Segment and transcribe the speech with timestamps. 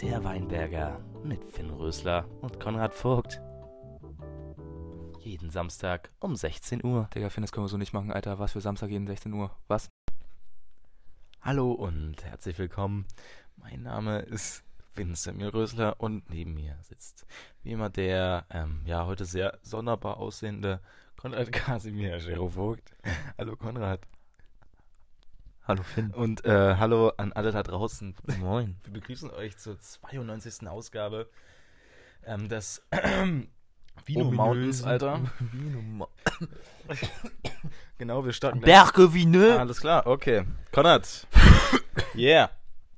[0.00, 3.40] Der Weinberger mit Finn Rösler und Konrad Vogt.
[5.20, 7.10] Jeden Samstag um 16 Uhr.
[7.14, 8.38] Digga, Finn, das können wir so nicht machen, Alter.
[8.38, 9.50] Was für Samstag jeden 16 Uhr?
[9.66, 9.90] Was?
[11.42, 13.06] Hallo und herzlich willkommen.
[13.56, 14.64] Mein Name ist
[14.94, 17.26] Vincent Rösler und neben mir sitzt
[17.62, 20.80] wie immer der, ähm, ja, heute sehr sonderbar aussehende
[21.16, 22.18] Konrad Kasimir
[22.50, 22.96] Vogt.
[23.36, 24.06] Hallo Konrad.
[25.68, 26.12] Hallo Finn.
[26.14, 28.14] Und äh, hallo an alle da draußen.
[28.40, 28.76] Moin.
[28.84, 30.66] Wir begrüßen euch zur 92.
[30.66, 31.28] Ausgabe
[32.24, 32.82] ähm, des
[34.06, 35.20] Vino Mountains, Alter.
[35.52, 36.08] Vino Mo
[37.98, 38.62] Genau, wir starten.
[38.62, 39.58] Berge nö.
[39.58, 40.46] Alles klar, okay.
[40.72, 41.26] Konrad.
[42.14, 42.50] yeah.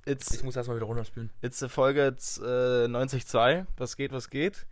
[0.07, 1.31] It's, Ich muss erstmal wieder runterspülen.
[1.43, 3.67] it's Folge jetzt, äh, 90.2.
[3.79, 4.65] Was geht, was geht?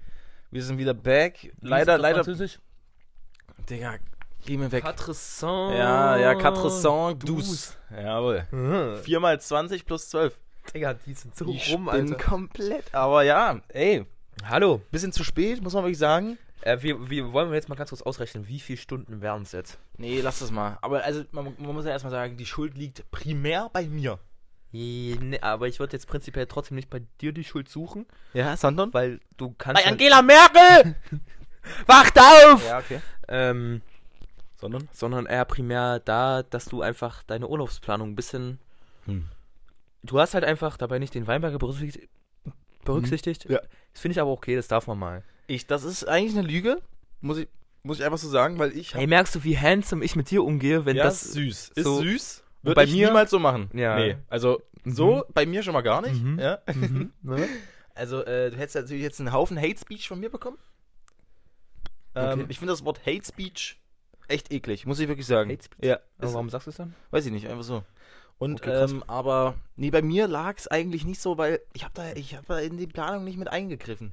[0.53, 1.53] Wir sind wieder back.
[1.61, 2.23] Leider, leider.
[2.23, 2.61] Französisch.
[3.69, 3.97] Digga,
[4.47, 4.83] geh mir weg.
[4.85, 5.43] Quatre cents.
[5.77, 6.83] Ja, ja, quatre cents
[7.25, 7.27] douze.
[7.27, 7.73] douze.
[8.03, 8.47] Jawohl.
[8.51, 8.99] Mhm.
[9.03, 10.37] 4 mal 20 plus 12.
[10.75, 12.25] Digga, die sind so Ich rum, bin Alter.
[12.25, 12.95] komplett.
[12.95, 14.05] Aber ja, ey,
[14.45, 14.83] Hallo.
[14.91, 16.37] bisschen zu spät, muss man wirklich sagen.
[16.61, 19.79] Äh, wir, wir wollen jetzt mal ganz kurz ausrechnen, wie viele Stunden wären es jetzt?
[19.97, 20.77] Nee, lass das mal.
[20.83, 24.19] Aber also, man, man muss ja erstmal sagen, die Schuld liegt primär bei mir.
[24.73, 28.93] Nee, aber ich würde jetzt prinzipiell trotzdem nicht bei dir die Schuld suchen, Ja, sondern?
[28.93, 29.81] weil du kannst.
[29.83, 30.95] Bei halt- Angela Merkel!
[31.87, 32.67] Wacht auf!
[32.67, 33.01] ja, okay.
[33.29, 33.81] Ähm,
[34.61, 34.89] Sondern?
[34.93, 38.59] sondern eher primär da, dass du einfach deine Urlaubsplanung ein bisschen.
[39.07, 39.27] Hm.
[40.03, 42.09] Du hast halt einfach dabei nicht den Weinberger berücksichtigt.
[42.85, 43.45] berücksichtigt.
[43.49, 43.61] Ja.
[43.93, 45.23] Das finde ich aber okay, das darf man mal.
[45.47, 46.81] Ich, das ist eigentlich eine Lüge,
[47.21, 47.49] muss ich,
[47.83, 48.95] muss ich einfach so sagen, weil ich.
[48.95, 51.23] Hey, merkst du, wie handsome ich mit dir umgehe, wenn ja, das.
[51.23, 51.69] ist süß.
[51.75, 52.43] Ist so- süß.
[52.63, 53.71] Würde bei ich mir- niemals so machen.
[53.73, 53.97] Ja.
[53.97, 56.21] Nee, also so bei mir schon mal gar nicht.
[56.21, 56.39] Mhm.
[56.41, 56.59] Ja.
[56.75, 57.49] Mhm, ne?
[57.95, 60.59] Also, äh, du hättest natürlich jetzt einen Haufen Hate Speech von mir bekommen.
[62.15, 62.47] Ähm, Okay.
[62.49, 63.79] Ich finde das Wort Hate Speech
[64.29, 65.51] echt eklig, muss ich wirklich sagen.
[65.51, 65.85] Hate Speech?
[65.85, 66.95] Ja, Aber warum sagst du es dann?
[67.11, 67.83] weiß ich nicht, einfach so.
[68.39, 71.95] Und Okay, ähm, aber nee, bei mir lag es eigentlich nicht so, weil ich habe
[71.95, 74.13] da ich habe da in die Planung nicht mit eingegriffen.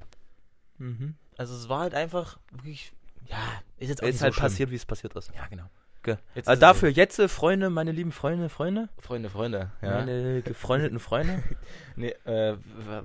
[0.77, 1.15] Mhm.
[1.37, 2.91] Also es war halt einfach wirklich
[3.29, 3.37] ja,
[3.77, 5.31] ist jetzt auch Ist nicht halt so passiert, wie es passiert ist.
[5.35, 5.65] Ja, genau.
[5.99, 6.17] Okay.
[6.35, 9.01] Jetzt Also dafür jetzt, äh, Freunde, meine lieben Freunde, Freunde, so.
[9.01, 9.95] Freunde, Freunde, ja.
[9.95, 11.41] meine gefreundeten Freunde,
[11.95, 12.55] Nee, äh,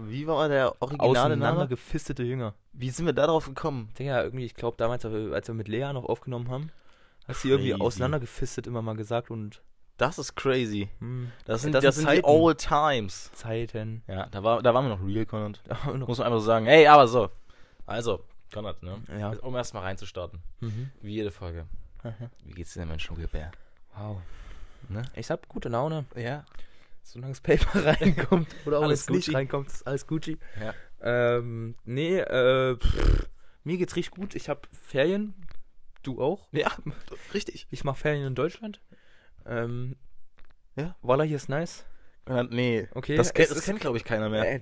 [0.07, 1.67] wie war der originale Name?
[1.67, 2.55] gefistete Jünger.
[2.75, 3.89] Wie sind wir darauf gekommen?
[3.99, 6.71] Digga, irgendwie, ich glaube damals, als wir mit Lea noch aufgenommen haben,
[7.29, 7.83] hast du irgendwie Crazy.
[7.83, 9.63] auseinandergefistet immer mal gesagt und
[9.97, 10.89] Das ist crazy.
[10.99, 13.31] hm, Das sind, Das das sind die old times.
[13.33, 14.03] Zeiten.
[14.07, 15.61] Ja, da, war, da waren wir noch real, Konrad.
[16.07, 16.67] Muss man einfach so sagen.
[16.67, 17.31] Hey, aber so.
[17.87, 18.97] Also, Konrad, ne?
[19.19, 19.31] ja.
[19.43, 20.41] Um erstmal reinzustarten.
[20.61, 20.91] Mhm.
[21.03, 21.67] Wie jede Folge.
[22.45, 23.51] Wie geht's dir denn, mein Schnuckelbär?
[23.95, 24.23] Wow.
[24.89, 25.03] Ne?
[25.15, 26.07] Ich hab gute Laune.
[26.17, 26.45] Ja.
[27.03, 29.37] Solange das Paper reinkommt oder auch Alles nicht Gucci.
[29.37, 30.39] reinkommt, ist alles Gucci.
[30.61, 30.75] Ja.
[31.03, 33.29] Ähm, nee, äh, pff,
[33.65, 34.35] mir geht's richtig gut.
[34.35, 35.35] Ich hab Ferien.
[36.03, 36.49] Du auch?
[36.53, 36.71] Ja,
[37.35, 37.67] richtig.
[37.71, 38.81] Ich mache Ferien in Deutschland.
[39.47, 39.97] Ähm,
[40.77, 40.97] Ja.
[41.03, 41.85] Voila, hier ist nice.
[42.25, 42.87] Konrad, nee.
[42.95, 43.17] Okay.
[43.17, 44.45] Das, das ist- kennt glaube ich, keiner mehr.
[44.47, 44.61] Äh,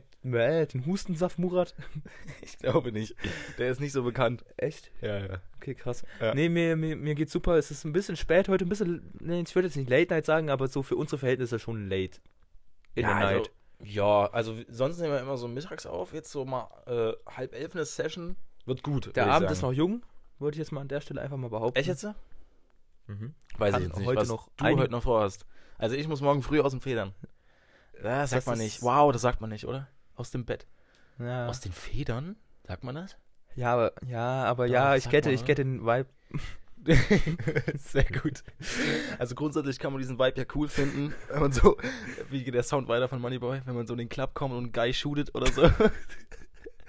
[0.63, 1.75] äh, den Hustensaft Murat.
[2.43, 3.15] Ich glaube nicht.
[3.59, 4.45] Der ist nicht so bekannt.
[4.57, 4.91] Echt?
[5.01, 5.43] Ja, ja.
[5.57, 6.03] Okay, krass.
[6.21, 6.35] Ja.
[6.35, 7.57] Nee, mir, mir, mir geht's super.
[7.57, 10.25] Es ist ein bisschen spät heute, ein bisschen, nee, ich würde jetzt nicht Late Night
[10.25, 12.21] sagen, aber so für unsere Verhältnisse schon late.
[12.95, 13.51] In ja, der also, Night.
[13.85, 16.13] ja, also sonst nehmen wir immer so mittags auf.
[16.15, 18.37] Jetzt so mal äh, halb elf eine Session.
[18.67, 19.15] Wird gut.
[19.15, 20.05] Der Abend ist noch jung,
[20.39, 21.79] würde ich jetzt mal an der Stelle einfach mal behaupten.
[21.79, 22.05] Echt jetzt?
[23.07, 23.35] Mhm.
[23.57, 25.47] Weiß Kann ich jetzt nicht, heute was noch du heute noch vorhast.
[25.79, 27.15] Also ich muss morgen früh aus dem Federn.
[28.03, 28.83] Das sagt Das man nicht.
[28.83, 29.89] Wow, das sagt man nicht, oder?
[30.15, 30.67] Aus dem Bett.
[31.19, 31.49] Ja.
[31.49, 32.37] Aus den Federn?
[32.67, 33.17] Sagt man das?
[33.57, 36.09] ja, aber, ja, aber Doch, ja, ich mal, ich gette den Vibe.
[37.77, 38.45] Sehr gut.
[39.19, 41.77] Also grundsätzlich kann man diesen Vibe ja cool finden, wenn man so,
[42.31, 44.65] wie geht der Sound weiter von Moneyboy, wenn man so in den Club kommt und
[44.65, 45.63] einen Guy shootet oder so.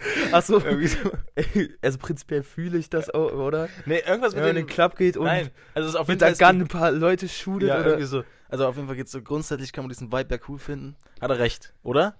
[0.32, 1.12] Achso, Irgendwie so.
[1.82, 3.68] also prinzipiell fühle ich das auch, oder?
[3.86, 6.00] Nee, irgendwas Wenn mit man in dem den Club geht und Nein, also es ist
[6.00, 7.86] auf mit jeden der Fall Gun ein paar Leute shootet ja, oder.
[7.88, 8.24] irgendwie so.
[8.48, 10.96] Also auf jeden Fall geht's so grundsätzlich kann man diesen Vibe ja cool finden.
[11.22, 12.16] Hat er recht, oder?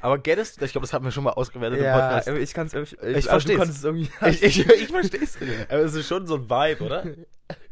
[0.00, 0.38] Aber it?
[0.60, 2.28] Ich glaube, das haben wir schon mal ausgewertet im Ja, Podcast.
[2.28, 3.48] aber ich kann es ich, Ich also.
[3.48, 4.08] Du konntest es irgendwie.
[4.26, 5.36] Ich, ich, ich verstehe es.
[5.68, 7.04] Aber es ist schon so ein Vibe, oder?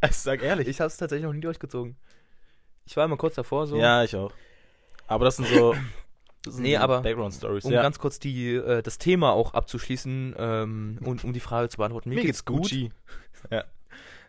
[0.00, 0.68] Also sag ehrlich.
[0.68, 1.96] Ich habe es tatsächlich noch nie durchgezogen.
[2.86, 3.76] Ich war immer kurz davor so.
[3.76, 4.32] Ja, ich auch.
[5.06, 5.74] Aber das sind so.
[6.58, 7.64] Nee, aber Background Stories.
[7.64, 7.82] Um ja.
[7.82, 12.10] ganz kurz die, äh, das Thema auch abzuschließen ähm, und um die Frage zu beantworten.
[12.10, 12.90] Mir geht's Gucci.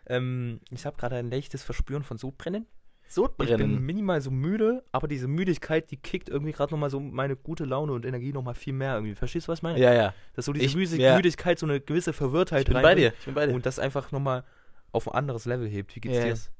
[0.08, 2.66] Ähm, ich habe gerade ein leichtes Verspüren von Sodbrennen.
[3.08, 3.84] Ich bin Sodbrennen.
[3.84, 7.92] minimal so müde, aber diese Müdigkeit, die kickt irgendwie gerade nochmal so meine gute Laune
[7.92, 9.14] und Energie nochmal viel mehr irgendwie.
[9.14, 9.78] Verstehst du, was ich meine?
[9.80, 10.14] Ja, ja.
[10.34, 11.16] Dass so diese Ich- Müsi- ja.
[11.16, 13.18] Müdigkeit so eine gewisse Verwirrtheit Ich bin bei reinbringt dir.
[13.18, 13.54] Ich bin bei dir.
[13.54, 14.44] Und das einfach nochmal
[14.92, 15.94] auf ein anderes Level hebt.
[15.96, 16.50] Wie geht's Yes.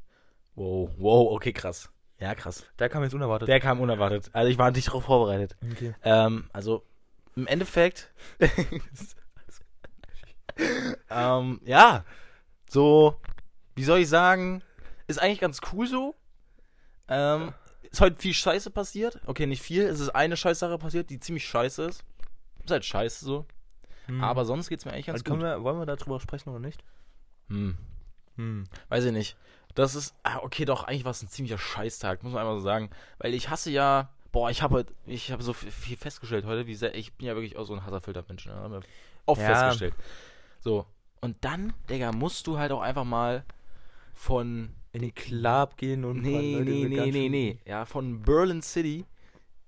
[0.55, 1.91] Wow, wow, okay, krass.
[2.19, 2.65] Ja, krass.
[2.79, 3.49] Der kam jetzt unerwartet.
[3.49, 4.31] Der kam unerwartet.
[4.33, 5.57] Also ich war nicht darauf vorbereitet.
[5.73, 5.95] okay.
[6.03, 6.83] Ähm, also
[7.35, 8.11] im Endeffekt.
[11.11, 12.05] ähm, ja.
[12.69, 13.21] So,
[13.75, 14.63] wie soll ich sagen,
[15.07, 16.17] ist eigentlich ganz cool so.
[17.09, 17.53] Ähm,
[17.91, 19.21] ist heute viel Scheiße passiert.
[19.27, 19.83] Okay, nicht viel.
[19.83, 22.05] Es ist eine Scheißsache passiert, die ziemlich scheiße ist.
[22.65, 23.47] Ist halt scheiße so.
[24.07, 24.25] Hm.
[24.25, 25.43] Aber sonst geht's mir eigentlich ganz also gut.
[25.43, 26.83] wir, wollen wir darüber sprechen oder nicht?
[27.49, 27.77] Hm.
[28.37, 28.65] Hm.
[28.89, 29.37] Weiß ich nicht.
[29.77, 32.65] Das ist, ah, okay, doch, eigentlich war es ein ziemlicher Scheißtag, muss man einmal so
[32.65, 32.91] sagen.
[33.19, 36.95] Weil ich hasse ja, boah, ich habe ich habe so viel, festgestellt heute, wie sehr,
[36.95, 38.55] ich bin ja wirklich auch so ein Hasserfilter-Mensch, ne?
[38.55, 38.81] Haben wir
[39.27, 39.55] oft Ja.
[39.55, 39.95] festgestellt.
[40.61, 40.87] So.
[41.21, 43.45] Und dann, Digga, musst du halt auch einfach mal
[44.15, 46.33] von, In den Club gehen und nee,
[46.65, 49.05] nee, nee, nee, nee, ja, von Berlin City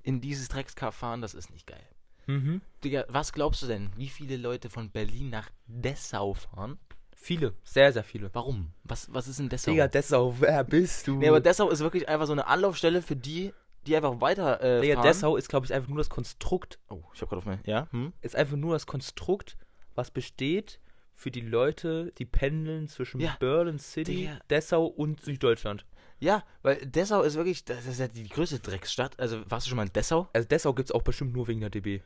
[0.03, 1.87] in dieses Dreckskaff fahren, das ist nicht geil.
[2.27, 2.63] Mhm.
[2.83, 6.79] Digga, was glaubst du denn, wie viele Leute von Berlin nach Dessau fahren?
[7.21, 8.31] Viele, sehr, sehr viele.
[8.33, 8.73] Warum?
[8.85, 9.73] Was, was ist in Dessau?
[9.73, 11.17] Digga, Dessau, wer bist du?
[11.17, 13.53] Nee, aber Dessau ist wirklich einfach so eine Anlaufstelle für die,
[13.87, 15.07] die einfach weiter äh, Digga, fahren.
[15.07, 17.59] Dessau ist, glaube ich, einfach nur das Konstrukt, Oh, ich hab gerade auf mein...
[17.67, 17.89] Ja?
[17.91, 18.13] Hm?
[18.23, 19.59] ist einfach nur das Konstrukt,
[19.97, 20.81] was besteht
[21.15, 23.37] für die Leute, die pendeln zwischen Ja.
[23.41, 24.39] Berlin City, Digga.
[24.49, 25.85] Dessau und Süddeutschland.
[26.21, 27.65] Ja, weil Dessau ist wirklich...
[27.65, 29.19] Das ist ja die größte Drecksstadt.
[29.19, 30.29] Also, warst du schon mal in Dessau?
[30.33, 32.01] Also Dessau gibt es auch bestimmt nur wegen der DB.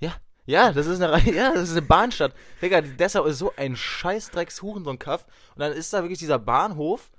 [0.00, 0.16] Ja.
[0.48, 2.32] Ja, das ist eine ja, das ist eine Bahnstadt.
[2.62, 5.26] Digga, Dessau ist so ein scheißdrecks Hurensohn-Kaff.
[5.54, 7.10] Und dann ist da wirklich dieser Bahnhof.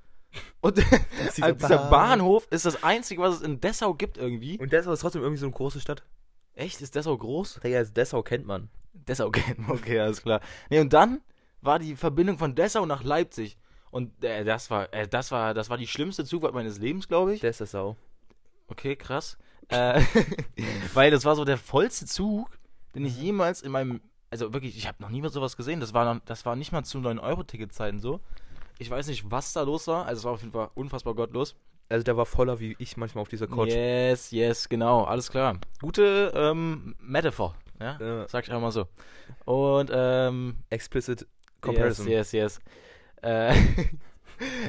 [0.62, 0.78] Und
[1.38, 4.58] dieser, Bahn- Bahnhof ist das Einzige, was es in Dessau gibt irgendwie.
[4.58, 6.02] Und Dessau ist trotzdem irgendwie so eine große Stadt.
[6.56, 6.82] Echt?
[6.82, 7.60] Ist Dessau groß?
[7.64, 8.70] Digga, also Dessau kennt man.
[8.94, 10.42] Dessau kennen, wir, okay, alles klar.
[10.72, 11.22] Nee, und dann
[11.62, 13.58] war die Verbindung von Dessau nach Leipzig.
[13.92, 17.36] Und äh, das war, äh, das war, das war die schlimmste Zugfahrt meines Lebens, glaube
[17.36, 17.42] ich.
[17.42, 17.96] Dessau.
[18.68, 19.38] Okay, krass.
[19.68, 20.02] Äh,
[20.96, 22.50] weil das war so der vollste Zug,
[22.96, 25.80] den ich jemals in meinem, also wirklich, ich habe noch niemals sowas gesehen.
[25.80, 28.20] Das war, noch, das war nicht mal zu 9-Euro-Ticket-Zeiten so.
[28.78, 30.06] Ich weiß nicht, was da los war.
[30.06, 31.56] Also es war auf jeden Fall unfassbar gottlos.
[31.90, 33.70] Also der war voller wie ich manchmal auf dieser Couch.
[33.70, 35.58] Yes, yes, genau, alles klar.
[35.82, 37.98] Gute ähm, Metaphor, ja?
[38.00, 38.28] Ja.
[38.28, 38.88] Sag ich einfach mal so.
[39.46, 41.28] Und ähm, Explicit
[41.62, 42.08] Comparison.
[42.08, 42.60] Yes, yes,
[43.22, 43.24] yes.
[43.24, 43.56] Äh,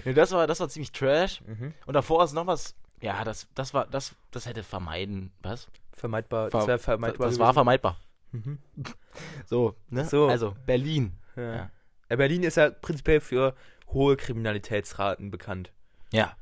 [0.14, 1.42] das war, das war ziemlich trash.
[1.46, 1.74] Mhm.
[1.86, 2.74] Und davor ist noch was.
[3.02, 5.30] Ja, das, das war, das, das hätte vermeiden.
[5.42, 5.68] Was?
[5.92, 6.50] Vermeidbar.
[6.50, 7.28] Ver- das vermeidbar.
[7.28, 7.98] das war vermeidbar.
[8.32, 8.58] Mhm.
[9.46, 10.04] So, ne?
[10.04, 10.26] So.
[10.28, 11.12] Also, Berlin.
[11.36, 11.54] Ja.
[11.54, 11.70] Ja.
[12.08, 13.54] Ja, Berlin ist ja prinzipiell für
[13.88, 15.72] hohe Kriminalitätsraten bekannt.
[16.12, 16.36] Ja.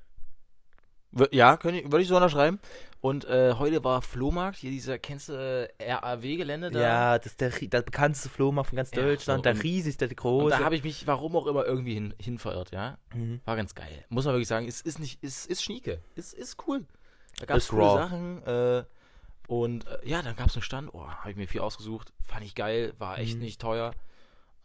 [1.31, 2.59] Ja, würde ich so unterschreiben.
[3.01, 5.33] Und äh, heute war Flohmarkt, hier dieser, kennst du
[5.79, 6.81] äh, RAW-Gelände da?
[6.81, 10.07] Ja, das ist der, der bekannteste Flohmarkt von ganz Ja, Deutschland, so, der und- riesigste,
[10.09, 10.51] der Und große.
[10.59, 12.99] da habe ich mich, warum auch immer, irgendwie hin, hin verirrt, ja?
[13.15, 13.41] Mhm.
[13.45, 14.05] War ganz geil.
[14.11, 16.01] Muss man wirklich sagen, ist, ist nicht, ist, ist schnieke.
[16.15, 16.85] Ist, ist cool.
[17.39, 17.99] Da gab es coole raw.
[18.03, 18.43] Sachen.
[18.45, 18.85] Äh,
[19.49, 20.95] und äh, ja, dann gab es einen Stand.
[20.95, 22.13] Oh, habe ich mir viel ausgesucht.
[22.25, 22.95] Fand ich geil.
[22.99, 23.43] War echt Mhm.
[23.43, 23.93] nicht teuer.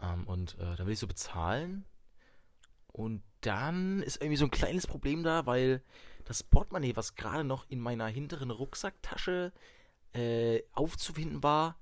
[0.02, 1.86] Ähm, und äh, dann will ich so bezahlen.
[2.92, 5.82] Und dann ist irgendwie so ein kleines Problem da, weil
[6.26, 9.52] das Portemonnaie, was gerade noch in meiner hinteren Rucksacktasche
[10.14, 11.76] äh, aufzufinden war,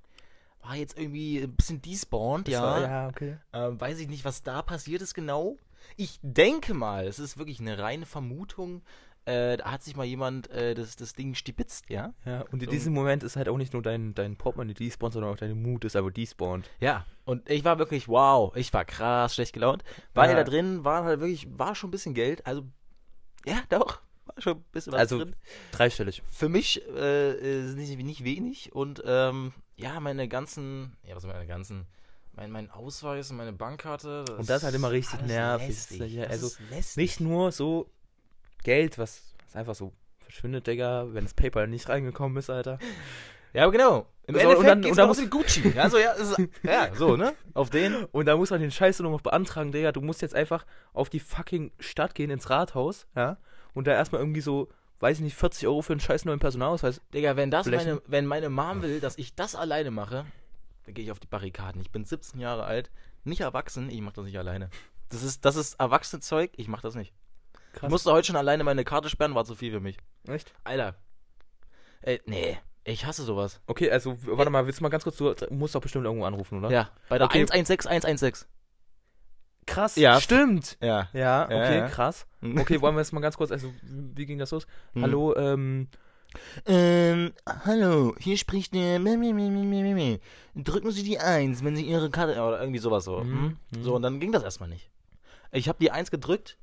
[0.61, 2.61] war jetzt irgendwie ein bisschen despawned, ja.
[2.61, 3.37] war- ja, okay.
[3.51, 5.57] Ähm, weiß ich nicht, was da passiert ist genau.
[5.97, 8.83] Ich denke mal, es ist wirklich eine reine Vermutung.
[9.25, 12.13] Äh, da hat sich mal jemand äh, das, das Ding stibitzt, ja?
[12.25, 12.71] Ja, und in So.
[12.71, 15.85] diesem Moment ist halt auch nicht nur dein, dein Portemonnaie despawned, sondern auch deine Mut
[15.85, 16.67] ist aber despawned.
[16.79, 17.05] Ja.
[17.25, 19.83] Und ich war wirklich, wow, ich war krass schlecht gelaunt.
[20.15, 20.37] Weil Ja.
[20.37, 22.47] da drin war halt wirklich, war schon ein bisschen Geld.
[22.47, 22.63] Also,
[23.45, 25.35] ja, doch, war schon ein bisschen was Also- drin.
[25.71, 26.23] Dreistellig.
[26.31, 28.73] Für mich äh, ist nicht, nicht wenig.
[28.73, 31.85] Und ähm, ja, meine ganzen, ja, was meine ganzen,
[32.33, 34.25] mein, mein Ausweis und meine Bankkarte.
[34.35, 35.67] Und das ist halt immer richtig nervig.
[35.67, 36.13] lästig.
[36.13, 36.97] Ja, Das also ist lästig.
[36.97, 37.87] Nicht nur so
[38.63, 42.79] Geld, was, was einfach so verschwindet, Digga, wenn das PayPal nicht reingekommen ist, Alter.
[43.53, 44.05] Ja, aber genau.
[44.27, 45.73] Im So, Endeffekt und dann- und dann raus in Gucci.
[45.75, 47.33] Ja, so, ja, ist, ja, so, ne?
[47.53, 48.05] Auf den.
[48.05, 49.91] Und da muss man den Scheiß nur noch beantragen, Digga.
[49.91, 53.37] Du musst jetzt einfach auf die fucking Stadt gehen, ins Rathaus, ja,
[53.73, 54.69] und da erstmal irgendwie so,
[55.01, 57.01] weiß ich nicht, 40 Euro für einen scheiß neuen Personalausweis.
[57.13, 57.87] Digga, wenn das Blechen.
[57.87, 60.25] meine, wenn meine Mom will, dass ich das alleine mache,
[60.85, 61.81] dann gehe ich auf die Barrikaden.
[61.81, 62.89] Ich bin 17 Jahre alt,
[63.25, 64.69] nicht erwachsen, ich mach das nicht alleine.
[65.09, 67.13] Das ist, das ist erwachsene Zeug, ich mach das nicht.
[67.75, 69.97] Ich musste heute schon alleine meine Karte sperren, war zu viel für mich.
[70.27, 70.53] Echt?
[70.63, 70.95] Alter.
[72.01, 73.61] Ey, nee, ich hasse sowas.
[73.67, 76.57] Okay, also, warte mal, willst du mal ganz kurz, du musst doch bestimmt irgendwo anrufen,
[76.59, 76.69] oder?
[76.71, 77.39] Ja, bei der Okay.
[77.39, 78.47] 116 116.
[79.67, 80.19] Krass, Ja.
[80.19, 80.77] stimmt.
[80.81, 81.09] Ja.
[81.13, 81.87] Ja, okay, ja.
[81.87, 82.25] krass.
[82.41, 84.65] Okay, wollen wir jetzt mal ganz kurz, also, wie ging das los?
[84.93, 85.03] Hm.
[85.03, 85.87] Hallo, ähm,
[86.65, 88.99] Ähm, hallo, hier spricht der.
[90.55, 92.41] Drücken Sie die 1, wenn Sie Ihre Karte.
[92.41, 93.19] Oder irgendwie sowas so.
[93.19, 93.57] Mhm, hm?
[93.75, 93.83] mhm.
[93.83, 94.89] So, und dann ging das erstmal nicht.
[95.51, 96.57] Ich habe die 1 gedrückt,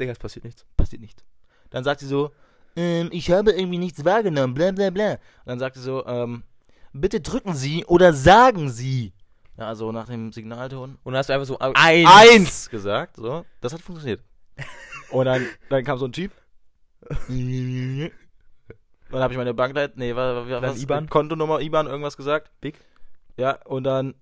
[0.00, 0.64] Digga, es passiert nichts.
[0.76, 1.24] passiert nicht.
[1.70, 2.30] Dann sagt sie so,
[2.76, 5.12] ähm, ich habe irgendwie nichts wahrgenommen, bla bla bla.
[5.12, 6.42] Und dann sagt sie so, ähm,
[6.92, 9.12] bitte drücken Sie oder sagen Sie.
[9.56, 10.98] Ja, also nach dem Signalton.
[11.02, 13.44] Und dann hast du einfach so, ah, Eins gesagt, so.
[13.60, 14.22] Das hat funktioniert.
[15.10, 16.32] Und dann, dann kam so ein Typ.
[19.10, 21.08] Dann habe ich meine Bankleit, nee, was, was, Dann was IBAN?
[21.08, 22.50] Kontonummer, IBAN, irgendwas gesagt.
[22.60, 22.76] Big?
[23.36, 24.14] Ja, und dann,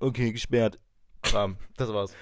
[0.00, 0.78] okay, gesperrt.
[1.32, 2.14] Bam, das war's.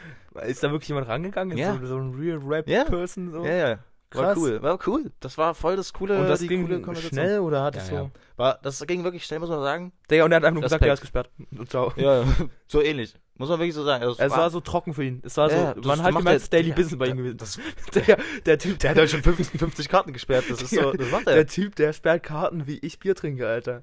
[0.46, 1.56] Ist da wirklich jemand rangegangen?
[1.56, 1.78] Ist Ja.
[1.80, 2.82] So, so ein Real Ja.
[2.82, 3.30] Rap-Person?
[3.32, 3.44] So?
[3.44, 3.78] Ja, ja.
[4.12, 4.38] War Krass.
[4.38, 5.12] cool, war cool.
[5.20, 7.98] Das war voll das coole, Und das ging coole schnell oder hat Ja, es ja.
[8.04, 8.10] so?
[8.38, 9.92] War, das ging wirklich schnell, muss man sagen.
[10.10, 11.28] Digga, und er hat einfach nur gesagt, er ist gesperrt.
[11.56, 11.92] Und ciao.
[11.96, 12.24] Ja,
[12.68, 13.14] so ähnlich.
[13.36, 14.02] Muss man wirklich so sagen.
[14.02, 15.20] Also, Es war so trocken für ihn.
[15.24, 17.36] Es war Ja, so, man hat er- es Daily ja, Business bei ihm gewesen.
[17.36, 17.58] das-
[17.94, 20.46] Der, der Typ, Der hat halt schon 50, 50 Karten gesperrt.
[20.48, 21.34] Das ist so, das macht er.
[21.34, 23.82] der Typ, der sperrt Karten, wie ich Bier trinke, Alter.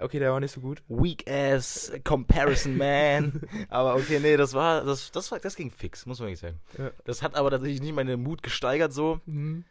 [0.00, 0.82] Okay, der war nicht so gut.
[0.88, 3.40] Weak ass Comparison Man.
[3.68, 6.60] aber okay, nee, das war, das, das war, das ging fix, muss man wirklich sagen.
[6.78, 6.90] Ja.
[7.04, 9.20] Das hat aber tatsächlich nicht meinen Mut gesteigert so.
[9.26, 9.64] Mhm.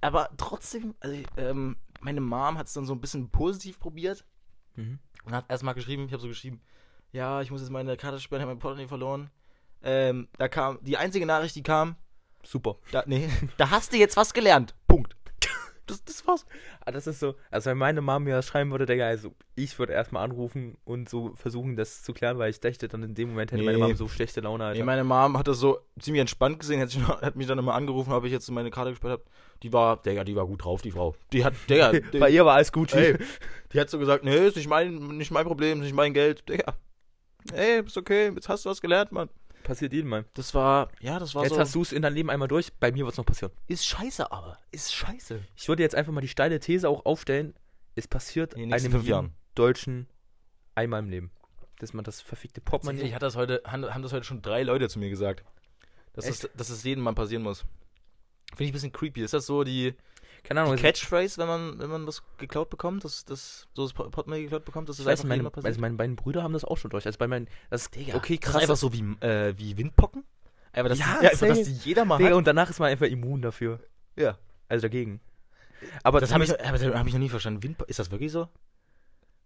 [0.00, 4.24] Aber trotzdem, also, ich, ähm, meine Mom hat es dann so ein bisschen positiv probiert
[4.76, 4.98] Mhm.
[5.24, 6.60] und hat erstmal geschrieben, ich habe so geschrieben,
[7.12, 9.30] ja, ich muss jetzt meine Karte sperren, ich habe mein Portemonnaie verloren.
[9.82, 11.96] Ähm, da kam, die einzige Nachricht, die kam,
[12.44, 12.76] Super.
[12.92, 14.74] da, nee, da hast du jetzt was gelernt.
[14.86, 15.16] Punkt.
[15.90, 16.46] Das, das war's.
[16.84, 19.78] Ah, das ist so, also wenn meine Mom mir das schreiben würde, Digga, also ich
[19.78, 23.30] würde erstmal anrufen und so versuchen, das zu klären, weil ich dachte, dann in dem
[23.30, 23.84] Moment hätte meine Nee.
[23.84, 24.78] Mom so schlechte Laune, Alter.
[24.78, 27.74] Nee, meine Mom hat das so ziemlich entspannt gesehen, hat, noch, hat mich dann immer
[27.74, 29.24] angerufen, ob ich jetzt meine Karte gesperrt habe.
[29.62, 31.14] Die war, Digga, die war gut drauf, die Frau.
[31.32, 32.94] Die hat, Digga, die, Bei ihr war alles gut.
[32.94, 33.18] ey,
[33.72, 36.48] die hat so gesagt, nee, ist nicht mein, nicht mein Problem, ist nicht mein Geld.
[36.48, 36.74] Digga,
[37.52, 39.28] ey, ist okay, jetzt hast du was gelernt, Mann.
[39.70, 40.24] Passiert jedem mal.
[40.34, 41.60] Das war, ja, das war Jetzt so.
[41.60, 43.52] hast du es in deinem Leben einmal durch, bei mir wird es noch passieren.
[43.68, 45.38] ist scheiße aber, ist scheiße.
[45.54, 47.54] Ich würde jetzt einfach mal die steile These auch aufstellen,
[47.94, 49.32] es passiert In einem.
[49.54, 50.08] Deutschen
[50.74, 51.30] einmal im Leben.
[51.78, 52.96] Dass man das verfickte Portemonnaie...
[52.96, 55.44] Tatsächlich hat das heute, haben, das heute schon drei Leute zu mir gesagt.
[56.14, 57.60] Dass, das, dass das jedem mal passieren muss.
[58.48, 59.22] Finde ich ein bisschen creepy.
[59.22, 59.94] Ist das so die,
[60.42, 63.92] Keine Ahnung, die Catchphrase, wenn man, wenn man was geklaut bekommt, dass das so das
[63.92, 65.66] Port- Portemonnaie geklaut bekommt, dass das ich weiß, einfach meine, mal passiert?
[65.66, 67.06] also meine beiden Brüder haben das auch schon durch.
[67.06, 67.46] Also bei meinen...
[67.70, 68.56] Das, Digga, okay, Das krass.
[68.56, 70.24] ist einfach so wie, äh, wie Windpocken.
[70.72, 72.36] Aber das, Ja, ja, einfach, dass die jeder mal Digga, hat.
[72.36, 73.80] und danach ist man einfach immun dafür.
[74.16, 74.38] Ja.
[74.68, 75.20] Also dagegen.
[76.02, 77.62] Aber Das habe ich, aber das hab ich noch nie verstanden.
[77.62, 78.48] Windpo ist das wirklich so?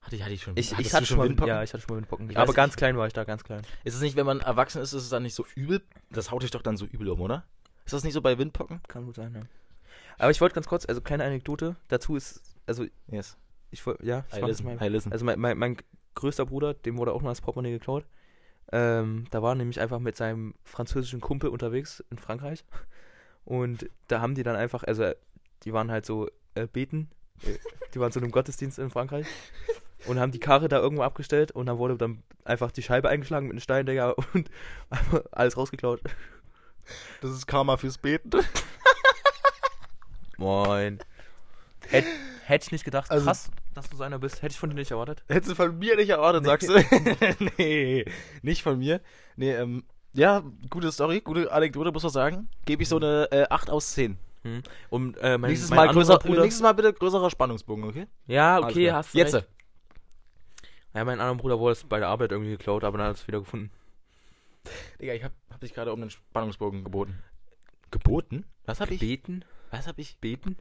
[0.00, 0.54] Hatte ich, hatte ich schon.
[0.56, 1.48] ich, ich hatte schon mal, Windpocken?
[1.48, 2.28] ja, ich hatte schon mal Windpocken.
[2.28, 2.76] Ich Aber weiß ganz nicht.
[2.78, 3.62] klein war ich da, ganz klein.
[3.84, 5.80] Ist es nicht, wenn man erwachsen ist, ist es dann nicht so übel?
[6.10, 7.44] Das haut dich doch dann so übel um, oder?
[7.86, 8.80] Ist das nicht so bei Windpocken?
[8.86, 9.40] Kann gut sein, ja.
[10.18, 13.36] Aber ich wollte ganz kurz, also kleine Anekdote dazu ist, also Yes.
[13.70, 14.64] ich wollte, ja, ich I listen.
[14.64, 14.82] mal.
[14.82, 15.12] I listen.
[15.12, 15.76] Also mein, mein, mein
[16.14, 18.04] größter Bruder, dem wurde auch mal das Portemonnaie geklaut.
[18.72, 22.64] Ähm, da war nämlich einfach mit seinem französischen Kumpel unterwegs in Frankreich.
[23.44, 25.12] Und da haben die dann einfach, also
[25.64, 27.10] die waren halt so äh, beten,
[27.94, 29.26] die waren zu einem Gottesdienst in Frankreich
[30.06, 33.46] und haben die Karre da irgendwo abgestellt und dann wurde dann einfach die Scheibe eingeschlagen
[33.46, 34.50] mit einem Stein, Digga, und
[35.32, 36.00] alles rausgeklaut.
[37.20, 38.30] Das ist Karma fürs Beten.
[40.38, 40.98] Moin.
[41.88, 42.04] Hätt,
[42.46, 44.42] hätte ich nicht gedacht, Also- krass, dass du so einer bist.
[44.42, 45.22] Hätte ich von dir nicht erwartet.
[45.28, 46.48] Hättest du von mir nicht erwartet, Nee.
[46.48, 47.44] sagst du?
[47.58, 48.04] nee,
[48.42, 49.00] nicht von mir.
[49.36, 52.48] Nee, ähm, ja, gute Story, gute Anekdote, muss man sagen.
[52.64, 54.16] Gebe ich so eine äh, 8 aus 10.
[54.42, 54.62] Hm.
[54.90, 58.06] Und äh, mein, nächstes, mein Mal größer, nächstes Mal bitte größerer Spannungsbogen, okay?
[58.26, 59.34] Ja, okay, hast du Jetzt.
[59.34, 59.48] recht.
[60.94, 63.26] Ja, mein anderer Bruder wurde es bei der Arbeit irgendwie geklaut, aber dann hat es
[63.26, 63.70] wieder gefunden.
[65.00, 67.18] Digga, ich hab, hab dich gerade um den Spannungsbogen geboten.
[67.90, 68.44] Geboten?
[68.66, 69.00] Was hab ich?
[69.00, 69.44] Beten?
[69.74, 70.18] Was hab ich?
[70.18, 70.56] Beten?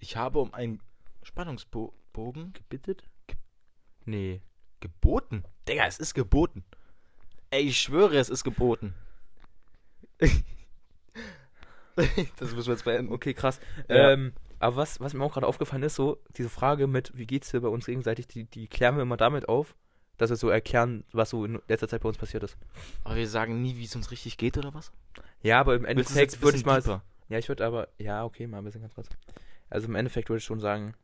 [0.00, 0.80] Ich habe um einen
[1.22, 3.04] Spannungsbogen Gebittet?
[4.04, 4.40] Nee.
[4.80, 5.44] geboten.
[5.68, 6.64] Digga, es ist geboten.
[7.50, 8.92] Ey, ich schwöre, es ist geboten.
[11.94, 13.12] das müssen wir jetzt beenden.
[13.12, 13.60] Okay, krass.
[13.88, 14.10] Ja.
[14.10, 17.52] Ähm, aber was, was mir auch gerade aufgefallen ist, so, diese Frage mit, wie geht's
[17.52, 19.76] dir bei uns gegenseitig, die, die klären wir immer damit auf,
[20.16, 22.56] dass wir so erklären, was so in letzter Zeit bei uns passiert ist.
[23.04, 24.90] Aber wir sagen nie, wie es uns richtig geht, oder was?
[25.40, 26.80] Ja, aber im Endeffekt würde ich mal.
[26.80, 27.04] deeper?
[27.28, 27.88] Ja, ich würde aber.
[27.98, 29.08] Ja, okay, mal ein bisschen ganz kurz.
[29.70, 30.94] Also im Endeffekt würde ich schon sagen,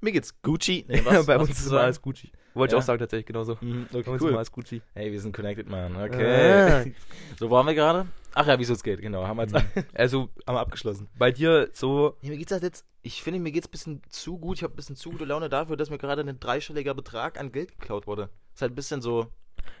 [0.00, 0.84] Mir geht's Gucci.
[0.88, 2.32] Nee, bei uns ist immer alles Gucci.
[2.54, 2.78] Wollte Ja.
[2.78, 3.56] ich auch sagen, tatsächlich, genauso.
[3.60, 4.36] Mhm, Bei okay, uns ist immer cool.
[4.36, 4.82] alles Gucci.
[4.94, 5.94] Hey, wir sind connected, man.
[5.96, 6.94] Okay.
[7.38, 8.06] So waren wir gerade?
[8.34, 9.26] Ach ja, wie es geht, genau.
[9.26, 9.54] Haben wir jetzt
[9.94, 11.08] Also haben wir abgeschlossen.
[11.18, 12.16] bei dir so.
[12.22, 14.56] Nee, mir geht's halt jetzt, ich finde, mir geht's ein bisschen zu gut.
[14.56, 17.52] Ich habe ein bisschen zu gute Laune dafür, dass mir gerade ein dreistelliger Betrag an
[17.52, 18.30] Geld geklaut wurde.
[18.54, 19.28] Ist halt ein bisschen so.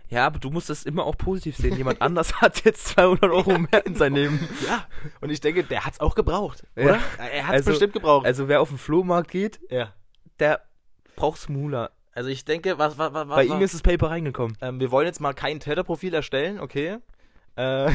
[0.08, 1.76] Ja, aber du musst das immer auch positiv sehen.
[1.76, 4.46] Jemand anders hat jetzt 200 Euro mehr in sein Leben.
[4.66, 4.86] Ja.
[5.20, 6.66] Und ich denke, der hat's auch gebraucht.
[6.76, 6.82] Ja.
[6.84, 7.00] Oder?
[7.32, 8.26] Er hat's Also- bestimmt gebraucht.
[8.26, 9.92] Also wer auf den Flohmarkt geht, ja.
[10.38, 10.62] der
[11.16, 11.90] braucht Smoola.
[12.14, 14.58] Also ich denke, was, was, was, Bei was, ihm ist das Paper reingekommen.
[14.60, 16.98] ähm, wir wollen jetzt mal kein Täterprofil erstellen, okay?
[17.56, 17.90] Äh,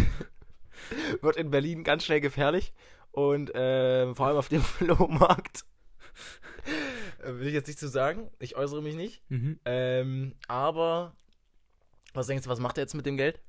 [1.22, 2.74] wird in Berlin ganz schnell gefährlich.
[3.12, 5.66] Und ähm, vor allem auf dem Flohmarkt.
[7.24, 8.30] Äh, Will ich jetzt nicht zu sagen.
[8.40, 9.22] Ich äußere mich nicht.
[9.30, 9.60] Mhm.
[9.66, 11.14] Ähm, aber
[12.14, 13.40] was denkst du, was macht er jetzt mit dem Geld?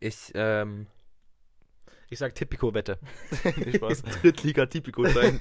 [0.00, 0.86] Ich, ähm.
[2.08, 2.98] Ich sag Tipico-Wette.
[3.56, 4.02] nee, Spaß.
[4.22, 5.38] Drittliga Typico sein.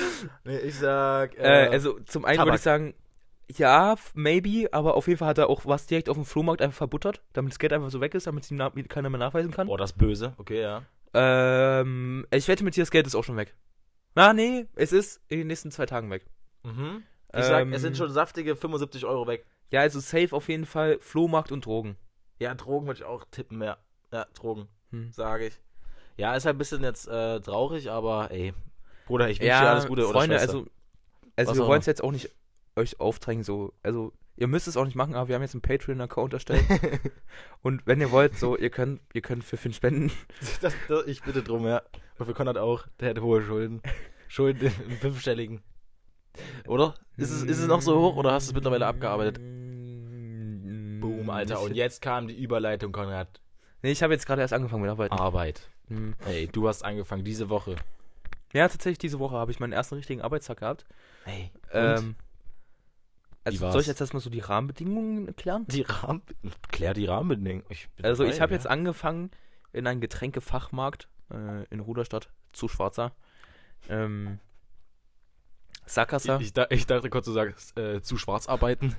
[0.44, 1.38] nee, ich sag.
[1.38, 2.94] äh, also zum einen würde ich sagen,
[3.56, 6.76] ja, maybe, aber auf jeden Fall hat er auch was direkt auf dem Flohmarkt einfach
[6.76, 9.50] verbuttert, damit das Geld einfach so weg ist, damit es ihm na keiner mehr nachweisen
[9.50, 9.66] kann.
[9.66, 10.34] Boah, das ist böse.
[10.36, 10.82] Okay, ja.
[11.14, 13.54] Ähm, ich wette mit dir, das Geld ist auch schon weg.
[14.14, 16.26] Na, nee, es ist in den nächsten zwei Tagen weg.
[16.62, 17.02] Mhm.
[17.32, 19.46] Ich sag, Ähm, es sind schon saftige 75 Euro weg.
[19.70, 21.96] Ja, also safe auf jeden Fall Flohmarkt und Drogen.
[22.38, 23.76] Ja, Drogen würde ich auch tippen, ja.
[24.12, 25.12] Ja, Drogen, Hm.
[25.12, 25.60] sage ich.
[26.16, 28.52] Ja, ist halt ein bisschen jetzt äh, traurig, aber ey,
[29.06, 30.58] Bruder, ich wünsche ja, dir alles Gute oder Freunde, Schwester.
[30.58, 30.70] also,
[31.36, 32.30] also Was wir wollen es jetzt auch nicht
[32.76, 35.62] euch aufdrängen, so, also ihr müsst es auch nicht machen, aber wir haben jetzt einen
[35.62, 36.64] Patreon-Account erstellt.
[37.62, 40.10] und wenn ihr wollt, so, ihr könnt, ihr könnt für Finn spenden.
[40.60, 41.82] das, das, ich bitte drum, ja.
[42.18, 43.82] Und für Konrad auch, der hat hohe Schulden.
[44.28, 45.62] Schulden im fünfstelligen.
[46.66, 46.94] Oder?
[47.16, 49.40] Ist es, ist es noch so hoch oder hast du es mittlerweile abgearbeitet?
[51.20, 51.60] Boom, Alter.
[51.60, 53.40] Und jetzt kam die Überleitung, Konrad.
[53.82, 55.14] Nee, ich habe jetzt gerade erst angefangen mit Arbeiten.
[55.14, 55.68] Arbeit.
[55.88, 56.14] Hm.
[56.26, 57.76] Ey, du hast angefangen diese Woche.
[58.52, 60.84] Ja, tatsächlich, diese Woche habe ich meinen ersten richtigen Arbeitstag gehabt.
[61.24, 61.50] Ey.
[61.72, 62.16] Ähm,
[63.44, 65.64] also soll ich jetzt erstmal so die Rahmenbedingungen erklären?
[65.68, 66.22] die Rahmen...
[66.70, 67.64] Klär die Rahmenbedingungen.
[67.68, 68.58] Ich Also dabei, ich habe ja.
[68.58, 69.30] jetzt angefangen
[69.72, 73.12] in einem Getränkefachmarkt äh, in Ruderstadt zu Schwarzer.
[73.88, 74.38] Ähm,
[75.86, 76.38] Sackgasse.
[76.40, 78.96] Ich, ich, ich dachte kurz, du sagst, äh, zu schwarz arbeiten.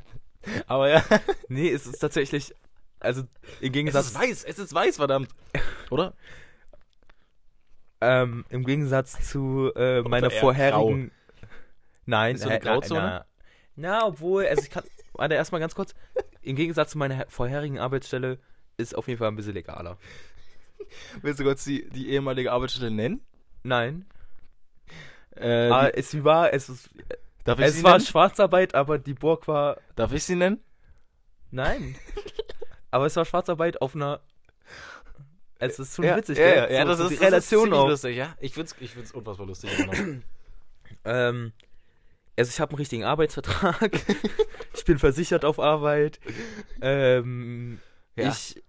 [0.68, 1.04] Aber ja.
[1.50, 2.54] Nee, es ist tatsächlich,
[3.00, 3.22] also
[3.60, 5.30] im Es Gegensatz, ist weiß, es ist weiß, verdammt.
[5.90, 6.14] Oder?
[8.02, 11.12] ähm, im Gegensatz zu äh, meiner vorherigen.
[12.06, 13.02] Nein, Ist so eine äh, na- Grauzone?
[13.02, 13.26] Na,
[14.00, 14.84] na, obwohl, also ich kann,
[15.14, 15.94] warte erstmal ganz kurz.
[16.42, 18.40] Im Gegensatz zu meiner he- vorherigen Arbeitsstelle
[18.78, 19.98] ist auf jeden Fall ein bisschen legaler.
[21.22, 23.22] Willst du kurz die, die ehemalige Arbeitsstelle nennen?
[23.64, 24.06] Nein,
[25.36, 26.90] Äh, aber es war, es, ist,
[27.44, 28.06] darf ich es sie war nennen?
[28.06, 30.60] Schwarzarbeit, aber die Burg war, Darf ich sie nennen?
[31.52, 31.96] nein.
[32.92, 34.22] aber es war Schwarzarbeit auf einer,
[35.60, 36.56] es ist schon witzig, ja, gell?
[36.56, 37.88] ja, ja, so, das so ist die das ist Relation ziemlich auch.
[37.90, 38.36] lustig, ja.
[38.40, 39.70] Ich find's, ich find's unfassbar lustig.
[41.06, 41.54] Ähm,
[42.38, 43.92] also ich habe einen richtigen Arbeitsvertrag.
[44.74, 46.20] ich bin versichert auf Arbeit.
[46.82, 47.80] Ähm,
[48.16, 48.30] Ja.
[48.30, 48.62] Ich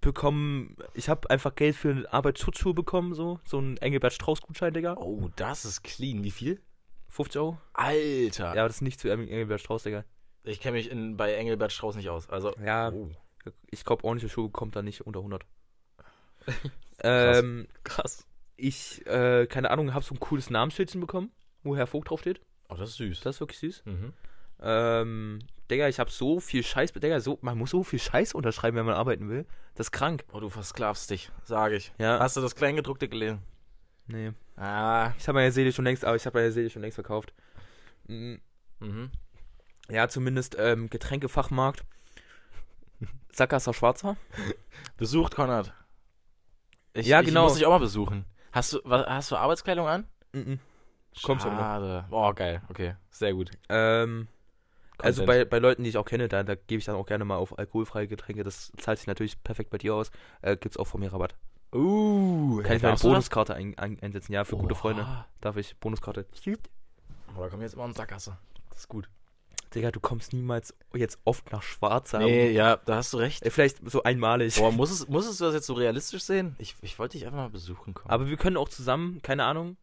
[0.00, 3.40] bekomme, ich habe einfach Geld für eine Arbeitsschutzschuhe bekommen, so.
[3.44, 4.94] So ein Engelbert Strauß Gutschein, Digga.
[4.96, 6.22] oh, das ist clean.
[6.24, 6.60] Wie viel?
[7.08, 7.58] 50 Euro.
[7.72, 8.54] Alter.
[8.54, 10.04] Ja, aber das ist nicht für Engelbert Strauß, Digga.
[10.44, 12.28] Ich kenne mich in, bei Engelbert Strauß nicht aus.
[12.30, 13.10] Also, Ja, oh,
[13.70, 15.44] ich glaube, ordentliche Schuhe kommt da nicht unter 100.
[17.02, 18.26] ähm, krass.
[18.56, 22.40] ich, äh, keine Ahnung, habe so ein cooles Namensschildchen bekommen, wo Herr Vogt draufsteht.
[22.68, 23.20] Oh, das ist süß.
[23.20, 23.82] Das ist wirklich süß.
[23.86, 24.12] Mhm.
[24.60, 25.38] Ähm,
[25.70, 28.86] Digga, ich habe so viel Scheiß, Digga, so, man muss so viel Scheiß unterschreiben, wenn
[28.86, 29.46] man arbeiten will.
[29.74, 30.24] Das ist krank.
[30.32, 31.92] Oh, du versklavst dich, sage ich.
[31.98, 32.18] Ja.
[32.18, 33.42] Hast du das Kleingedruckte gelesen?
[34.08, 34.32] Nee.
[34.56, 35.12] Ah.
[35.18, 37.32] Ich habe meine Seele schon längst, aber ich habe meine Seele schon längst verkauft.
[38.08, 38.36] Mm,
[38.80, 39.10] Mhm.
[39.90, 41.84] Ja, zumindest ähm, Getränkefachmarkt.
[43.32, 44.16] Sackgasser Schwarzer.
[44.96, 45.72] Besucht, Konrad.
[46.94, 47.44] Ich, Ja, Ich genau.
[47.44, 48.24] muss dich auch mal besuchen.
[48.52, 50.06] Hast du, wa- hast du Arbeitskleidung an?
[50.32, 50.58] Mhm.
[51.22, 51.52] Kommst noch.
[51.52, 52.04] Schade.
[52.10, 52.62] Boah, geil.
[52.68, 53.50] Okay, sehr gut.
[53.68, 54.28] Ähm,
[54.98, 57.24] also bei, bei Leuten, die ich auch kenne, da, da gebe ich dann auch gerne
[57.24, 58.42] mal auf alkoholfreie Getränke.
[58.44, 60.10] Das zahlt sich natürlich perfekt bei dir aus.
[60.42, 61.34] Äh, gibt's auch von mir Rabatt.
[61.72, 64.32] Uh, Kann ich meine Bonuskarte ein, ein, einsetzen?
[64.32, 65.02] Ja, für gute Freunde.
[65.02, 65.26] Oha.
[65.40, 66.26] Darf ich Bonuskarte?
[67.36, 68.38] Oh, da kommen jetzt immer in Sackgasse.
[68.70, 69.08] Das ist gut.
[69.74, 72.20] Digga, du kommst niemals jetzt oft nach Schwarzer.
[72.20, 73.42] Nee, ja, da hast du recht.
[73.44, 74.56] Äh, Vielleicht so einmalig.
[74.56, 76.56] Boah, muss es, musstest du das jetzt so realistisch sehen?
[76.58, 78.10] Ich, ich wollte dich einfach mal besuchen kommen.
[78.10, 79.76] Aber wir können auch zusammen, keine Ahnung,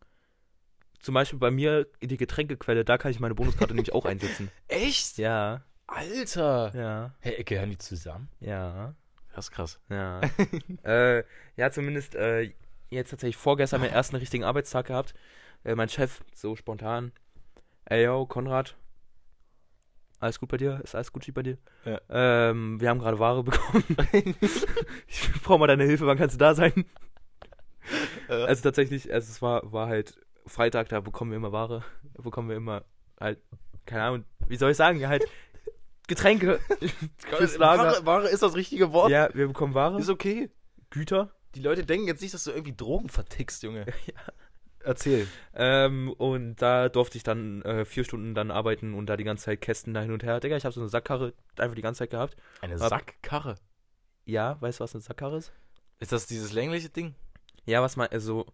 [0.99, 4.49] zum Beispiel bei mir in die Getränkequelle, da kann ich meine Bonuskarte nämlich auch einsetzen.
[4.67, 5.19] Echt?
[5.19, 6.71] Ja, Alter.
[6.75, 8.29] ja, Hey, gehören die zusammen?
[8.39, 8.95] ja,
[9.35, 9.79] Das ist krass.
[9.89, 10.21] ja.
[10.83, 11.23] äh,
[11.57, 12.53] ja, zumindest äh,
[12.89, 15.13] jetzt tatsächlich vorgestern meinen ersten richtigen Arbeitstag gehabt.
[15.65, 17.11] Äh, mein Chef, so spontan,
[17.83, 18.77] ey yo, Konrad,
[20.19, 20.79] alles gut bei dir?
[20.85, 21.57] Ist alles gut bei dir?
[21.83, 21.99] Ja.
[22.09, 23.83] Ähm, wir haben gerade Ware bekommen.
[25.07, 26.85] ich brauche mal deine Hilfe, wann kannst du da sein?
[28.29, 30.17] Also tatsächlich, also es war, war halt
[30.47, 31.83] Freitag, da bekommen wir immer Ware.
[32.13, 32.85] Da bekommen wir immer
[33.19, 33.39] halt,
[33.85, 35.25] keine Ahnung, wie soll ich sagen, halt
[36.07, 36.59] Getränke
[37.17, 37.83] fürs Lager.
[37.83, 39.11] Ware, Ware ist das richtige Wort.
[39.11, 40.49] Ja, wir bekommen Ware, Ist okay.
[40.89, 41.31] Güter.
[41.55, 43.85] Die Leute denken jetzt nicht, dass du irgendwie Drogen vertickst, Junge.
[44.83, 45.27] Erzähl.
[45.55, 49.45] Ähm, und da durfte ich dann äh, vier Stunden dann arbeiten und da die ganze
[49.45, 50.39] Zeit Kästen da hin und her.
[50.39, 52.35] Digga, ich habe so eine Sackkarre einfach die ganze Zeit gehabt.
[52.61, 53.55] Eine Ab- Sackkarre.
[54.25, 55.51] Ja, weißt du, was eine Sackkarre ist?
[55.99, 57.15] Ist das dieses längliche Ding?
[57.65, 58.45] Ja, was man, also,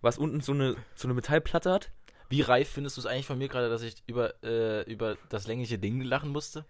[0.00, 1.92] was unten so eine, so eine Metallplatte hat.
[2.28, 5.46] Wie reif findest du es eigentlich von mir gerade, dass ich über, äh, über das
[5.46, 6.64] längliche Ding lachen musste?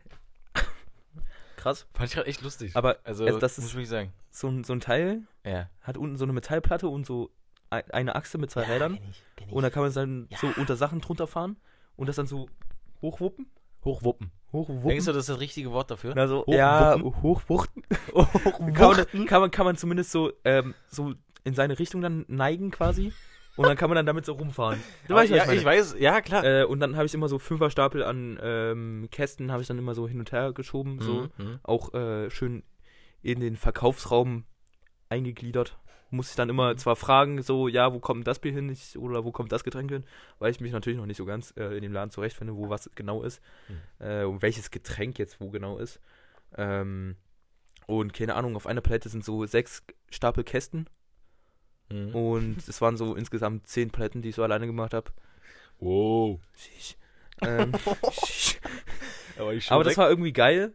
[1.57, 1.87] Krass.
[1.95, 2.77] Fand ich gerade echt lustig.
[2.77, 4.13] Aber also, also das muss ist ich sagen.
[4.31, 5.69] so ein, so ein Teil, Ja.
[5.81, 7.31] hat unten so eine Metallplatte und so
[7.71, 8.97] ein- eine Achse mit zwei Rädern.
[8.97, 9.55] kenn ich, kenn ich.
[9.55, 10.39] Und dann kann man dann Ja.
[10.39, 11.57] so unter Sachen drunter fahren
[11.97, 12.49] und das dann so
[13.03, 13.47] hochwuppen.
[13.85, 14.31] Hochwuppen.
[14.53, 14.87] Hochwuppen.
[14.89, 16.17] Denkst du, das ist das richtige Wort dafür?
[16.17, 16.55] also, Hochwuppen?
[16.59, 17.83] ja, hochwuchten.
[18.13, 18.73] Hochwuchten?
[18.75, 21.15] Kann man, kann, man, kann man zumindest so, ähm, so
[21.45, 23.13] in seine Richtung dann neigen quasi.
[23.57, 24.83] Und dann kann man dann damit so rumfahren.
[25.09, 26.45] Weißt, ja, ich ich weiß, ja, klar.
[26.45, 29.95] Äh, und dann habe ich immer so Fünferstapel an ähm, Kästen, habe ich dann immer
[29.95, 31.01] so hin und her geschoben.
[31.01, 31.29] So.
[31.39, 31.59] Mhm.
[31.63, 32.63] Auch äh, schön
[33.23, 34.45] in den Verkaufsraum
[35.09, 35.79] eingegliedert.
[36.11, 36.79] Muss ich dann immer Mhm.
[36.79, 39.91] zwar fragen, so, ja, wo kommt das Bier hin ich, oder wo kommt das Getränk
[39.91, 40.05] hin,
[40.39, 42.91] weil ich mich natürlich noch nicht so ganz äh, in dem Laden zurechtfinde, wo was
[42.95, 44.07] genau ist Mhm.
[44.07, 46.01] äh, und welches Getränk jetzt wo genau ist.
[46.57, 47.17] Ähm,
[47.87, 50.89] und keine Ahnung, auf einer Palette sind so sechs Stapel Kästen
[51.89, 52.15] Mhm.
[52.15, 55.11] Und es waren so insgesamt zehn Paletten, die ich so alleine gemacht habe.
[55.79, 56.41] Wow.
[57.43, 57.73] Ähm,
[59.39, 60.73] Aber, ich aber das war irgendwie geil.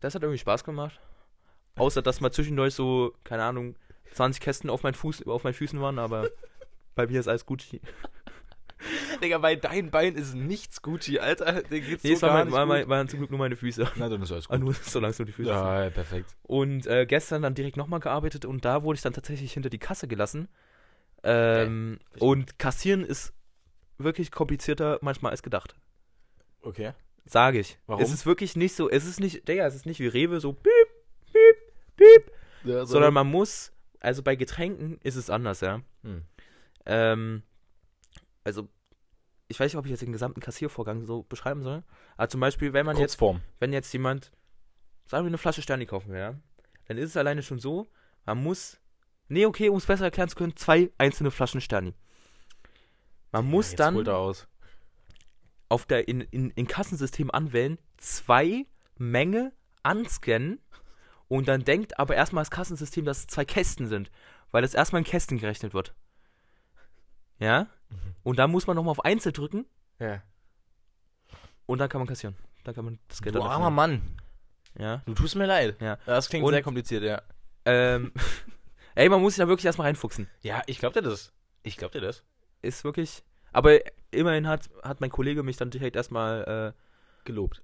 [0.00, 0.98] Das hat irgendwie Spaß gemacht.
[1.76, 3.76] Außer, dass mal zwischendurch so, keine Ahnung,
[4.12, 6.28] 20 Kästen auf, mein Fuß, auf meinen Füßen waren, aber
[6.94, 7.80] bei mir ist alles Gucci.
[9.22, 11.62] Digga, bei deinen Beinen ist nichts Gucci, Alter.
[11.62, 12.68] Der geht's Nee, so es war gar mein, nicht war, gut.
[12.76, 13.88] mein, waren zum Glück nur meine Füße.
[13.96, 14.64] Na, dann ist alles Ah, gut.
[14.64, 15.58] nur, solange es nur die Füße sind.
[15.58, 16.34] Ja, perfekt.
[16.42, 19.78] Und äh, gestern dann direkt nochmal gearbeitet und da wurde ich dann tatsächlich hinter die
[19.78, 20.48] Kasse gelassen.
[21.22, 22.28] Ähm, Verstehe.
[22.28, 23.32] und kassieren ist
[23.98, 25.74] wirklich komplizierter manchmal als gedacht.
[26.62, 26.92] Okay.
[27.26, 27.78] Sage ich.
[27.86, 28.02] Warum?
[28.02, 30.52] Es ist wirklich nicht so, es ist nicht, Digga, es ist nicht wie Rewe, so
[30.52, 30.88] piep,
[31.32, 32.32] piep, piep,
[32.64, 35.80] Ja, sondern man muss, also bei Getränken ist es anders, ja.
[36.02, 36.22] Hm.
[36.84, 37.42] Ähm,
[38.42, 38.68] also,
[39.48, 41.82] ich weiß nicht, ob ich jetzt den gesamten Kassiervorgang so beschreiben soll.
[42.16, 43.42] Aber zum Beispiel, wenn man jetzt Kurzform.
[43.60, 44.32] wenn jetzt jemand,
[45.06, 46.34] sagen wir, eine Flasche Sterni kaufen will, ja,
[46.86, 47.86] dann ist es alleine schon so,
[48.24, 48.78] man muss,
[49.28, 51.94] nee, okay, um es besser erklären zu können, zwei einzelne Flaschen Sterni.
[53.32, 54.46] Man muss Jetzt holt dann aus.
[55.68, 59.52] auf der in, in, in Kassensystem anwählen, zwei Menge
[59.82, 60.60] anscannen
[61.28, 64.10] und dann denkt aber erstmal das Kassensystem, dass es zwei Kästen sind,
[64.52, 65.94] weil das erstmal in Kästen gerechnet wird.
[67.38, 67.66] Ja?
[68.22, 69.66] Und dann muss man nochmal auf Einzel drücken
[69.98, 70.22] Ja.
[71.66, 72.36] und dann kann man kassieren.
[72.64, 73.70] Dann kann man das Geld Du armer.
[73.70, 74.02] Mann.
[74.78, 75.02] Ja.
[75.06, 75.80] Du tust mir leid.
[75.80, 75.98] Ja.
[76.06, 77.22] Das klingt Und- sehr kompliziert, ja.
[77.64, 78.12] Ähm,
[78.94, 80.28] ey, man muss sich da wirklich erstmal reinfuchsen.
[80.42, 81.32] Ja, ich glaub dir das.
[81.62, 82.24] Ich glaub dir das.
[82.62, 83.22] Ist wirklich.
[83.52, 83.78] Aber
[84.10, 86.80] immerhin hat, hat mein Kollege mich dann direkt erstmal äh,
[87.24, 87.62] Gelobt.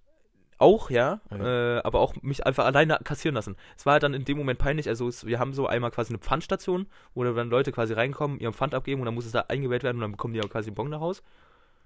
[0.61, 1.79] Auch, ja, Ja.
[1.79, 3.57] Äh, aber auch mich einfach alleine kassieren lassen.
[3.77, 4.89] Es war halt dann in dem Moment peinlich.
[4.89, 8.53] Also, es, wir haben so einmal quasi eine Pfandstation, wo dann Leute quasi reinkommen, ihren
[8.53, 10.69] Pfand abgeben und dann muss es da eingewählt werden und dann bekommen die auch quasi
[10.69, 11.23] einen Bon nach Haus.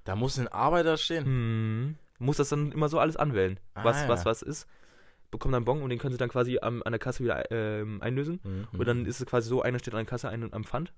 [0.05, 1.25] Da muss ein Arbeiter stehen.
[1.25, 1.95] Hm.
[2.19, 4.09] Muss das dann immer so alles anwählen, was, Ah, ja.
[4.09, 4.67] was, was ist.
[5.31, 7.51] Bekommen dann einen Bon und den können sie dann quasi am, an der Kasse wieder
[7.51, 8.41] ähm, einlösen.
[8.45, 8.79] Mhm.
[8.79, 10.93] Und dann ist es quasi so, einer steht an der Kasse, einer am Pfand.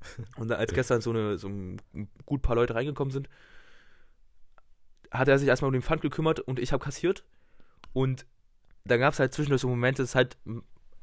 [0.36, 1.80] Und dann, als gestern so, eine, so ein
[2.26, 3.28] gut paar Leute reingekommen sind,
[5.14, 7.24] hat er sich erstmal um den Pfand gekümmert und ich habe kassiert.
[7.92, 8.26] Und
[8.84, 10.36] da gab es halt zwischendurch so Momente, es ist halt,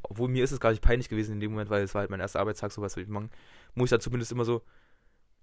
[0.04, 2.12] obwohl mir ist es gar nicht peinlich gewesen in dem Moment, weil es war halt
[2.12, 3.32] mein erster Arbeitstag, sowas will ich machen,
[3.74, 4.62] muss ich da zumindest immer so,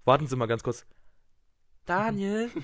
[0.04, 0.87] warten Sie mal ganz kurz.
[1.87, 2.50] Daniel?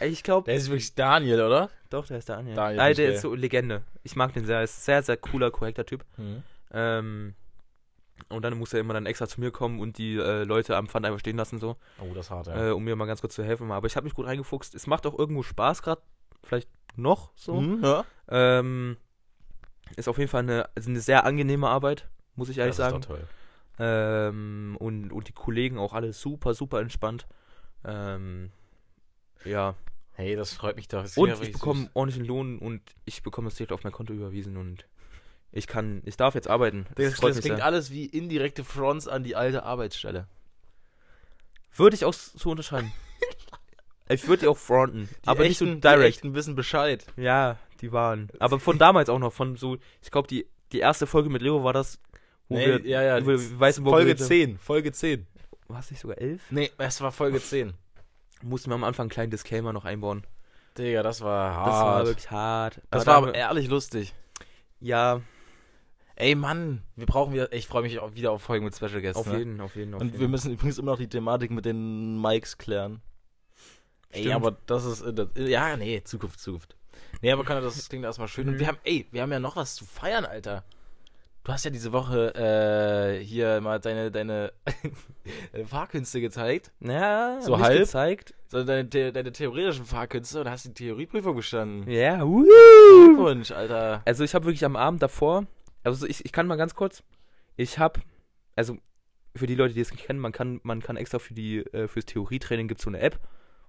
[0.00, 1.68] Ich glaube, Der ist wirklich Daniel, oder?
[1.90, 2.56] doch, der ist Daniel.
[2.56, 3.82] Daniel Nein, der ist so Legende.
[4.02, 6.06] Ich mag den sehr, er ist sehr, sehr cooler, korrekter Typ.
[6.72, 7.34] Ähm,
[8.28, 10.86] und dann muss er immer dann extra zu mir kommen und die äh, Leute am
[10.88, 12.68] Pfand einfach stehen lassen, so, Oh, das ist hart, ja.
[12.68, 13.70] äh, um mir mal ganz kurz zu helfen.
[13.72, 14.74] Aber ich habe mich gut reingefuchst.
[14.74, 16.02] Es macht auch irgendwo Spaß gerade,
[16.44, 17.60] vielleicht noch so.
[17.60, 18.04] Mhm, ja.
[18.28, 18.96] Ähm,
[19.96, 23.00] ist auf jeden Fall eine, also eine sehr angenehme Arbeit, muss ich ehrlich das sagen.
[23.00, 23.26] ist doch toll.
[23.78, 27.26] Ähm, und, und die Kollegen auch alle super, super entspannt.
[27.84, 28.50] Ähm,
[29.44, 29.74] ja.
[30.14, 31.02] Hey, das freut mich doch.
[31.02, 34.56] Das Und ich bekomme ordentlichen Lohn und ich bekomme es direkt auf mein Konto überwiesen
[34.56, 34.86] und
[35.52, 36.86] ich kann, ich darf jetzt arbeiten.
[36.94, 37.64] Das, das mich klingt sehr.
[37.64, 40.26] alles wie indirekte Fronts an die alte Arbeitsstelle.
[41.74, 42.92] Würde ich auch so unterschreiben.
[44.08, 45.08] ich würde die auch fronten.
[45.24, 46.02] Die aber echten, nicht so direkt.
[46.02, 47.04] Die echten wissen Bescheid.
[47.16, 48.30] Ja, die waren.
[48.38, 51.62] Aber von damals auch noch, von so, ich glaube, die, die erste Folge mit Leo
[51.64, 51.98] war das,
[52.48, 53.26] wo Nee, wir, ja, ja.
[53.26, 54.18] wir Weißenburg Folge haben.
[54.18, 54.58] 10.
[54.58, 55.26] Folge 10.
[55.68, 56.42] War es nicht sogar elf?
[56.50, 57.74] Nee, es war Folge 10.
[58.42, 60.24] Mussten wir am Anfang einen kleinen Disclaimer noch einbauen.
[60.76, 61.68] Digga, das war hart.
[61.68, 62.80] Das war wirklich hart.
[62.90, 64.14] das Aber war aber ehrlich lustig.
[64.80, 65.20] Ja,
[66.22, 67.52] Ey, Mann, wir brauchen wieder.
[67.52, 69.18] Ich freue mich auch wieder auf Folgen mit Special Guests.
[69.18, 69.38] auf ne?
[69.38, 70.20] jeden, auf jeden, auf Und jeden.
[70.20, 73.00] wir müssen übrigens immer noch die Thematik mit den Mikes klären.
[74.10, 74.36] Ey, Stimmt.
[74.36, 75.02] aber das ist.
[75.02, 76.76] äh, Das, ja, nee, Zukunft, Zukunft.
[77.22, 78.46] Nee, aber Conor, das klingt erstmal schön.
[78.48, 78.60] Und Mhm.
[78.60, 80.62] wir haben, ey, wir haben ja noch was zu feiern, Alter.
[81.42, 84.52] Du hast ja diese Woche äh, hier mal deine, deine,
[85.52, 86.70] deine Fahrkünste gezeigt.
[86.78, 87.80] ja, So halb?
[87.80, 88.32] gezeigt.
[88.46, 91.90] So deine, deine theoretischen Fahrkünste und hast die Theorieprüfung bestanden.
[91.90, 92.44] Ja, wuhu.
[93.06, 94.02] Glückwunsch, Alter.
[94.04, 95.46] Also ich habe wirklich am Abend davor,
[95.84, 97.02] also ich, ich kann mal ganz kurz,
[97.56, 98.00] ich habe,
[98.56, 98.76] also
[99.34, 101.88] für die Leute, die es nicht kennen, man kann, man kann extra für die, äh,
[101.88, 103.18] fürs Theorietraining gibt es so eine App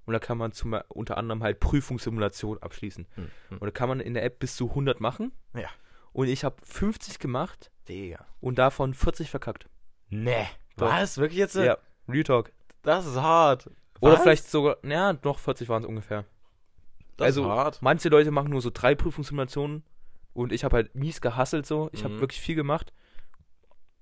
[0.06, 3.08] und da kann man zum, unter anderem halt Prüfungssimulation abschließen.
[3.16, 3.58] Hm, hm.
[3.58, 5.32] Und da kann man in der App bis zu 100 machen.
[5.56, 5.70] Ja.
[6.12, 8.26] Und ich habe 50 gemacht Digga.
[8.40, 9.68] und davon 40 verkackt.
[10.10, 10.48] Nee.
[10.78, 10.92] Doch.
[10.92, 11.18] Was?
[11.18, 11.56] Wirklich jetzt?
[11.56, 12.52] Ja, Real Talk.
[12.82, 13.70] Das ist hart.
[14.02, 14.24] Oder Was?
[14.24, 16.26] vielleicht sogar, ja, noch 40 waren es ungefähr.
[17.18, 17.82] Das also, ist hart.
[17.82, 19.84] Manche Leute machen nur so drei Prüfungssimulationen
[20.34, 21.90] und ich habe halt mies gehasselt so.
[21.94, 22.20] Ich habe Mhm.
[22.22, 22.94] wirklich viel gemacht.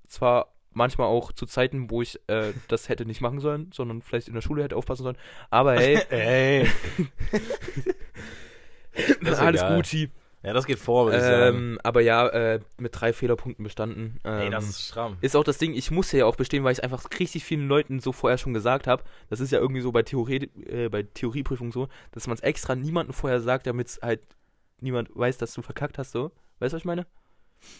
[0.07, 4.27] Zwar manchmal auch zu Zeiten, wo ich äh, das hätte nicht machen sollen, sondern vielleicht
[4.27, 5.17] in der Schule hätte aufpassen sollen.
[5.49, 6.67] Aber hey, Ey.
[9.21, 9.75] Das ist alles egal.
[9.77, 10.09] Gucci.
[10.43, 11.55] Ja, das geht vor, würde ich sagen.
[11.57, 14.19] Ähm, aber ja, äh, mit drei Fehlerpunkten bestanden.
[14.23, 15.17] Ähm, Ey, das ist stramm.
[15.21, 17.99] ist auch das Ding, ich muss ja auch bestehen, weil ich einfach richtig vielen Leuten
[17.99, 19.03] so vorher schon gesagt habe.
[19.29, 22.75] Das ist ja irgendwie so bei, Theorie, äh, bei Theorieprüfungen so, dass man es extra
[22.75, 24.21] niemandem vorher sagt, damit es halt
[24.81, 26.31] niemand weiß, dass du verkackt hast, so.
[26.59, 27.05] Weißt du, was ich meine?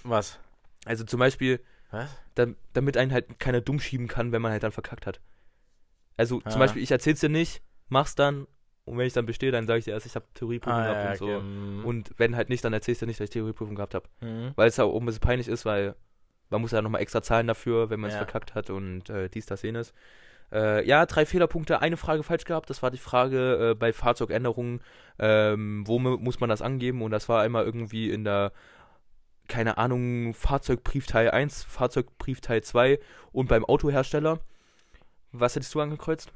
[0.04, 0.40] Was?
[0.86, 1.60] Also zum Beispiel,
[1.92, 2.10] Was?
[2.36, 5.20] Da, damit einen halt keiner dumm schieben kann, wenn man halt dann verkackt hat.
[6.18, 6.66] Also zum Ah.
[6.66, 8.48] Beispiel, ich erzähl's dir nicht, mach's dann
[8.86, 11.04] und wenn ich dann bestehe, dann sage ich dir erst, ich habe Theorieprüfung Ah, gehabt
[11.04, 11.36] ja, und so.
[11.36, 11.44] okay.
[11.44, 11.86] mhm.
[11.86, 14.08] Und wenn halt nicht, dann erzählst du nicht, dass ich Theorieprüfung gehabt habe.
[14.22, 14.54] Mhm.
[14.56, 15.96] Weil es auch ein bisschen peinlich ist, weil
[16.50, 18.20] man muss ja nochmal extra zahlen dafür, wenn man es Ja.
[18.20, 19.94] verkackt hat und äh, dies, das, jenes.
[20.52, 22.70] Äh, ja, drei Fehlerpunkte, eine Frage falsch gehabt.
[22.70, 24.82] Das war die Frage äh, bei Fahrzeugänderungen,
[25.20, 27.02] ähm, wo mu- muss man das angeben?
[27.02, 28.52] Und das war einmal irgendwie in der,
[29.48, 33.00] keine Ahnung, Fahrzeugbriefteil 1, Fahrzeugbriefteil 2
[33.32, 34.40] und beim Autohersteller.
[35.32, 36.32] Was hättest du angekreuzt?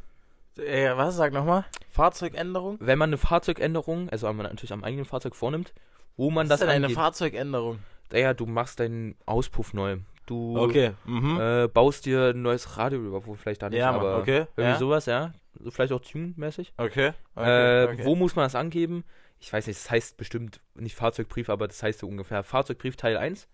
[0.58, 1.18] Äh, was?
[1.18, 1.66] Sag nochmal.
[1.90, 2.78] Fahrzeugänderung?
[2.80, 5.74] Wenn man eine Fahrzeugänderung, also am- natürlich am eigenen Fahrzeug vornimmt,
[6.16, 6.94] wo man Was das ist denn eine.
[6.94, 7.80] Fahrzeugänderung?
[8.14, 9.98] Ja, du machst deinen Auspuff neu.
[10.26, 10.94] Du Okay.
[11.06, 11.40] Mhm.
[11.40, 14.48] äh, baust dir ein neues Radio über, wo vielleicht da nicht, ja, aber okay.
[14.56, 14.78] irgendwie Ja.
[14.80, 15.34] sowas, ja.
[15.60, 16.74] So vielleicht auch Tune-mäßig.
[16.78, 17.08] Okay.
[17.08, 18.06] äh, okay, okay.
[18.06, 19.04] Wo muss man das angeben?
[19.40, 23.18] Ich weiß nicht, das heißt bestimmt nicht Fahrzeugbrief, aber das heißt so ungefähr Fahrzeugbrief Teil
[23.18, 23.48] 1,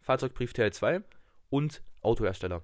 [0.00, 1.02] Fahrzeugbrief Teil 2
[1.50, 2.62] und Autohersteller.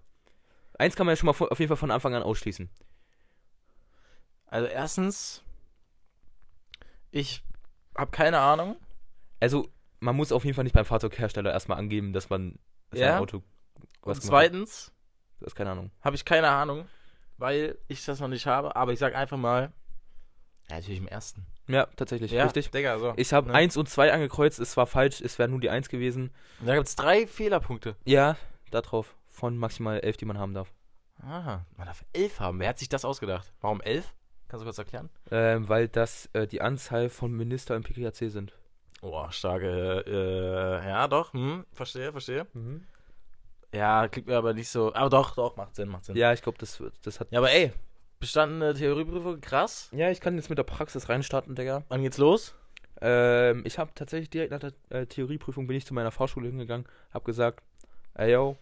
[0.78, 2.70] Eins kann man ja schon mal von, auf jeden Fall von Anfang an ausschließen.
[4.46, 5.42] Also erstens,
[7.10, 7.42] ich
[7.96, 8.76] habe keine Ahnung.
[9.40, 9.68] Also,
[10.00, 12.58] man muss auf jeden Fall nicht beim Fahrzeughersteller erstmal angeben, dass man
[12.90, 13.14] dass Ja.
[13.16, 13.42] ein Auto
[14.02, 14.92] Und zweitens
[15.40, 15.90] Du hast keine Ahnung.
[16.02, 16.86] habe ich keine Ahnung,
[17.36, 18.74] weil ich das noch nicht habe.
[18.74, 19.72] Aber ich sag einfach mal,
[20.68, 21.46] ja, natürlich im ersten.
[21.68, 22.70] Ja, tatsächlich, Ja, richtig.
[22.70, 23.12] Digga, so.
[23.16, 23.54] Ich habe Ne?
[23.54, 26.32] 1 und 2 angekreuzt, es war falsch, es wäre nur die 1 gewesen.
[26.60, 27.94] Da gibt's drei Fehlerpunkte.
[28.04, 28.36] Ja,
[28.70, 29.14] da drauf.
[29.30, 30.72] Von maximal 11, die man haben darf.
[31.22, 32.58] Aha, man darf elf haben.
[32.58, 33.52] Wer hat sich das ausgedacht?
[33.60, 34.14] Warum elf?
[34.48, 35.10] Kannst du kurz erklären?
[35.30, 38.57] Ähm, weil das äh, die Anzahl von Minister im PKC sind.
[39.00, 42.46] Oh, starke, äh, ja, doch, hm, verstehe, verstehe.
[43.72, 46.16] Ja, klingt mir aber nicht so, aber doch, doch, macht Sinn, macht Sinn.
[46.16, 47.30] Ja, ich glaube, das, wird- das hat.
[47.30, 47.72] Ja, aber ey,
[48.18, 49.88] bestandene Theorieprüfung, krass.
[49.92, 51.84] Ja, ich kann jetzt mit der Praxis reinstarten, Digga.
[51.88, 52.54] Wann geht's los?
[53.00, 56.86] Ähm, ich habe tatsächlich direkt nach der äh, Theorieprüfung bin ich zu meiner Fahrschule hingegangen,
[57.12, 57.62] habe gesagt,
[58.14, 58.56] ey yo,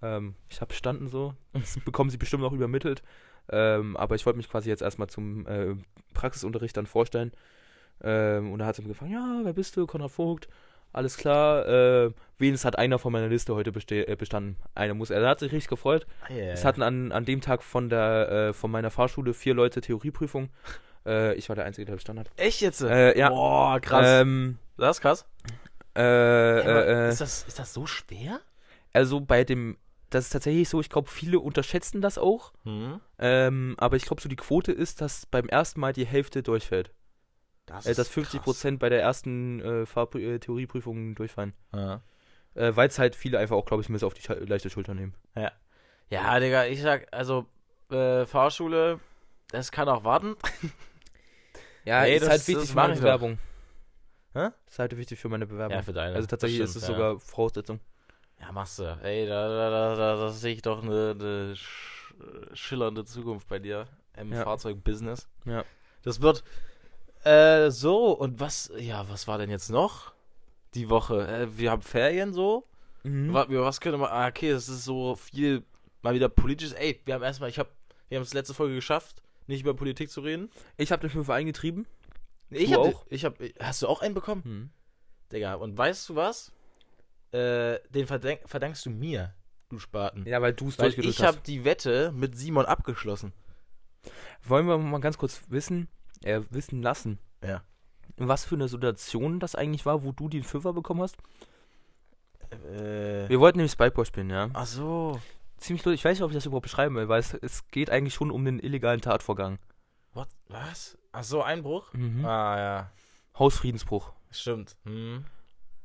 [0.00, 3.02] ähm, ich habe bestanden so, das bekommen sie bestimmt auch übermittelt,
[3.50, 5.74] ähm, aber ich wollte mich quasi jetzt erstmal zum äh,
[6.14, 7.32] Praxisunterricht dann vorstellen.
[8.02, 9.86] Ähm, und da hat sie mir gefragt, ja, wer bist du?
[9.86, 10.48] Konrad Vogt.
[10.92, 14.56] Alles klar, äh, wenigstens hat einer von meiner Liste heute äh, bestanden.
[14.74, 16.06] Einer muss, er hat sich richtig gefreut.
[16.28, 20.50] Es hatten an, an dem Tag von der äh, von meiner Fahrschule vier Leute Theorieprüfung.
[21.04, 22.30] Äh, ich war der Einzige, der bestanden hat.
[22.36, 22.80] Echt jetzt?
[22.80, 23.28] Äh, ja.
[23.28, 24.06] Boah, krass.
[24.06, 25.26] Ähm, das ist krass.
[25.96, 28.40] äh, äh, ist, das, ist das so schwer?
[28.92, 29.76] also bei dem,
[30.10, 32.52] das ist tatsächlich so, ich glaube, viele unterschätzen das auch.
[32.64, 33.00] Hm.
[33.18, 36.90] Ähm, aber ich glaube, so die Quote ist, dass beim ersten Mal die Hälfte durchfällt.
[37.76, 41.52] Das Äh, dass 50% bei der ersten äh, Fahr äh, Theorieprüfung durchfallen.
[41.74, 42.02] Ja.
[42.54, 45.14] Äh, Weil es halt viele einfach auch, glaube ich, bisschen auf die leichte Schulter nehmen.
[46.10, 47.46] ja, Digga, ich sag, also,
[47.90, 49.00] äh, Fahrschule,
[49.50, 50.36] das kann auch warten.
[51.84, 52.94] Ja, Nee, ist das- halt wichtig für meine.
[52.94, 53.38] Bewerbung.
[54.34, 54.48] Hä?
[54.68, 55.76] Ist halt wichtig für meine Bewerbung.
[55.76, 56.14] Ja, für deine.
[56.14, 57.80] also tatsächlich das ist es stimmt, sogar Voraussetzung.
[58.38, 58.84] Ja, ja machst du.
[59.02, 62.14] Ey, da, da, da, da, da sehe ich doch eine, eine sch
[62.54, 64.44] schillernde Zukunft bei dir im Ja.
[64.44, 65.28] Fahrzeugbusiness.
[65.44, 65.64] Ja.
[66.02, 66.44] Das wird
[67.24, 70.12] äh, so, und was, ja, was war denn jetzt noch
[70.74, 71.26] die Woche?
[71.26, 72.66] Äh, wir haben Ferien so.
[73.04, 73.32] Mhm.
[73.32, 75.64] Wa- über was könnte man, ah, okay, das ist so viel
[76.02, 76.72] mal wieder politisch.
[76.74, 77.68] Ey, wir haben erstmal, ich hab,
[78.08, 80.50] wir haben es letzte Folge geschafft, nicht über Politik zu reden.
[80.76, 81.86] Ich habe den für Verein getrieben.
[82.50, 83.06] Ich Du hab, auch?
[83.08, 84.42] Ich hab, hast du auch einen bekommen?
[84.44, 84.70] Mhm.
[85.32, 86.52] Digga, und weißt du was?
[87.32, 89.34] Äh, den verdank, verdankst du mir,
[89.70, 90.26] du Spaten.
[90.26, 91.26] Ja, weil du es durchgedrückt ich hast.
[91.36, 93.32] habe die Wette mit Simon abgeschlossen.
[94.44, 95.88] Wollen wir mal ganz kurz wissen,
[96.24, 97.62] äh, wissen lassen, Ja.
[98.16, 101.16] was für eine Situation das eigentlich war, wo du den Fünfer bekommen hast?
[102.50, 104.50] Äh, Wir wollten nämlich Spikeball spielen, ja.
[104.52, 105.20] ach so.
[105.58, 106.00] Ziemlich lustig.
[106.00, 108.30] Ich weiß nicht, ob ich das überhaupt beschreiben will, weil es, es geht eigentlich schon
[108.30, 109.58] um den illegalen Tatvorgang.
[110.12, 110.28] What?
[110.48, 110.98] Was?
[111.12, 111.92] Ach so, Einbruch?
[111.92, 112.24] Mhm.
[112.24, 112.90] Ah, ja.
[113.38, 114.12] Hausfriedensbruch.
[114.30, 114.76] Stimmt.
[114.84, 115.24] Hm.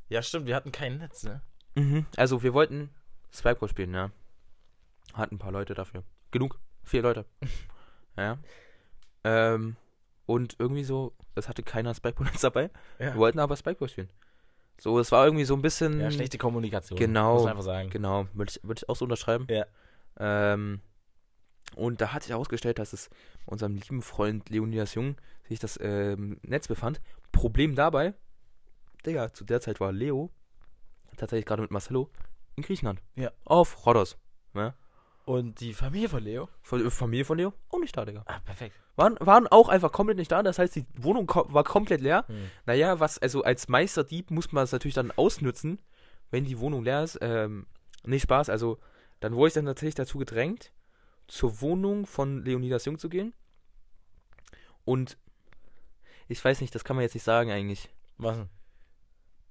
[0.09, 1.41] Ja, stimmt, wir hatten kein Netz, ne?
[1.75, 2.05] Mhm.
[2.15, 2.89] Also wir wollten
[3.31, 4.09] Spikeball spielen, ja.
[5.13, 6.03] Hatten ein paar Leute dafür.
[6.31, 6.59] Genug.
[6.83, 7.25] Vier Leute.
[8.17, 8.37] ja.
[9.23, 9.75] Ähm,
[10.27, 12.69] und irgendwie so, es hatte keiner Spikeball-Netz dabei.
[12.99, 13.13] Ja.
[13.13, 14.09] Wir wollten aber Spikeball spielen.
[14.79, 15.99] So, es war irgendwie so ein bisschen.
[15.99, 16.99] Ja, schlechte Kommunikation.
[16.99, 17.33] Genau.
[17.33, 17.89] Muss man einfach sagen.
[17.89, 19.47] Genau, würde ich, würd ich auch so unterschreiben.
[19.49, 19.65] Ja.
[20.19, 20.81] Ähm,
[21.75, 23.09] und da hat sich herausgestellt, dass es
[23.45, 25.15] unserem lieben Freund Leonidas Jung
[25.47, 27.01] sich das ähm, Netz befand.
[27.31, 28.13] Problem dabei,
[29.05, 30.29] Digga, zu der Zeit war Leo
[31.17, 32.09] tatsächlich gerade mit Marcelo
[32.55, 33.01] in Griechenland.
[33.15, 33.31] Ja.
[33.45, 34.17] Auf Rhodos.
[35.27, 36.47] Und die Familie von Leo?
[36.71, 38.23] Äh, Familie von Leo auch nicht da, Digga.
[38.27, 38.73] Ah, perfekt.
[38.95, 40.41] Waren, waren auch einfach komplett nicht da.
[40.41, 42.23] Das heißt, die Wohnung ko war komplett leer.
[42.27, 42.49] Hm.
[42.65, 45.81] Naja, was, also als Meisterdieb muss man es natürlich dann ausnützen,
[46.31, 47.19] wenn die Wohnung leer ist.
[47.19, 47.67] Ähm,
[48.05, 48.79] nicht Spaß, also
[49.19, 50.71] dann wurde ich dann tatsächlich dazu gedrängt,
[51.27, 53.33] zur Wohnung von Leonidas Jung zu gehen.
[54.85, 55.17] Und
[56.29, 57.89] ich weiß nicht, das kann man jetzt nicht sagen eigentlich.
[58.17, 58.49] Was denn?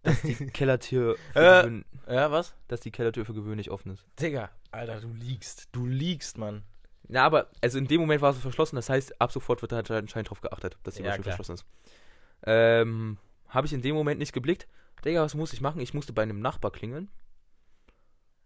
[0.07, 2.15] dass die Kellertür für Äh.
[2.15, 2.55] Ja, was?
[2.69, 4.07] dass die Kellertür für gewöhnlich offen ist.
[4.21, 5.69] Digga, Alter, du liegst.
[5.73, 6.63] Du liegst, Mann.
[7.09, 9.77] Na, aber, also in dem Moment war es verschlossen, das heißt, ab sofort wird da
[9.77, 11.37] halt anscheinend drauf geachtet, dass die Ja, Maschine klar.
[11.37, 11.67] verschlossen ist.
[12.45, 14.67] Ähm, habe ich in dem Moment nicht geblickt.
[15.05, 15.81] Digga, was muss ich machen?
[15.81, 17.09] Ich musste bei einem Nachbar klingeln.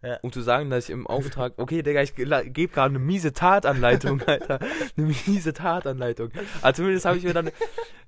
[0.02, 0.18] Ja.
[0.22, 4.22] Um zu sagen, dass ich im Auftrag, okay, Digga, ich gebe gerade eine miese Tatanleitung,
[4.26, 4.58] Alter.
[4.96, 6.30] Eine miese Tatanleitung.
[6.62, 7.50] Also zumindest habe ich mir dann,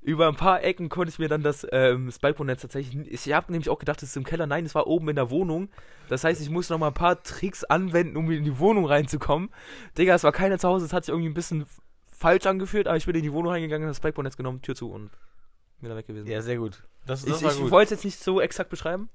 [0.01, 3.69] über ein paar Ecken konnte ich mir dann das ähm, Spikebone-Netz tatsächlich, ich habe nämlich
[3.69, 4.47] auch gedacht, es ist im Keller.
[4.47, 5.69] Nein, es war oben in der Wohnung.
[6.09, 9.51] Das heißt, ich musste noch mal ein paar Tricks anwenden, um in die Wohnung reinzukommen.
[9.99, 11.67] Digga, es war keiner zu Hause, es hat sich irgendwie ein bisschen
[12.09, 15.11] falsch angefühlt, aber ich bin in die Wohnung reingegangen, das Spikebone-Netz genommen, Tür zu und
[15.81, 16.27] wieder weg gewesen.
[16.27, 16.83] Ja, sehr gut.
[17.07, 19.11] Das, ich ich wollte es jetzt nicht so exakt beschreiben,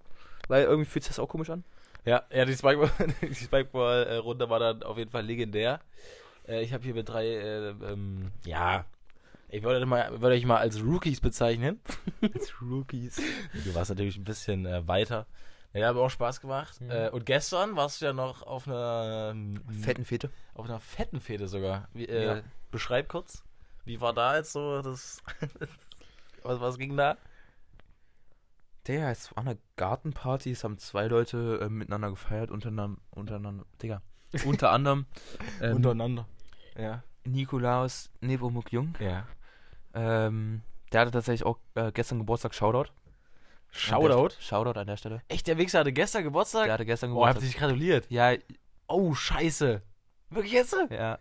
[0.47, 1.63] weil irgendwie fühlt sich das auch komisch an.
[2.07, 2.89] Ja, ja die Spikeball,
[3.21, 5.81] die Spikeball-Runde war dann auf jeden Fall legendär.
[6.47, 8.85] Äh, ich habe hier mit drei, äh, ähm, ja,
[9.49, 11.79] ich würde, mal, würde ich mal als Rookies bezeichnen.
[12.21, 13.21] Als Rookies.
[13.63, 15.25] Du warst natürlich ein bisschen äh, weiter.
[15.73, 16.81] Ja, hat auch Spaß gemacht.
[16.81, 16.91] Mhm.
[16.91, 20.29] Äh, und gestern warst du ja noch auf einer ähm, Fetten Fete.
[20.53, 21.87] auf einer fetten Fete sogar.
[21.93, 22.41] Wie, äh, Ja.
[22.71, 23.43] Beschreib kurz.
[23.85, 25.21] Wie war da jetzt so das.
[26.43, 27.17] was, was ging da?
[28.87, 34.01] Der, es war eine Gartenparty, es haben zwei Leute äh, miteinander gefeiert, untereinander, untereinander, Digga.
[34.45, 35.05] Unter anderem
[35.61, 36.27] ähm, Untereinander.
[36.77, 37.03] Ja.
[37.25, 38.93] Nikolaus Nepomuk Jung.
[38.99, 39.25] Ja.
[39.93, 42.91] Ähm, der hatte tatsächlich auch äh, gestern Geburtstag, Shoutout.
[43.71, 44.35] Shoutout.
[44.39, 45.21] Shoutout an der Stelle.
[45.27, 46.65] Echt, der Wichser hatte gestern Geburtstag?
[46.65, 47.43] Der hatte gestern oh, Geburtstag.
[47.43, 48.05] ihr dich gratuliert?
[48.09, 48.33] ja,
[48.87, 49.81] Oh, scheiße.
[50.29, 50.75] Wirklich jetzt?
[50.89, 51.19] ja.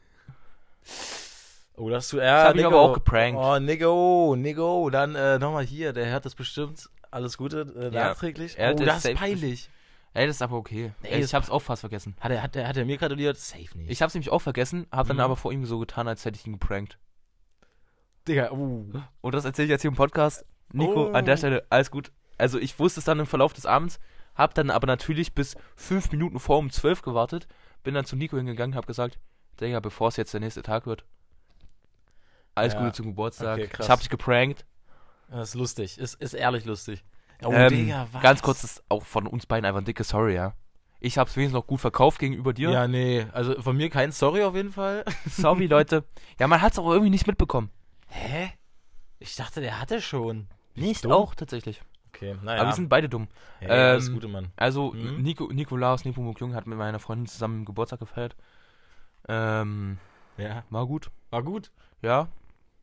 [1.77, 2.19] Oh, das du.
[2.19, 3.39] Ich Ja, hab ihn aber auch geprankt.
[3.41, 4.89] Oh, Nigo, Nigo.
[4.91, 6.89] Dann äh, nochmal hier, der hört das bestimmt.
[7.17, 8.09] Alles Gute, äh, Ja.
[8.09, 8.59] nachträglich.
[8.59, 9.71] Er oh, das ist peinlich.
[10.13, 10.93] Ey, das ist aber okay.
[11.03, 12.15] Ey, ich hab's auch fast vergessen.
[12.21, 13.39] Hat er, hat, er, hat er mir gratuliert?
[13.39, 13.91] Safe nicht.
[13.91, 15.23] Ich hab's nämlich auch vergessen, hab dann Mhm.
[15.23, 16.99] aber vor ihm so getan, als hätte ich ihn geprankt.
[18.29, 18.85] Digga, uh.
[19.23, 20.45] Und das erzähle ich jetzt hier im Podcast.
[20.73, 21.13] Nico, Oh.
[21.13, 22.13] an der Stelle, alles gut.
[22.39, 23.99] Also ich wusste es dann im Verlauf des Abends,
[24.35, 27.47] hab dann aber natürlich bis fünf Minuten vor um zwölf gewartet,
[27.83, 29.19] bin dann zu Nico hingegangen, hab gesagt,
[29.61, 31.05] Digga, bevor es jetzt der nächste Tag wird,
[32.55, 32.81] alles Ja.
[32.81, 33.59] Gute zum Geburtstag.
[33.59, 34.67] Okay, ich hab dich geprankt.
[35.31, 35.99] Das ist lustig.
[35.99, 37.05] Ist, ist ehrlich lustig.
[37.45, 38.23] Oh, ähm, Digga, was?
[38.23, 40.55] ganz kurz, ist auch von uns beiden einfach ein dicke Sorry, ja.
[41.01, 42.71] Ich hab's wenigstens noch gut verkauft gegenüber dir.
[42.71, 43.27] Ja, nee.
[43.33, 45.05] Also von mir kein Sorry auf jeden Fall.
[45.27, 46.05] Sorry, Leute.
[46.41, 47.71] Ja, man hat's auch irgendwie nicht mitbekommen.
[48.09, 48.51] Hä?
[49.19, 50.49] Ich dachte, der hatte schon.
[50.75, 51.13] Nicht dumm?
[51.13, 51.83] auch tatsächlich.
[52.09, 52.61] Okay, naja.
[52.63, 53.29] Aber wir sind beide dumm.
[53.59, 54.49] hey, alles ähm, Gute, Mann.
[54.57, 55.23] Also, Mhm.
[55.23, 58.35] Nico, Nikolaus Nepomuk Jung hat mit meiner Freundin zusammen Geburtstag gefeiert.
[59.29, 59.99] Ähm,
[60.39, 60.65] Ja.
[60.71, 61.11] war gut.
[61.31, 61.71] War gut.
[62.03, 62.29] Ja,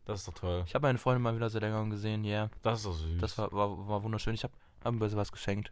[0.05, 0.63] Das ist doch toll.
[0.67, 2.49] ich habe meine Freundin mal wieder seit längerem gesehen, ja.
[2.61, 3.21] Das ist doch süß.
[3.21, 4.33] Das war, war, war wunderschön.
[4.33, 5.71] Ich habe hab ihr was geschenkt.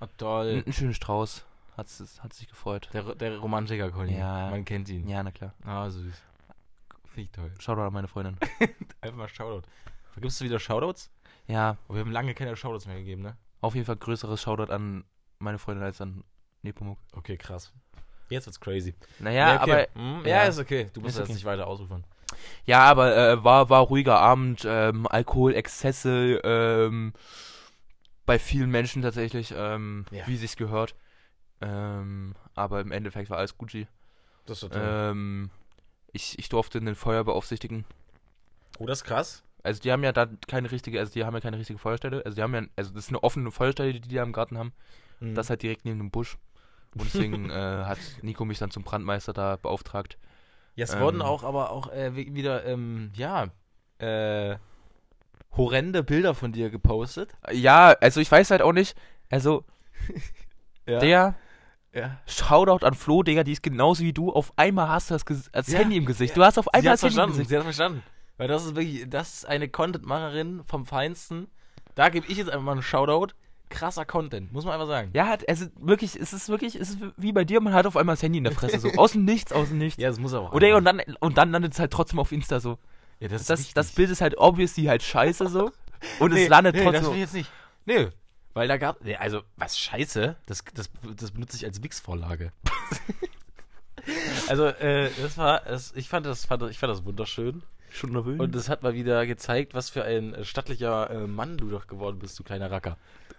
[0.00, 0.62] Ah, toll.
[0.62, 1.44] Ein, ein schönen Strauß.
[1.76, 1.86] Hat,
[2.20, 2.88] hat sich gefreut.
[2.92, 4.18] Der, der Romantiker, Colin.
[4.18, 4.50] Ja.
[4.50, 5.06] Man kennt ihn.
[5.08, 5.54] Ja, na klar.
[5.64, 6.14] Ah, süß.
[7.04, 7.52] Finde ich toll.
[7.60, 8.36] Shoutout an meine Freundin.
[9.00, 9.66] Einfach mal Shoutout.
[10.12, 11.10] Vergibst du wieder Shoutouts?
[11.46, 13.36] Ja, Oh, wir haben lange keine Shoutouts mehr gegeben, ne?
[13.60, 15.04] auf jeden Fall größeres Shoutout an
[15.38, 16.24] meine Freundin als an
[16.62, 16.98] Nepomuk.
[17.12, 17.72] Okay, krass.
[18.28, 18.94] Jetzt wird's crazy.
[19.18, 19.70] Naja, okay.
[19.70, 20.28] aber Hm, ja.
[20.28, 20.90] ja, ist okay.
[20.92, 21.34] Du musst jetzt okay.
[21.34, 22.04] nicht weiter ausufern.
[22.66, 27.12] Ja, aber äh, war, war ruhiger Abend, ähm, Alkoholexzesse, ähm,
[28.26, 30.26] bei vielen Menschen tatsächlich, ähm, Ja.
[30.26, 30.94] wie sich's gehört.
[31.60, 33.88] Ähm, aber im Endeffekt war alles Gucci.
[34.46, 35.50] Das ist Ähm,
[36.12, 37.84] ich, ich durfte den Feuer beaufsichtigen.
[38.78, 39.42] oh, das ist krass.
[39.62, 42.24] Also die haben ja da keine richtige, also die haben ja keine richtige Feuerstelle.
[42.24, 44.56] Also die haben ja, also das ist eine offene Feuerstelle, die die da im Garten
[44.56, 44.72] haben.
[45.20, 45.34] Mhm.
[45.34, 46.38] Das halt direkt neben dem Busch.
[46.94, 50.16] Und deswegen äh, hat Nico mich dann zum Brandmeister da beauftragt.
[50.78, 53.48] Ja, es Ähm, wurden auch aber auch äh, wi- wieder, ähm, ja,
[53.98, 54.56] äh,
[55.56, 57.32] horrende Bilder von dir gepostet.
[57.52, 58.96] Ja, also ich weiß halt auch nicht,
[59.28, 59.64] also
[60.86, 61.00] Ja.
[61.00, 61.34] der
[61.92, 62.20] ja.
[62.26, 64.30] Shoutout an Flo, Digga, die ist genauso wie du.
[64.32, 66.36] Auf einmal hast du das, Ges- das Ja, Handy im Gesicht.
[66.36, 67.48] Du hast auf einmal das Handy im verstanden, Gesicht.
[67.50, 68.02] sie hat verstanden.
[68.36, 71.48] Weil das ist wirklich, das ist eine Content-Macherin vom Feinsten.
[71.96, 73.32] Da gebe ich jetzt einfach mal einen Shoutout.
[73.68, 75.10] Krasser Content, muss man einfach sagen.
[75.14, 78.14] Ja, also wirklich, es ist wirklich, es ist wie bei dir, man hat auf einmal
[78.14, 80.00] das Handy in der Fresse, so aus dem Nichts, aus dem Nichts.
[80.00, 80.52] Ja, das muss aber auch.
[80.52, 82.78] Oder und dann, und dann landet es halt trotzdem auf Insta so.
[83.20, 85.70] ja, das, Das, das Bild ist halt obviously halt scheiße so.
[86.18, 87.10] Und nee, es landet nee, das trotzdem.
[87.10, 87.50] will ich jetzt nicht.
[87.86, 88.08] Nee,
[88.58, 92.50] weil da gab, nee, also, was scheiße, das, das, das benutze ich als Wix-Vorlage.
[94.48, 97.62] also, äh, das war, das, ich fand das, fand, ich fand das wunderschön.
[97.92, 98.40] schon nervös.
[98.40, 102.18] Und das hat mal wieder gezeigt, was für ein stattlicher äh, Mann du doch geworden
[102.18, 102.96] bist, du kleiner Racker.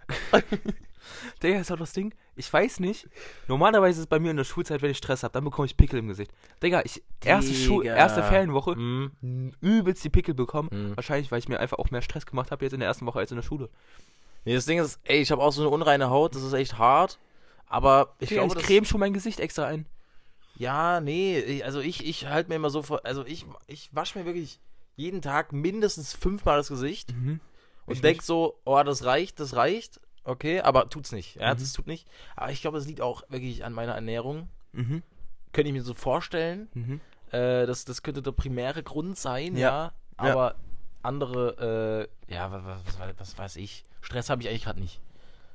[1.44, 2.14] Digga, ist auch das Ding.
[2.36, 3.08] Ich weiß nicht.
[3.48, 5.76] Normalerweise ist es bei mir in der Schulzeit, wenn ich Stress habe, dann bekomme ich
[5.76, 6.32] Pickel im Gesicht.
[6.62, 7.96] Digga, ich erste, Digga.
[7.96, 10.70] erste Ferienwoche n- übelst die Pickel bekommen.
[10.72, 10.96] Mhm.
[10.96, 13.20] Wahrscheinlich, weil ich mir einfach auch mehr Stress gemacht habe jetzt in der ersten Woche
[13.20, 13.70] als in der Schule.
[14.46, 16.78] Nee, das Ding ist, ey, ich habe auch so eine unreine Haut, das ist echt
[16.78, 17.20] hart.
[17.68, 19.86] Aber ich Digga, glaube, ich creme schon mein Gesicht extra ein.
[20.56, 24.26] Ja, nee, also ich, ich halte mir immer so vor, also ich, ich wasche mir
[24.26, 24.60] wirklich
[24.96, 27.40] jeden Tag mindestens fünfmal das Gesicht Mhm.
[27.90, 28.26] Und Ich denk nicht.
[28.26, 30.00] so, oh, das reicht, das reicht.
[30.24, 31.36] okay, aber tut's nicht.
[31.36, 31.60] Ja, Mhm.
[31.60, 32.08] das tut nicht.
[32.36, 34.50] Aber ich glaube, es liegt auch wirklich an meiner Ernährung.
[34.74, 35.02] Mhm.
[35.54, 36.68] Könnte ich mir so vorstellen.
[36.74, 37.02] Mhm.
[37.32, 39.94] Äh, das, das könnte der primäre Grund sein, ja.
[40.20, 40.26] Ja.
[40.28, 40.32] Ja.
[40.34, 40.56] Aber
[41.02, 42.64] andere, äh, ja, was,
[43.00, 43.84] was, was, weiß ich.
[44.02, 45.00] Stress habe ich eigentlich gerade nicht.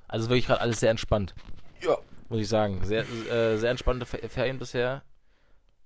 [0.09, 1.35] Also wirklich gerade alles sehr entspannt.
[1.81, 1.97] Ja.
[2.29, 2.83] Muss ich sagen.
[2.85, 5.03] Sehr, äh, sehr entspannte Fe- Ferien bisher.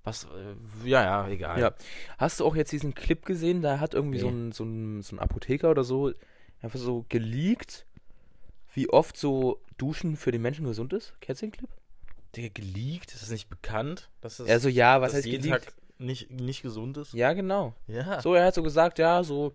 [0.04, 1.60] Was, äh, ja, ja, egal.
[1.60, 1.72] Ja.
[2.16, 3.60] Hast du auch jetzt diesen Clip gesehen?
[3.62, 4.48] Da hat irgendwie so, Nee.
[4.48, 6.12] ein, so, ein, so ein Apotheker oder so
[6.62, 7.86] einfach so geleakt,
[8.74, 11.14] wie oft so Duschen für den Menschen gesund ist.
[11.20, 11.70] Kennst du den Clip?
[12.36, 13.12] Digga, geleakt?
[13.12, 14.10] Ist das nicht bekannt?
[14.20, 15.66] Dass das, Also ja, was heißt jeden geleakt?
[15.66, 17.12] Tag nicht, nicht gesund ist?
[17.12, 17.74] Ja, genau.
[17.86, 18.20] Ja.
[18.20, 19.54] So, er hat so gesagt, ja, so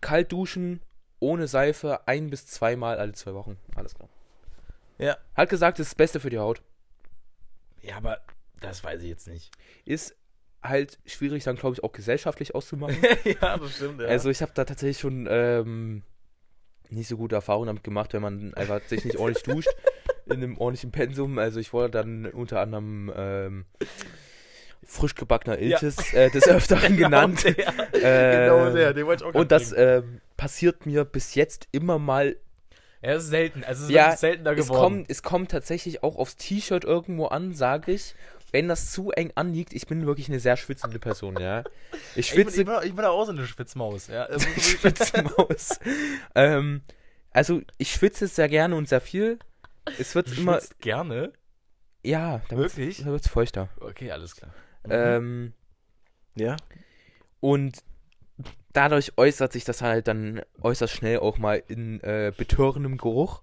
[0.00, 0.80] kalt duschen,
[1.20, 3.56] ohne Seife, ein bis zweimal alle zwei Wochen.
[3.74, 4.08] Alles klar.
[4.98, 5.16] Ja.
[5.34, 6.62] Hat gesagt, das ist das Beste für die Haut.
[7.82, 8.20] Ja, aber
[8.60, 9.50] das weiß ich jetzt nicht.
[9.84, 10.14] Ist
[10.62, 12.96] halt schwierig, dann glaube ich auch gesellschaftlich auszumachen.
[13.24, 14.08] ja, das stimmt, ja.
[14.08, 16.02] Also ich habe da tatsächlich schon ähm,
[16.90, 19.68] nicht so gute Erfahrungen damit gemacht, wenn man einfach sich nicht ordentlich duscht
[20.26, 21.38] in einem ordentlichen Pensum.
[21.38, 23.64] Also ich wurde dann unter anderem ähm,
[24.84, 25.80] frisch gebackener Ja.
[25.80, 27.44] Iltis äh, des Öfteren genannt.
[27.44, 31.34] Genau der, Äh, genau der, den wollte ich auch Und das ähm, passiert mir bis
[31.34, 32.36] jetzt immer mal.
[33.02, 33.62] Ja, das ist selten.
[33.64, 34.80] Also es ist Ja, seltener Es geworden.
[34.80, 38.14] kommt, es kommt tatsächlich auch aufs T-Shirt irgendwo an, sage ich.
[38.50, 41.64] Wenn das zu eng anliegt, ich bin wirklich eine sehr schwitzende Person, ja.
[42.14, 44.06] Ich Ich bin, schwitze ich, bin, auch- ich bin auch so eine Spitzmaus.
[44.08, 45.78] Ja, also, Schwitzmaus.
[46.34, 46.80] ähm,
[47.30, 49.38] also ich schwitze sehr gerne und sehr viel.
[49.98, 50.54] Es wird du immer.
[50.60, 51.32] schwitzt gerne.
[52.02, 52.98] Ja, da wird's- Wirklich?
[53.04, 53.68] Da wird es feuchter.
[53.80, 54.54] Okay, alles klar.
[54.88, 55.52] Ähm,
[56.36, 56.56] ja.
[57.40, 57.78] und
[58.72, 63.42] dadurch äußert sich das halt dann äußerst schnell auch mal in äh, betörendem Geruch.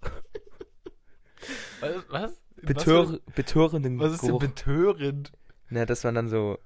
[2.09, 2.33] Was?
[2.61, 4.39] Betör, betörenden Was ist denn Geruch.
[4.41, 5.31] betörend?
[5.69, 6.57] Na, dass man dann so.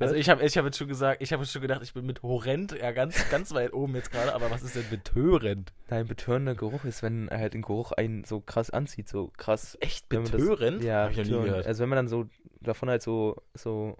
[0.00, 2.20] Also ich habe ich hab jetzt schon gesagt, ich habe schon gedacht, ich bin mit
[2.24, 5.72] horrend ja ganz, ganz weit oben jetzt gerade, aber was ist denn betörend?
[5.88, 9.78] Nein, betörender Geruch ist, wenn halt ein Geruch einen so krass anzieht, so krass.
[9.80, 10.82] Echt man das- betörend?
[10.82, 11.48] Ja, Hab ich noch nie betörend.
[11.50, 11.66] gehört.
[11.68, 12.26] Also wenn man dann so
[12.60, 13.96] davon halt so, so,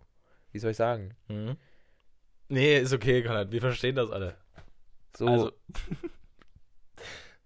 [0.51, 1.15] wie soll ich sagen?
[1.29, 1.57] Mhm.
[2.49, 4.35] Nee, ist okay, Konrad, wir verstehen das alle.
[5.17, 5.53] So, Also,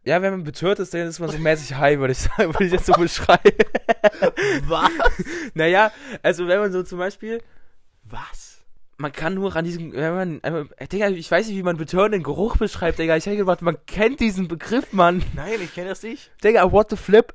[0.08, 2.64] ja, wenn man betört ist, dann ist man so mäßig high, würde ich sagen, würde
[2.64, 3.56] ich jetzt so beschreiben.
[4.66, 4.90] was?
[5.54, 5.92] naja,
[6.22, 7.42] also wenn man so zum Beispiel,
[8.04, 8.64] Was?
[8.96, 10.40] man kann nur an diesem, wenn man,
[10.76, 13.76] äh, Digga, ich weiß nicht, wie man betörenden Geruch beschreibt, Digga, ich hätte gedacht, man
[13.86, 15.22] kennt diesen Begriff, Mann.
[15.34, 16.30] Nein, ich kenne das nicht.
[16.42, 17.34] Digga, what the flip?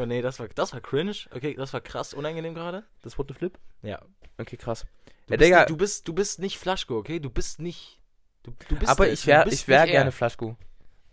[0.00, 1.12] Oh nee, das war, das war cringe.
[1.34, 2.84] Okay, das war krass unangenehm gerade.
[3.02, 3.58] Das what the flip?
[3.82, 4.00] Ja.
[4.38, 4.84] Okay, krass.
[5.26, 5.64] Du, Ja, bist, Digga.
[5.66, 7.20] du bist, du bist nicht Flaschko, okay?
[7.20, 8.00] Du bist nicht.
[8.42, 10.12] Du, du bist Aber der- ich wäre ich wär gerne er.
[10.12, 10.56] Flaschko.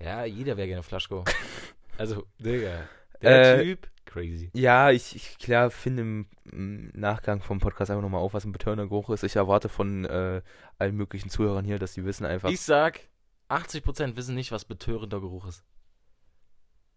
[0.04, 1.24] Ja, jeder wäre gerne Flaschko.
[1.98, 2.88] also, Digga.
[3.22, 4.50] Der Äh, Typ, crazy.
[4.54, 8.52] Ja, ich, ich klar finde im, im Nachgang vom Podcast einfach nochmal auf, was ein
[8.52, 9.24] betörender Geruch ist.
[9.24, 10.42] Ich erwarte von äh,
[10.80, 12.50] allen möglichen Zuhörern hier, dass die wissen einfach.
[12.50, 13.02] Ich sag,
[13.50, 15.64] 80% wissen nicht, was betörender Geruch ist.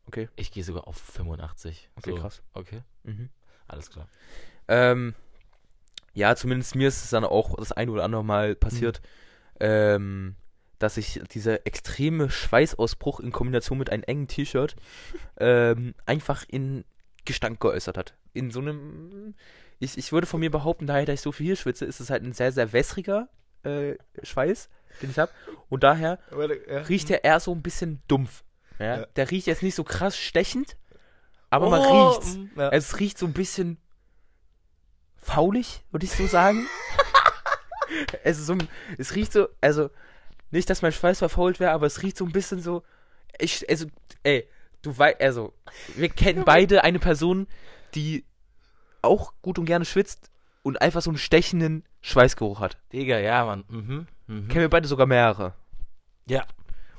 [0.07, 0.29] Okay.
[0.37, 1.91] Ich gehe sogar auf 85.
[1.97, 2.17] Okay, so.
[2.17, 2.43] krass.
[2.53, 3.29] Okay, Mhm.
[3.67, 4.09] alles klar.
[4.69, 5.15] Ähm,
[6.15, 9.03] ja, zumindest mir ist es dann auch das ein oder andere Mal passiert,
[9.61, 10.37] ähm,
[10.85, 14.77] dass ich dieser extreme Schweißausbruch in Kombination mit einem engen T-Shirt
[15.39, 16.85] ähm, einfach in
[17.25, 18.15] Gestank geäußert hat.
[18.35, 19.35] In so einem,
[19.79, 22.23] ich, ich würde von mir behaupten, daher, dass ich so viel schwitze, ist es halt
[22.23, 23.29] ein sehr, sehr wässriger
[23.63, 24.69] äh, Schweiß,
[25.01, 25.33] den ich habe.
[25.71, 26.19] Und daher
[26.89, 28.45] riecht der eher so ein bisschen dumpf.
[28.79, 28.99] Ja?
[28.99, 29.07] Ja.
[29.17, 30.77] Der riecht jetzt nicht so krass stechend,
[31.49, 32.37] aber man Oh, riecht's.
[32.37, 32.69] mm, Ja.
[32.71, 33.79] Es riecht so ein bisschen
[35.17, 36.67] faulig, würde ich so sagen.
[38.23, 38.59] es, ist so,
[38.99, 39.89] es riecht so, also
[40.51, 42.83] nicht, dass mein Schweiß verfault wäre, aber es riecht so ein bisschen so.
[43.39, 43.87] Ich, also,
[44.23, 44.49] ey,
[44.83, 45.53] du weißt, also,
[45.97, 47.47] wir kennen beide eine Person,
[47.95, 48.25] die
[49.03, 50.31] auch gut und gerne schwitzt
[50.63, 52.79] und einfach so einen stechenden Schweißgeruch hat.
[52.93, 53.65] Digga, ja, Mann.
[53.69, 54.07] Mhm.
[54.27, 54.49] Mhm.
[54.49, 55.55] Kennen wir beide sogar mehrere.
[56.27, 56.45] Ja.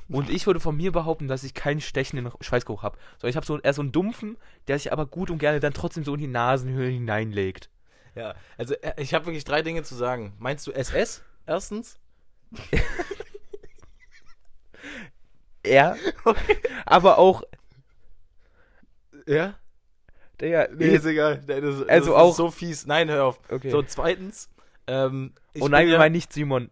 [0.08, 2.98] Und ich würde von mir behaupten, dass ich keinen stechenden Schweißgeruch habe.
[3.20, 4.38] So, ich habe so eher so einen dumpfen,
[4.68, 7.72] der sich aber gut und gerne dann trotzdem so in die Nasenhöhlen hineinlegt.
[8.14, 10.34] Ja, also äh, ich habe wirklich drei Dinge zu sagen.
[10.38, 11.24] Meinst du SS?
[11.48, 12.00] Erstens?
[15.66, 15.96] Ja.
[16.86, 17.44] Aber auch,
[19.28, 19.56] Ja?
[20.42, 21.42] Digga, Nee, ist egal.
[21.48, 22.86] Nee, das, das Also ist auch- so fies.
[22.86, 23.40] Nein, hör auf.
[23.50, 23.70] okay.
[23.72, 24.50] So, zweitens.
[24.88, 26.70] Ähm, ich oh nein, wir ja- meinen nicht Simon.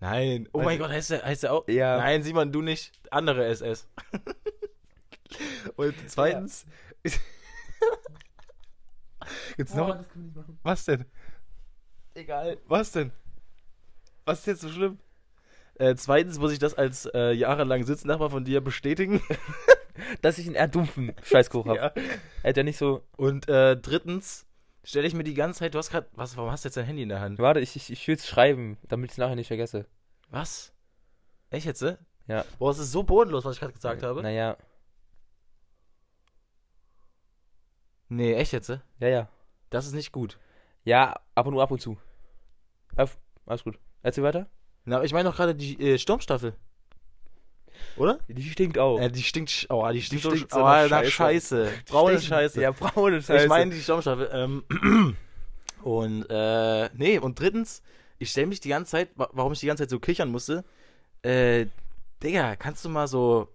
[0.00, 0.48] Nein.
[0.52, 1.66] Oh mein Gott, heißt der, heißt der auch?
[1.68, 1.96] Ja.
[1.96, 2.92] Nein, Simon, du nicht.
[3.10, 3.86] Andere SS.
[5.76, 6.66] Und zweitens.
[9.56, 9.86] Jetzt noch.
[9.96, 10.58] das kann ich nicht machen.
[10.62, 11.04] Was denn?
[12.14, 12.58] Egal.
[12.66, 13.12] Was denn?
[14.26, 14.98] Was ist jetzt so schlimm?
[15.76, 19.22] Äh, zweitens muss ich das als äh, jahrelang Sitznachbar von dir bestätigen.
[20.22, 21.92] Dass ich einen eher dumpfen Scheißkuchen habe.
[22.06, 22.12] Ja.
[22.42, 23.02] Er ja nicht so.
[23.16, 24.46] Und äh, drittens
[24.82, 26.08] stelle ich mir die ganze Zeit, du hast gerade.
[26.12, 27.38] Was, warum hast du jetzt dein Handy in der Hand?
[27.38, 29.86] Warte, ich, ich, ich will es schreiben, damit ich es nachher nicht vergesse.
[30.30, 30.72] Was?
[31.50, 31.82] Echt jetzt?
[31.82, 31.98] Ne?
[32.26, 32.44] Ja.
[32.58, 34.22] Boah, es ist so bodenlos, was ich gerade gesagt habe.
[34.22, 34.56] Naja.
[38.08, 38.68] Nee, echt jetzt?
[38.68, 38.82] Ne?
[39.00, 39.28] Ja, ja.
[39.70, 40.38] Das ist nicht gut.
[40.84, 41.98] Ja, aber nur ab und zu.
[43.46, 43.78] Alles gut.
[44.02, 44.48] Erzähl weiter.
[44.84, 46.54] Na, ich meine doch gerade die äh, Sturmstaffel.
[47.96, 48.18] Oder?
[48.28, 48.98] Die stinkt auch.
[49.00, 51.10] Äh, die stinkt, oh, die stinkt, stinkt so, oh, nach Scheiße.
[51.10, 51.72] Scheiße.
[51.88, 52.60] Braune Stinkt- Scheiße.
[52.62, 53.44] Ja, braune Scheiße.
[53.44, 54.30] Ich meine die Sturmstaffel.
[54.32, 55.16] Ähm,
[55.82, 57.82] und, äh, nee, und drittens,
[58.18, 60.64] ich stelle mich die ganze Zeit, wa- warum ich die ganze Zeit so kichern musste,
[61.22, 61.66] äh,
[62.22, 63.48] Digga, kannst du mal so,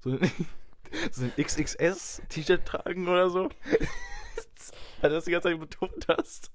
[0.00, 0.30] so, ein-
[1.10, 3.48] so ein XXS-T-Shirt tragen oder so?
[5.00, 6.50] Weil du das die ganze Zeit betont hast.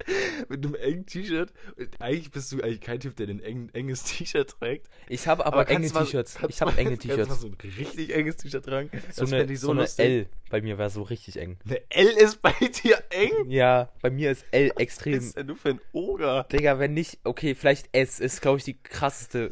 [0.50, 1.52] Mit einem engen T-Shirt.
[2.00, 4.88] Eigentlich bist du eigentlich kein Typ, der ein eng, enges T-Shirt trägt.
[5.10, 6.38] ich habe aber, enge du mal- T-Shirts.
[6.48, 7.42] Ich habe enge kannst du T-Shirts.
[7.42, 8.90] so ein richtig enges T-Shirt tragen.
[9.12, 9.88] So Das eine, ich so eine.
[9.98, 11.58] L bei mir wäre so richtig eng.
[11.66, 12.54] Eine L ist bei
[12.84, 13.50] dir eng?
[13.50, 15.14] Ja, bei mir ist L Was extrem.
[15.16, 16.46] ist denn du für ein Oger?
[16.52, 19.52] Digga, wenn nicht, okay, vielleicht S ist, glaube ich, die krasseste.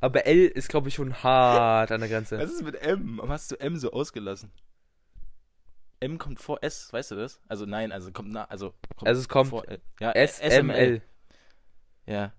[0.00, 2.38] Aber L ist, glaube ich, schon hart an der Grenze.
[2.38, 3.16] Was ist mit M?
[3.18, 4.50] Warum hast du M so ausgelassen?
[6.00, 7.40] M kommt vor S, weißt du das?
[7.48, 9.80] Also nein, also kommt nach, also kommt Also es kommt vor L.
[10.00, 11.02] Ja, S, M, L.
[12.06, 12.32] Ja.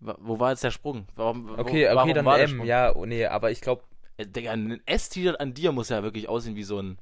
[0.00, 1.06] Wo war jetzt der Sprung?
[1.16, 2.48] Warum, wo, Okay, warum okay, dann war M.
[2.48, 2.66] Sprung?
[2.66, 3.82] Ja, oh, nee, aber ich glaube,
[4.16, 6.98] Äh, Digga, ein S-T-Shirt an dir muss ja wirklich aussehen wie so ein.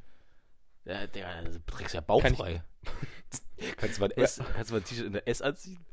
[0.84, 2.62] Ja, Digga, du trägst ja bauchfrei.
[3.78, 5.78] kannst du mal ein S, kannst du mal ein T-Shirt in der S anziehen?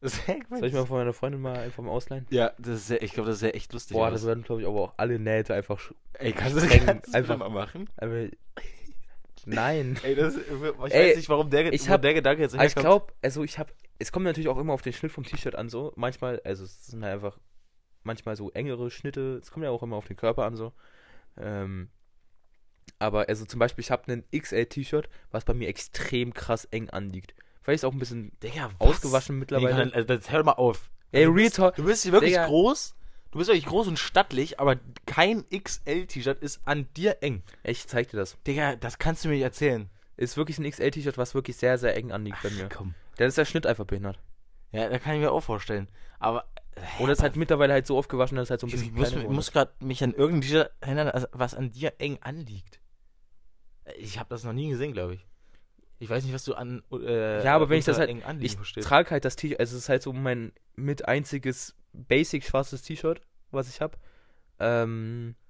[0.00, 2.24] Das soll ich mal von meiner Freundin mal einfach mal ausleihen?
[2.30, 3.96] Ja, das ist ja, ich glaube, das ist ja echt lustig.
[3.96, 5.90] Boah, das werden, glaube ich, aber auch alle Nähte einfach.
[6.12, 7.90] Ey, kannst das kannst du einfach- einfach mal machen?
[7.96, 8.28] Aber,
[9.46, 9.98] nein.
[10.02, 10.60] Ey, das, ich Ey,
[11.10, 12.84] weiß nicht, warum der, ich hab- der Gedanke jetzt Aber ich herkommt.
[12.84, 15.68] glaube, also ich habe, es kommt natürlich auch immer auf den Schnitt vom T-Shirt an
[15.68, 15.92] so.
[15.96, 17.38] Manchmal, also es sind halt einfach
[18.02, 19.38] manchmal so engere Schnitte.
[19.42, 20.72] Es kommt ja auch immer auf den Körper an so.
[21.36, 21.88] Ähm,
[22.98, 27.34] aber also zum Beispiel, ich habe ein XL-T-Shirt, was bei mir extrem krass eng anliegt.
[27.62, 28.88] Vielleicht ist auch ein bisschen Digga, was?
[28.88, 29.86] ausgewaschen mittlerweile.
[29.86, 30.90] Nee, also, jetzt hör mal auf.
[31.12, 31.76] Ey, du Real bist, Talk.
[31.76, 32.46] Du bist hier wirklich Digga.
[32.46, 32.94] groß.
[33.30, 37.42] Du bist wirklich groß und stattlich, aber kein XL-T-Shirt ist an dir eng.
[37.62, 38.38] Ich zeig dir das.
[38.46, 39.90] Digga, das kannst du mir nicht erzählen.
[40.16, 42.68] Ist wirklich ein XL-T-Shirt, was wirklich sehr, sehr eng anliegt bei mir.
[42.68, 42.94] Komm.
[43.16, 44.18] Dann ist der Schnitt einfach behindert.
[44.72, 45.88] Ja, da kann ich mir auch vorstellen.
[46.18, 46.44] Aber.
[46.74, 48.92] es ist halt mittlerweile halt so oft gewaschen, dass es halt so ein bisschen ich
[48.92, 52.80] muss, ich muss gerade mich an irgendein T-Shirt erinnern, was an dir eng anliegt.
[53.98, 55.26] Ich habe das noch nie gesehen, glaube ich.
[56.00, 56.82] Ich weiß nicht, was du an.
[56.92, 59.88] Äh, Ja, aber wenn ich das halt- Ich trage halt das T-Shirt, also es ist
[59.88, 63.20] halt so mein mit einziges basic schwarzes T-Shirt,
[63.50, 63.96] was ich habe.
[64.60, 65.34] Ähm,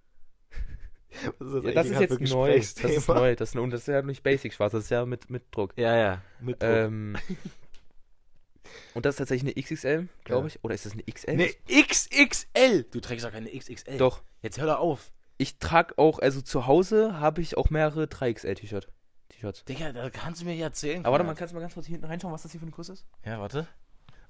[1.39, 2.55] Das ja, eigentlich das ist jetzt neu.
[2.59, 3.35] Das ist neu.
[3.35, 5.73] Das ist, und das ist ja nicht basic schwarz, das ist ja mit, mit Druck.
[5.77, 6.23] Ja, ja.
[6.41, 6.71] Mit Druck.
[6.71, 7.17] Ähm,
[8.95, 10.47] und das ist tatsächlich eine XXL, glaube Ja.
[10.55, 10.65] ich.
[10.65, 11.31] Oder ist das eine XL?
[11.31, 12.85] Eine XXL!
[12.91, 13.97] Du trägst doch keine XXL.
[13.99, 14.23] Doch.
[14.43, 15.11] Jetzt hör doch auf.
[15.39, 18.89] Ich trage auch, also zu Hause habe ich auch mehrere 3XL-T-Shirt.
[19.31, 19.65] T-Shirts.
[19.65, 21.05] Digga, da kannst du mir ja erzählen.
[21.05, 22.67] Aber warte mal, kannst du mal ganz kurz hier hinten reinschauen, was das hier für
[22.67, 23.07] eine Größe ist?
[23.25, 23.67] Ja, warte.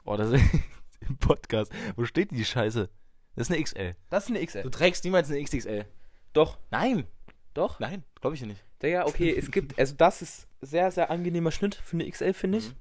[0.04, 0.42] Oh, das ist
[1.08, 1.72] im Podcast.
[1.96, 2.88] Wo steht die Scheiße?
[3.36, 3.94] Das ist eine XL.
[4.10, 4.70] Das ist eine Du XL.
[4.70, 5.84] trägst niemals eine XXL.
[6.32, 7.06] Doch, Nein.
[7.54, 7.78] doch.
[7.80, 8.64] Nein, glaube ich nicht.
[8.82, 12.58] Digga, okay, es gibt, also das ist sehr, sehr angenehmer Schnitt für eine XL, finde
[12.58, 12.68] ich.
[12.68, 12.74] Mhm.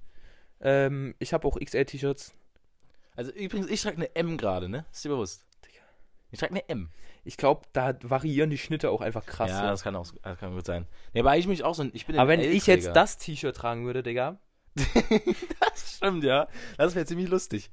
[0.62, 2.34] Ähm, ich habe auch XL-T-Shirts.
[3.16, 4.86] Also übrigens, ich trage eine M gerade, ne?
[4.92, 5.47] Ist dir bewusst?
[6.32, 6.90] Ich trage eine M.
[7.24, 9.50] Ich glaube, da variieren die Schnitte auch einfach krass.
[9.50, 9.68] ja, so.
[9.68, 10.86] das kann auch das kann gut sein.
[11.14, 11.84] Nee, aber eigentlich mich auch so.
[11.94, 14.38] Ich bin Aber wenn ich jetzt das T-Shirt tragen würde, Digga.
[14.76, 16.48] das stimmt, ja.
[16.78, 17.72] Das wäre ziemlich lustig.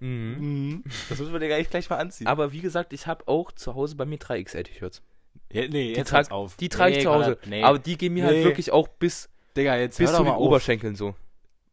[0.00, 0.36] Mhm.
[0.38, 0.84] Mhm.
[1.08, 2.26] Das müssen wir dir gleich, gleich mal anziehen.
[2.26, 5.02] Aber wie gesagt, ich habe auch zu Hause bei mir drei XL-T-Shirts.
[5.52, 6.56] ja, nee, Die, jetzt trag, hört's auf.
[6.56, 7.38] die trage ich Nee, zu Hause.
[7.46, 7.62] Nee.
[7.62, 8.30] Aber die gehen mir Nee.
[8.34, 10.38] halt wirklich auch bis, Digga, jetzt bis zu den auf.
[10.40, 11.14] Oberschenkeln so.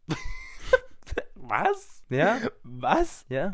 [1.36, 2.04] Was?
[2.10, 2.38] Ja?
[2.64, 3.26] Was?
[3.30, 3.52] Ja.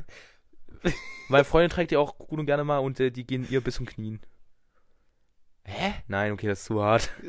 [1.27, 3.75] Meine Freundin trägt die auch gut und gerne mal und äh, die gehen ihr bis
[3.75, 4.21] zum Knien.
[5.63, 5.93] Hä?
[6.07, 7.09] Nein, okay, das ist zu hart.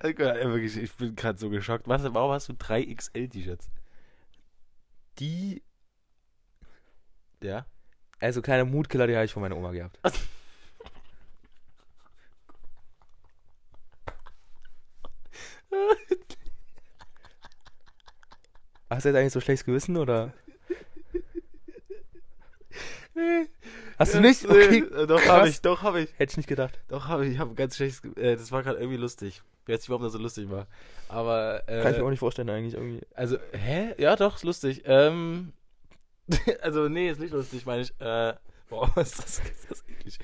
[0.00, 1.86] Also, wirklich, ich bin gerade so geschockt.
[1.86, 3.70] Was, warum hast du drei XL-T-Shirts?
[5.18, 5.62] Die,
[7.42, 7.66] Ja?
[8.18, 9.98] also kleine Mutkiller, die habe ich von meiner Oma gehabt.
[18.90, 20.32] Hast du jetzt eigentlich so schlechtes Gewissen oder?
[23.98, 24.44] Hast du nicht?
[24.44, 24.78] Okay.
[24.78, 26.10] Äh, Doch, habe ich, doch, habe ich.
[26.16, 26.80] Hätte ich nicht gedacht.
[26.88, 27.34] Doch, habe ich.
[27.34, 28.02] Ich habe ganz schlechtes.
[28.16, 29.42] Äh, das war gerade irgendwie lustig.
[29.66, 30.66] Ich weiß nicht, warum das so lustig war.
[31.08, 31.62] Aber.
[31.66, 33.00] Äh, Kann ich mir auch nicht vorstellen eigentlich irgendwie.
[33.14, 33.94] Also, hä?
[33.98, 34.82] Ja, doch, ist lustig.
[34.86, 35.52] Ähm.
[36.62, 38.00] also, nee, ist nicht lustig, meine ich.
[38.00, 38.34] Äh.
[38.70, 40.18] Boah, ist das, ist das eklig.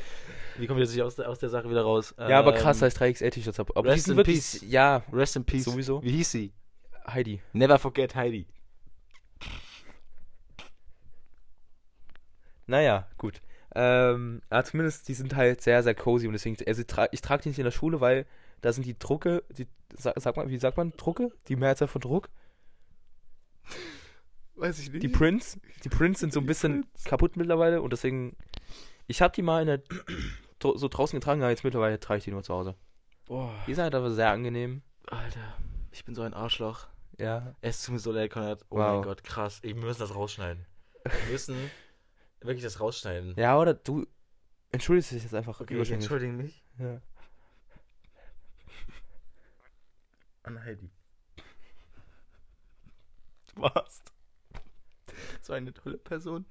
[0.56, 2.14] Wie kommen wir jetzt nicht aus der, aus der Sache wieder raus?
[2.16, 3.72] Ja, aber krass, Ähm, dass ich 3XL-T-Shirts habe.
[3.74, 4.62] Aber die Rest in wirklich, peace.
[4.62, 5.64] ja, Rest in Peace.
[5.64, 6.02] Sowieso.
[6.02, 6.52] Wie hieß sie?
[7.08, 7.42] Heidi.
[7.52, 8.46] Never forget Heidi.
[12.66, 13.40] Naja, gut.
[13.74, 17.20] Ähm, ja, zumindest, die sind halt sehr, sehr cozy und deswegen, also ich, tra ich
[17.20, 18.26] trage die nicht in der Schule, weil
[18.62, 21.30] da sind die Drucke, die, sag, sag mal, wie sagt man, Drucke?
[21.48, 22.30] Die Mehrzahl von Druck?
[24.54, 25.02] Weiß ich nicht.
[25.02, 27.04] Die Prints, die Prints sind so ein Die bisschen Prints.
[27.04, 28.36] kaputt mittlerweile und deswegen,
[29.06, 29.82] ich habe die mal in der,
[30.62, 32.74] so draußen getragen, aber jetzt mittlerweile trage ich die nur zu Hause.
[33.26, 34.82] Boah, Ihr seid aber sehr angenehm.
[35.08, 35.56] Alter,
[35.92, 36.86] ich bin so ein Arschloch.
[37.18, 37.54] Ja.
[37.60, 38.64] Es tut mir so leid, Konrad.
[38.70, 38.94] Oh Wow.
[38.94, 39.62] mein Gott, krass.
[39.62, 40.64] Wir müssen das rausschneiden.
[41.04, 41.56] Wir müssen
[42.46, 43.34] wirklich das rausschneiden.
[43.36, 44.06] Ja, oder du
[44.72, 46.62] entschuldigst dich jetzt einfach Okay, ich entschuldige mich.
[46.78, 47.00] Ja.
[50.42, 50.90] An Heidi.
[53.54, 54.12] Du warst
[55.42, 56.46] so eine tolle Person.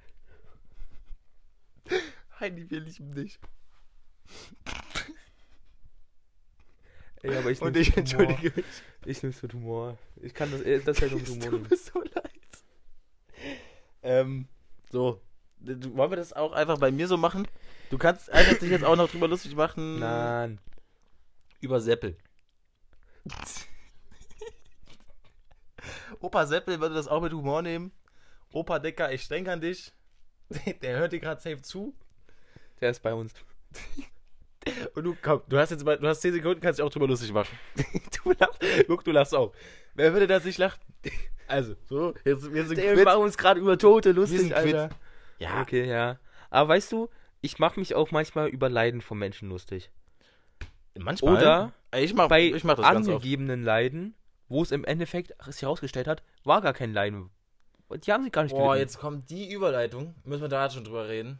[2.40, 3.40] Heidi, wir lieben dich.
[7.22, 8.28] Ey, aber ich Und ich mit Humor.
[8.30, 8.66] entschuldige mich.
[9.06, 9.98] Ich nehm's mit Humor.
[10.22, 11.68] Ich kann das, äh, das halt um Humor nehmen.
[11.70, 12.32] mir so leid.
[14.04, 14.48] Ähm,
[14.92, 15.22] so.
[15.60, 17.48] Wollen wir das auch einfach bei mir so machen?
[17.90, 20.00] Du kannst einfach dich jetzt auch noch drüber lustig machen.
[20.00, 20.60] Nein.
[21.62, 22.18] Über Seppel.
[26.20, 27.92] Opa Seppel würde das auch mit Humor nehmen.
[28.52, 29.92] Opa Decker, ich denke an dich.
[30.82, 31.96] Der hört dir gerade safe zu.
[32.82, 33.34] Der ist bei uns.
[34.96, 37.08] Und du, komm, du hast jetzt mal, du hast 10 Sekunden, kannst dich auch drüber
[37.08, 37.58] lustig machen.
[38.24, 39.54] Du lachst, guck, du lachst auch.
[39.94, 40.80] Wer würde das nicht lachen?
[41.48, 43.06] Also, so, jetzt, wir sind wir quitt.
[43.06, 44.90] machen uns gerade über Tote Wir lustig, sind quitt.
[45.40, 46.20] Ja, Okay, ja.
[46.50, 47.10] Aber weißt du,
[47.42, 49.92] ich mache mich auch manchmal über Leiden von Menschen lustig.
[50.98, 51.34] manchmal.
[51.36, 54.16] Oder ich mach, bei ich mach das angegebenen Leiden,
[54.48, 57.30] wo es im Endeffekt sich herausgestellt hat, war gar kein Leiden.
[58.04, 58.80] Die haben sich gar nicht Boah, gelitten.
[58.80, 60.16] jetzt kommt die Überleitung.
[60.24, 61.40] Müssen wir da schon drüber reden.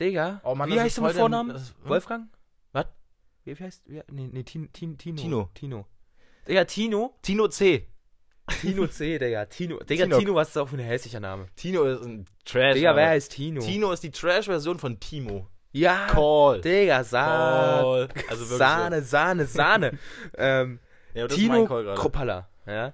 [0.00, 1.52] Digga, Oh Mann, wie heißt du mit Vornamen?
[1.52, 1.88] das ist- hm?
[1.88, 2.28] Wolfgang?
[2.72, 2.86] Was?
[3.44, 5.20] Wie heißt, wie, nee, nee, Tin, Tin, Tino.
[5.20, 5.50] Tino.
[5.54, 5.86] Tino.
[6.48, 7.14] Digga, Tino.
[7.22, 7.88] Tino C.
[8.60, 9.46] Tino C, Digga.
[9.46, 9.78] Tino.
[9.78, 10.18] Digga, Tino.
[10.18, 11.46] Tino, was ist das auch für ein hässlicher Name?
[11.56, 12.74] Tino ist ein Trash.
[12.74, 13.60] Digga, wer heißt Tino?
[13.60, 15.46] Tino ist die Trash-Version von Timo.
[15.72, 16.60] Ja, Call.
[16.60, 18.08] Digga, Sahne.
[18.28, 19.98] Also wirklich Sahne, Sahne, Sahne.
[20.38, 20.78] ähm,
[21.14, 21.20] So.
[21.20, 21.66] Ja, Tino.
[21.94, 22.48] Kropala.
[22.66, 22.92] Ja.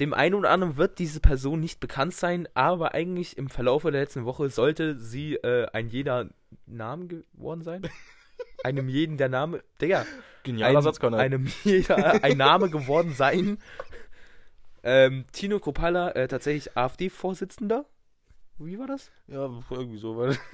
[0.00, 3.92] Dem einen oder anderen wird diese Person nicht bekannt sein, aber eigentlich im Verlauf der
[3.92, 6.28] letzten Woche sollte sie äh, ein jeder
[6.66, 7.82] Namen geworden sein.
[8.64, 10.04] einem jeden der Name, Digga,
[10.42, 11.20] Genialer ein, Satz, Konrad.
[11.20, 13.58] einem jeder ein Name geworden sein.
[14.82, 17.84] Ähm, Tino Kropala, äh, tatsächlich AfD-Vorsitzender.
[18.58, 19.10] Wie war das?
[19.26, 20.16] Ja, irgendwie so.
[20.16, 20.36] Weil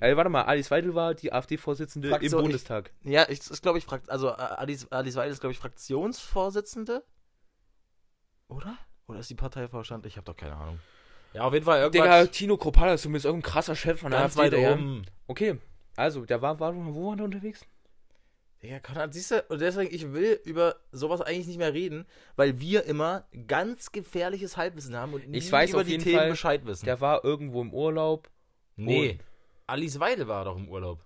[0.00, 2.92] Äh, warte mal, Alice Weidel war die AfD-Vorsitzende im Fraktion- Bundestag.
[3.02, 7.04] ja, ich, ist, glaube ich, Frakt also äh, Alice, Alice Weidel ist, glaube ich, Fraktionsvorsitzende.
[8.48, 8.76] Oder?
[9.06, 10.06] Oder ist die Parteivorstand?
[10.06, 10.80] Ich habe doch keine Ahnung.
[11.32, 14.20] Ja, auf jeden Fall Digga, irgendwas Tino Kropala ist zumindest irgendein krasser Chef von der
[14.20, 14.52] ganz AfD.
[14.56, 14.72] weit Digga.
[14.72, 15.06] oben.
[15.26, 15.58] Okay,
[15.96, 17.64] also, der war, war, wo war der unterwegs?
[18.62, 22.04] Ja, Konrad, siehst du, und deswegen, ich will über sowas eigentlich nicht mehr reden,
[22.36, 26.84] weil wir immer ganz gefährliches Halbwissen haben und weiß über die Themen Fall, Bescheid wissen.
[26.84, 28.28] Der war irgendwo im Urlaub.
[28.76, 29.20] nee, Und-
[29.66, 31.02] Alice Weidel war doch im Urlaub.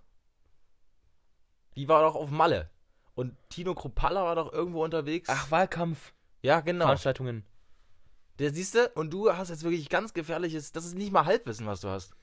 [1.76, 2.70] Die war doch auf Malle.
[3.14, 5.28] Und Tino Kropalla war doch irgendwo unterwegs.
[5.30, 6.86] Ach, Wahlkampf, ja, genau.
[6.86, 7.44] Veranstaltungen.
[8.40, 11.66] Der siehst du, und du hast jetzt wirklich ganz gefährliches, das ist nicht mal Halbwissen,
[11.66, 12.14] was du hast.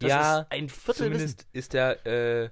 [0.00, 1.28] Das Ja, ist ein Viertelwissen.
[1.36, 2.50] Zumindest ist der äh,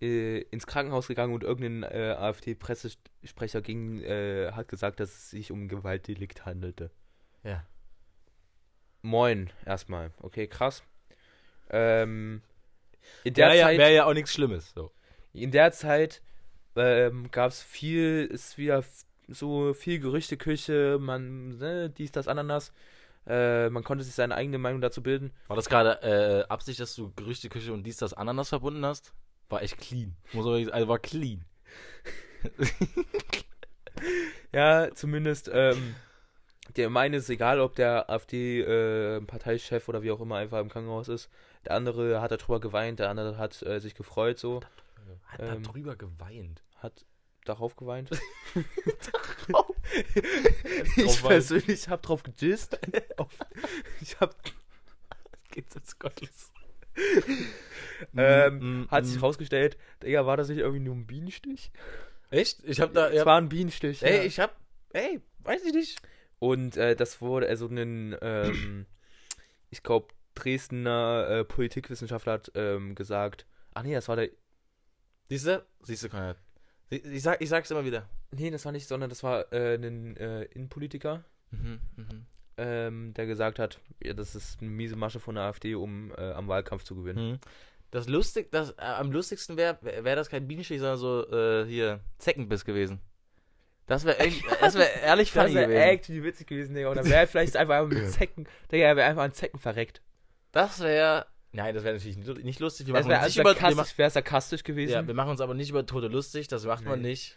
[0.00, 5.50] äh, ins Krankenhaus gegangen und irgendein äh, AfD-Pressesprecher ging, äh, hat gesagt, dass es sich
[5.50, 6.90] um ein Gewaltdelikt handelte.
[7.44, 7.64] Ja.
[9.02, 10.12] Moin, erstmal.
[10.20, 10.82] Okay, krass.
[11.70, 12.42] Ähm,
[13.24, 14.72] in der Wäre ja, Zeit, wär ja auch nichts Schlimmes.
[14.74, 14.90] So.
[15.32, 16.22] in der Zeit
[16.76, 18.84] ähm, gab es viel, ist wieder
[19.28, 22.72] so viel Gerüchteküche, man, ne, dies, das, Ananas.
[23.26, 25.32] Äh, man konnte sich seine eigene Meinung dazu bilden.
[25.46, 29.12] War das gerade äh, Absicht, dass du Gerüchteküche und dies, das, Ananas verbunden hast?
[29.50, 30.16] War echt clean.
[30.32, 31.44] Muss wirklich sagen, also war clean.
[34.52, 35.94] Ja, zumindest, ähm,
[36.76, 41.28] der meine ist egal, ob der AfD-Parteichef oder wie auch immer einfach im Krankenhaus ist.
[41.64, 44.60] Der andere hat darüber geweint, der andere hat äh, sich gefreut, so.
[45.26, 46.62] Hat Ähm, da drüber geweint.
[46.76, 47.04] Hat
[47.44, 48.10] darauf geweint.
[49.48, 49.76] Drauf
[50.96, 52.78] ich persönlich hab drauf gedisst.
[54.00, 54.34] Ich hab,
[55.50, 56.52] Geht's jetzt Gottes.
[58.16, 59.22] ähm, hat sich raus.
[59.30, 61.70] rausgestellt, Digga, war das nicht irgendwie nur ein Bienenstich?
[62.30, 62.62] Echt?
[62.64, 63.08] Ich hab da.
[63.08, 64.02] Es Ja, war ein Bienenstich.
[64.02, 64.22] ey, ja.
[64.24, 64.56] ich hab.
[64.92, 66.00] Ey, weiß ich nicht.
[66.38, 68.86] Und äh, das wurde, also ein, ähm,
[69.70, 74.30] ich glaube, Dresdner äh, Politikwissenschaftler hat ähm, gesagt, ach nee, das war der,
[75.28, 75.64] Siehst du?
[75.82, 76.38] Siehst du, Konrad.
[76.88, 78.08] Ich, ich, sag, ich sag's immer wieder.
[78.32, 82.26] nee, das war nicht, sondern das war äh, ein äh, Innenpolitiker, Mhm, mhm.
[82.60, 86.32] Ähm, der gesagt hat, ja, das ist eine miese Masche von der AfD, um äh,
[86.32, 87.32] am Wahlkampf zu gewinnen.
[87.32, 87.38] Mhm.
[87.90, 92.00] Das lustig, das äh, am lustigsten wäre, wäre das kein Bienenstich, sondern so äh, hier
[92.18, 93.00] Zeckenbiss gewesen.
[93.86, 94.16] Das wäre
[94.60, 95.82] das wäre ehrlich Das funny wäre gewesen.
[95.82, 96.90] echt witzig gewesen, Digga.
[96.90, 100.00] Und dann wäre vielleicht einfach mit Zecken, Digga, er wäre einfach an Zecken verreckt.
[100.52, 102.86] Das wäre Nein, das wäre natürlich nicht- lustig.
[102.86, 104.92] Wir Das machen, wäre uns nicht über, wir, ma sarkastisch, wär sarkastisch gewesen.
[104.92, 107.08] ja, wir machen uns aber nicht über Tote lustig, das macht man Nee.
[107.08, 107.36] nicht.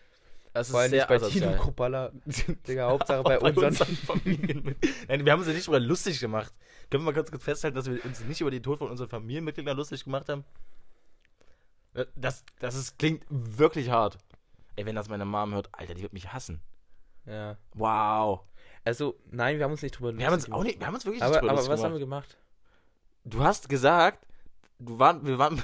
[0.53, 1.49] Das Vor ist allem sehr nicht bei asozial.
[1.51, 2.11] Tino Kropalla.
[2.67, 3.73] Digga, Hauptsache Auch bei, unseren.
[3.73, 4.75] Familien.
[5.07, 6.53] Nein, wir haben uns ja nicht über lustig gemacht.
[6.89, 9.09] Können wir mal ganz kurz festhalten, dass wir uns nicht über den Tod von unseren
[9.09, 10.43] Familienmitgliedern lustig gemacht haben?
[12.15, 14.17] Das, das ist, klingt wirklich hart.
[14.75, 16.59] Ey, wenn das meine Mom hört, Alter, die wird mich hassen.
[17.25, 17.57] Ja.
[17.73, 18.41] Wow.
[18.83, 20.67] Also, nein, wir haben uns nicht drüber Wir haben uns lustig auch gemacht.
[20.67, 21.93] nicht, wir haben uns wirklich Aber, nicht drüber aber was haben gemacht.
[21.93, 22.37] wir gemacht?
[23.25, 24.27] Du hast gesagt,
[24.79, 25.61] du waren, wir waren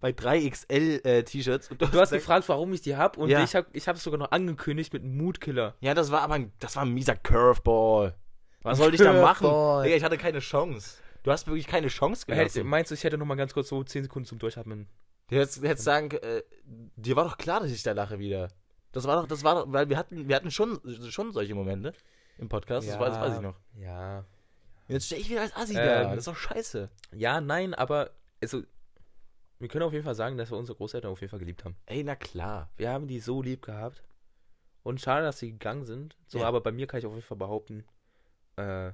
[0.00, 1.70] bei 3XL äh, T-Shirts.
[1.70, 3.42] und Du hast gefragt, warum ich die hab und Ja.
[3.42, 5.74] ich hab ich habe es sogar noch angekündigt mit einem Mutkiller.
[5.80, 8.14] Ja, das war aber ein, das war ein mieser Curveball.
[8.62, 9.46] Was sollte ich da machen?
[9.84, 10.98] Digga, ich hatte keine Chance.
[11.22, 12.66] Du hast wirklich keine Chance gelassen.
[12.66, 14.88] meinst du, ich hätte noch mal ganz kurz so 10 Sekunden zum Durchatmen?
[15.28, 16.42] Du hättest, hättest sagen, äh,
[16.96, 18.48] dir war doch klar, dass ich da lache wieder.
[18.92, 20.80] Das war doch, das war doch, weil wir hatten, wir hatten schon,
[21.10, 21.92] schon solche Momente
[22.38, 23.56] im Podcast, das, war, das weiß ich noch.
[23.74, 24.24] Ja.
[24.88, 26.88] Jetzt stehe ich wieder als Assi da, Ähm, das ist doch scheiße.
[27.12, 28.62] Ja, nein, aber also
[29.58, 31.76] wir können auf jeden Fall sagen, dass wir unsere Großeltern auf jeden Fall geliebt haben.
[31.86, 32.70] Ey, na klar.
[32.76, 34.02] Wir haben die so lieb gehabt.
[34.82, 36.16] Und schade, dass sie gegangen sind.
[36.26, 36.46] So, Ja.
[36.48, 37.84] aber bei mir kann ich auf jeden Fall behaupten,
[38.56, 38.92] äh,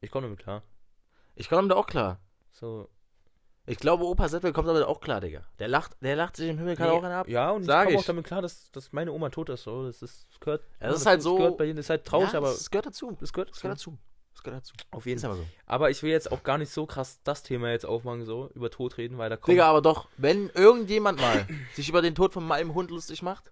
[0.00, 0.62] ich komme damit klar.
[1.34, 2.20] Ich komme damit auch klar.
[2.52, 2.88] So,
[3.66, 5.44] Ich glaube, Opa Seppel kommt damit auch klar, Digga.
[5.58, 7.28] Der lacht, der lacht sich im Himmel gerade Nee, auch einen ab.
[7.28, 9.64] Ja, und Sag ich komme auch damit klar, dass, dass meine Oma tot ist.
[9.64, 9.84] So.
[9.86, 10.62] Das, ist, das gehört.
[10.80, 12.70] Ja, das ist halt so- Das gehört bei ihnen, ist halt traurig, ja, aber Das
[12.70, 13.16] gehört dazu.
[13.20, 13.98] das gehört, Das gehört dazu.
[14.38, 14.74] Das gehört dazu.
[14.92, 15.30] Auf jeden Fall.
[15.30, 15.46] aber so.
[15.66, 18.70] Aber ich will jetzt auch gar nicht so krass das Thema jetzt aufmachen, so über
[18.70, 19.48] Tod reden, weil da kommt.
[19.52, 23.50] Digga, aber doch, wenn irgendjemand mal sich über den Tod von meinem Hund lustig macht,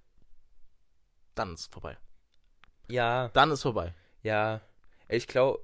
[1.34, 1.96] dann ist vorbei.
[2.88, 3.92] Ja, Dann ist vorbei.
[4.22, 4.60] ja.
[5.08, 5.60] Ich glaube,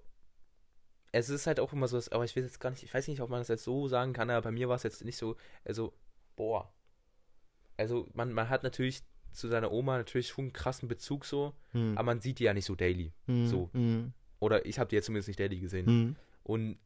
[1.12, 3.20] es ist halt auch immer so, aber ich will jetzt gar nicht, ich weiß nicht,
[3.20, 5.36] ob man das jetzt so sagen kann, aber bei mir war es jetzt nicht so,
[5.64, 5.92] also,
[6.36, 6.72] boah.
[7.76, 9.02] Also, man, man hat natürlich
[9.32, 11.96] zu seiner Oma natürlich schon einen krassen Bezug so, Hm.
[11.96, 13.12] aber man sieht die ja nicht so daily.
[13.26, 13.46] Hm.
[13.48, 13.70] so.
[13.72, 14.12] Hm.
[14.42, 15.86] Oder ich habe die jetzt zumindest nicht daily gesehen.
[15.86, 16.16] Hm.
[16.42, 16.76] Und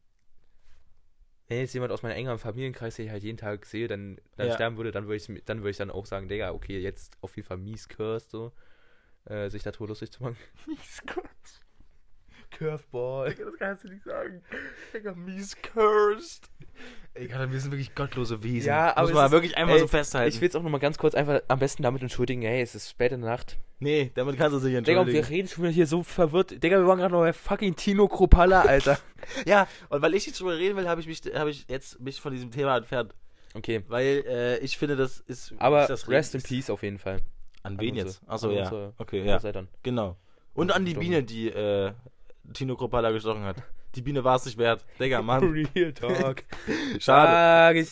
[1.47, 4.47] wenn jetzt jemand aus meinem engeren Familienkreis, den ich halt jeden Tag sehe, dann, dann
[4.49, 4.53] Ja.
[4.53, 7.35] sterben würde, dann würde ich, dann würde ich dann auch sagen, Digga, okay, jetzt auf
[7.35, 8.51] jeden Fall mies cursed, so,
[9.25, 10.37] äh, sich darüber lustig zu machen.
[10.67, 11.61] Mies cursed.
[12.51, 13.33] Curveball.
[13.33, 14.43] Digga, das kannst du nicht sagen.
[14.93, 16.51] Digga, mies cursed.
[17.17, 18.67] Ey, Alter, wir sind wirklich gottlose Wesen.
[18.67, 20.33] Ja, aber Muss man ist- wirklich einmal ey, so festhalten.
[20.33, 22.89] Ich will es auch nochmal ganz kurz einfach am besten damit entschuldigen, hey, es ist
[22.89, 23.57] spät in der Nacht.
[23.79, 25.13] nee, damit kannst du dich Digga, entschuldigen.
[25.13, 26.61] wir reden schon wieder hier so verwirrt.
[26.63, 28.99] Digga, wir waren gerade noch bei fucking Tino Kropala, Alter.
[29.45, 32.21] ja, und weil ich jetzt drüber reden will, habe ich mich, habe ich jetzt mich
[32.21, 33.13] von diesem Thema entfernt.
[33.55, 33.83] Okay.
[33.87, 35.53] Weil äh, ich finde, das ist.
[35.57, 37.21] Aber ist das rest in ist- peace auf jeden Fall.
[37.63, 38.21] An wen An jetzt?
[38.27, 38.63] Achso, ja.
[38.63, 39.39] unsere Okay, ja.
[39.83, 40.15] Genau.
[40.53, 40.93] Und an die.
[40.93, 41.91] Biene, die äh,
[42.53, 43.57] Tino Kropala gestochen hat.
[43.97, 44.85] Die Biene war es nicht wert.
[44.99, 45.43] Digga, Mann.
[45.75, 46.43] Real Talk.
[46.99, 47.85] Schade.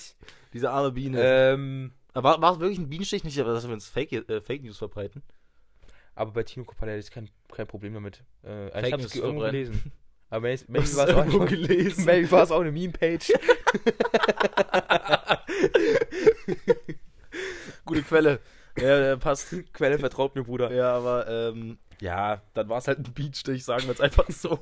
[0.53, 1.20] Diese arme Biene.
[1.22, 3.24] Ähm, Aber war, war es wirklich ein Bienenstich?
[3.24, 5.24] Nicht, aber dass wir uns Fake, äh, Fake News verbreiten.
[6.14, 8.24] aber bei Tino hätte ich kein, kein Problem damit.
[8.43, 9.91] Äh, Fake ich hab's News ge- irgendwo gelesen.
[10.30, 12.06] Aber maybe, war es auch gelesen?
[12.06, 13.34] maybe war es auch eine Meme-Page.
[17.86, 18.39] Gute Quelle.
[18.78, 19.53] Ja, passt.
[19.74, 20.72] Quelle vertraut mir, Bruder.
[20.74, 24.58] Ja, aber ähm, ja, dann war es halt ein Bienenstich, sagen wir jetzt einfach so.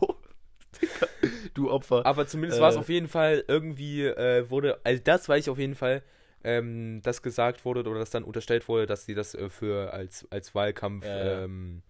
[1.54, 2.06] Du Opfer.
[2.06, 2.62] Aber zumindest Äh.
[2.62, 6.04] war es auf jeden Fall irgendwie, äh, wurde, also das weiß ich auf jeden Fall,
[6.44, 10.28] ähm, dass gesagt wurde oder dass dann unterstellt wurde, dass sie das äh, für als,
[10.30, 11.06] als Wahlkampf.
[11.08, 11.84] Ähm,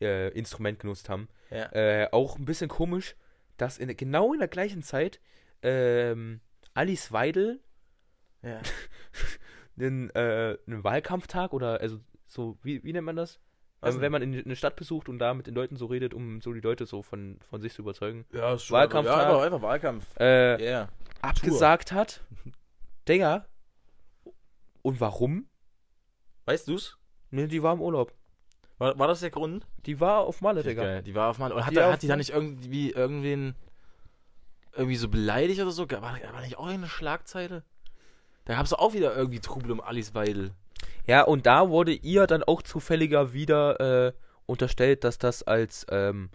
[0.00, 1.28] äh, Instrument genutzt haben.
[1.50, 1.70] Ja.
[1.72, 3.16] Äh, auch ein bisschen komisch,
[3.56, 5.20] dass in, genau in der gleichen Zeit
[5.62, 6.40] ähm,
[6.74, 7.60] Alice Weidel
[8.42, 8.60] ja.
[9.78, 13.38] einen, äh, einen Wahlkampftag oder also so, wie, wie nennt man das?
[13.80, 16.12] Was Ähm, wenn man in eine Stadt besucht und da mit den Leuten so redet,
[16.12, 19.42] um so die Leute so von, von sich zu überzeugen, Ja, ist Wahlkampf- Ja, einfach,
[19.42, 20.04] einfach Wahlkampf.
[20.18, 20.88] äh, Ja.
[21.22, 22.22] abgesagt hat.
[23.08, 23.46] Digga.
[24.82, 25.46] Und warum?
[26.44, 26.98] Weißt du's?
[27.30, 28.12] Ne, die war im Urlaub.
[28.78, 29.66] War, war das der Grund?
[29.86, 30.82] Die war auf Malle, Digga.
[30.82, 31.52] Geil, Die war auf Mann.
[31.52, 33.54] Oder hat, Die da, hat die da nicht irgendwie irgendwen
[34.74, 35.90] irgendwie so beleidigt oder so?
[35.90, 37.62] War, war nicht auch eine Schlagzeile?
[38.46, 40.52] Da gab's auch wieder irgendwie Trubel um Alice Weidel.
[41.06, 44.12] Ja, und da wurde ihr dann auch zufälliger wieder äh,
[44.46, 46.30] unterstellt, dass das als ähm,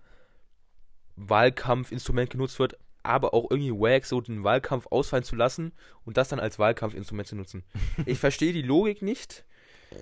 [1.16, 5.74] Wahlkampfinstrument genutzt wird, aber auch irgendwie wack, so den Wahlkampf ausfallen zu lassen
[6.06, 7.64] und das dann als Wahlkampfinstrument zu nutzen.
[8.06, 9.46] Ich verstehe die Logik nicht.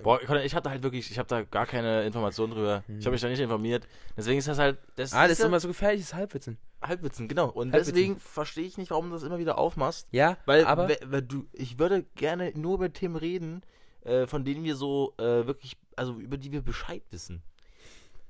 [0.02, 2.82] Boah, ich hatte halt wirklich, ich habe da gar keine Informationen drüber.
[2.98, 3.86] Ich habe mich da nicht informiert.
[4.16, 4.78] Deswegen ist das halt.
[4.96, 6.56] Das Ah, das ist ja immer so gefährliches Halbwitzen.
[6.82, 7.50] Halbwitzen, genau.
[7.50, 7.94] Und Halbwitzen.
[7.94, 10.08] deswegen verstehe ich nicht, warum du das immer wieder aufmachst.
[10.10, 13.62] Ja, Weil, aber we- weil du, ich würde gerne nur mit Themen reden,
[14.04, 17.42] äh, von denen wir so äh, wirklich, also über die wir Bescheid wissen.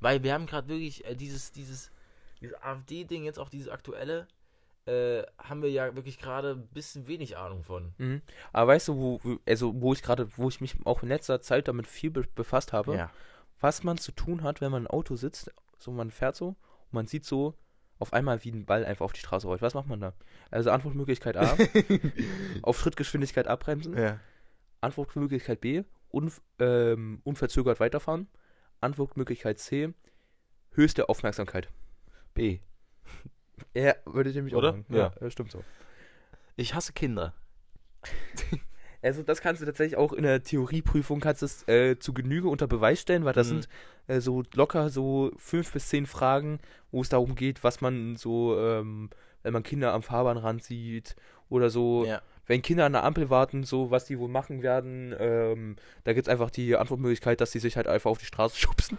[0.00, 1.90] Weil wir haben gerade wirklich äh, dieses, dieses,
[2.40, 4.26] dieses AfD-Ding, jetzt auch dieses aktuelle,
[4.86, 7.94] äh, haben wir ja wirklich gerade ein bisschen wenig Ahnung von.
[7.98, 8.20] Mhm.
[8.52, 11.40] Aber weißt du, wo, wo- also wo ich gerade, wo ich mich auch in letzter
[11.40, 13.10] Zeit damit viel be befasst habe, Ja.
[13.60, 16.56] was man zu tun hat, wenn man im Auto sitzt, so man fährt so und
[16.92, 17.54] man sieht so
[17.98, 19.62] auf einmal wie ein Ball einfach auf die Straße rollt.
[19.62, 20.12] Was macht man da?
[20.50, 21.56] Also Antwortmöglichkeit A,
[22.62, 23.96] auf Schrittgeschwindigkeit abbremsen.
[23.96, 24.20] ja.
[24.84, 28.28] Antwortmöglichkeit B, unv ähm, unverzögert weiterfahren.
[28.80, 29.92] Antwortmöglichkeit C,
[30.72, 31.68] höchste Aufmerksamkeit.
[32.34, 32.58] B.
[33.72, 34.70] Ja, würde ich nämlich Oder?
[34.70, 34.86] auch sagen.
[34.88, 35.12] Ja.
[35.20, 35.62] ja, stimmt so.
[36.56, 37.34] Ich hasse Kinder.
[39.02, 42.48] Also das kannst du tatsächlich auch in der Theorieprüfung kannst du es äh, zu Genüge
[42.48, 43.60] unter Beweis stellen, weil das Mhm.
[43.60, 43.68] sind
[44.06, 46.58] äh, so locker so fünf bis zehn Fragen,
[46.90, 49.10] wo es darum geht, was man so, ähm,
[49.42, 51.16] wenn man Kinder am Fahrbahnrand sieht
[51.50, 52.22] oder so, Ja.
[52.46, 56.26] Wenn Kinder an der Ampel warten, so was die wohl machen werden, ähm, da gibt
[56.26, 58.98] es einfach die Antwortmöglichkeit, dass sie sich halt einfach auf die Straße schubsen.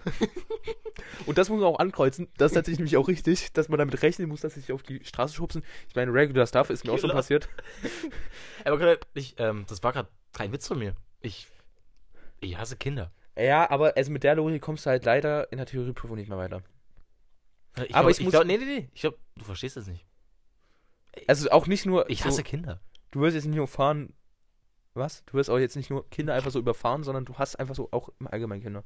[1.26, 2.28] Und das muss man auch ankreuzen.
[2.38, 4.84] Das ist tatsächlich nämlich auch richtig, dass man damit rechnen muss, dass sie sich auf
[4.84, 5.64] die Straße schubsen.
[5.89, 7.48] Ich meine, regular Stuff ist mir auch schon passiert.
[8.66, 10.96] Aber gerade, ich, ähm, das war gerade kein Witz von mir.
[11.22, 11.48] Ich,
[12.39, 13.12] ich hasse Kinder.
[13.38, 16.38] Ja, aber also mit der Logik kommst du halt leider in der Theorieprüfung nicht mehr
[16.38, 16.62] weiter.
[17.76, 18.89] Ich Aber glaub, ich ich muss- glaub, nee, nee, nee.
[18.93, 20.06] Ich glaube, du verstehst das nicht.
[21.28, 22.10] Also auch nicht nur.
[22.10, 22.80] Ich so, hasse Kinder.
[23.16, 24.13] Du wirst jetzt nicht nur fahren.
[24.93, 25.24] Was?
[25.26, 27.88] Du wirst auch jetzt nicht nur Kinder einfach so überfahren, sondern du hast einfach so
[27.91, 28.84] auch im Allgemeinen Kinder.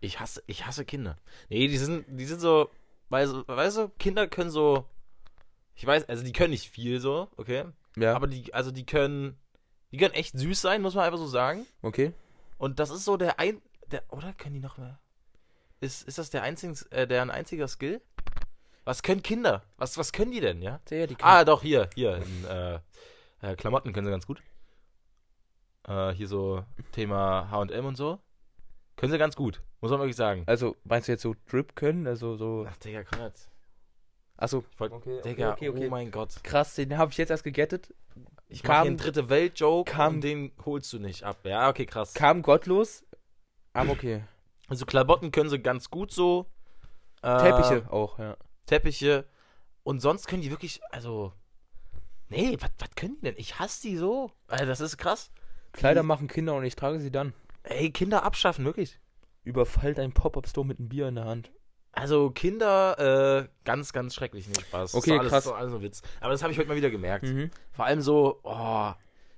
[0.00, 1.16] Ich hasse, ich hasse Kinder.
[1.48, 2.70] Nee, die sind, die sind so,
[3.08, 4.84] weißt, du- weißt du, Kinder können so,
[5.74, 7.64] ich weiß, also die können nicht viel so, okay?
[7.96, 8.14] Ja.
[8.14, 9.38] Aber die, also die können,
[9.92, 11.66] die können echt süß sein, muss man einfach so sagen.
[11.80, 12.12] okay.
[12.58, 14.98] Und das ist so der ein, der, oder können die noch mehr?
[15.80, 18.02] Ist, ist das der einzige, äh, der ein einziger Skill?
[18.84, 19.62] Was können Kinder?
[19.78, 20.80] Was, was können die denn, ja?
[20.90, 22.80] Ja, die Ah, doch, hier, hier, in, äh,
[23.42, 24.42] äh, Klamotten können sie ganz gut.
[25.86, 28.18] Äh, hier so Thema H&M und so.
[28.96, 30.42] Können sie ganz gut, muss man wirklich sagen.
[30.46, 32.06] Also, meinst du jetzt so Drip können?
[32.06, 32.66] Also so.
[32.68, 33.34] Ach, Digga, Konrad.
[34.36, 34.64] Achso.
[34.78, 35.86] Okay, Digga, okay, okay.
[35.86, 36.42] oh mein Gott.
[36.42, 37.94] Krass, den habe ich jetzt erst gegettet.
[38.48, 41.38] Ich Kam- einen dritte Welt-Joke kam- und den holst du nicht ab.
[41.44, 42.14] Ja, okay, krass.
[42.14, 43.04] Kam gottlos.
[43.72, 44.24] Aber okay.
[44.68, 46.46] Also Klamotten können sie ganz gut so.
[47.22, 48.36] Äh, Teppiche auch, ja.
[48.66, 49.26] Teppiche.
[49.82, 51.32] Und sonst können die wirklich, also.
[52.30, 53.34] Nee, was können die denn?
[53.36, 54.30] Ich hasse die so.
[54.46, 55.30] Alter, das ist krass.
[55.72, 57.34] Kleider machen Kinder und ich trage sie dann.
[57.64, 58.98] Ey, Kinder abschaffen, wirklich.
[59.44, 61.50] Überfallt ein Pop-Up-Store mit einem Bier in der Hand.
[61.92, 64.94] Also Kinder, äh, ganz, ganz schrecklich, nicht Spaß.
[64.94, 65.44] Okay, das ist alles, krass.
[65.44, 66.02] Das ist ein Witz.
[66.20, 67.24] Aber das habe ich heute mal wieder gemerkt.
[67.24, 67.50] Mhm.
[67.72, 68.92] Vor allem so, oh,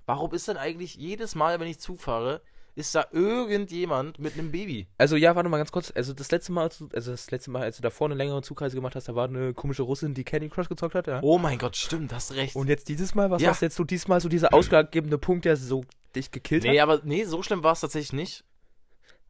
[0.05, 2.43] warum ist denn eigentlich jedes Mal, wenn ich Zug fahre,
[2.75, 4.87] ist da irgendjemand mit einem Baby?
[4.99, 5.93] Also ja, warte mal ganz kurz.
[5.95, 8.41] Also das letzte Mal, als du, also das letzte Mal, als du davor eine längere
[8.43, 11.21] Zugreise gemacht hast, da war eine komische Russin, die Candy Crush gezockt hat, ja.
[11.23, 12.57] Oh mein Gott, stimmt, hast recht.
[12.57, 13.51] Und jetzt dieses Mal, was Ja.
[13.51, 15.85] war jetzt so diesmal so dieser ausschlaggebende Punkt, der so
[16.17, 16.89] dich gekillt nee, hat?
[16.89, 18.45] aber nee, so schlimm war es tatsächlich nicht.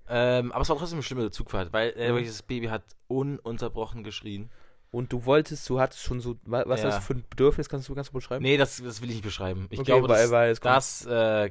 [0.08, 2.24] Ähm, aber es war trotzdem eine schlimme Zugfahrt, weil äh, Mhm.
[2.26, 4.50] das Baby hat ununterbrochen geschrien.
[4.90, 6.88] Und du wolltest, du hattest schon so, wa- was Ja.
[6.88, 8.42] ist das für ein Bedürfnis, kannst du ganz gut beschreiben?
[8.42, 9.66] Nee, das, das will ich nicht beschreiben.
[9.70, 11.50] Ich Okay, glaube, weil, das, weil es kommt- das, äh,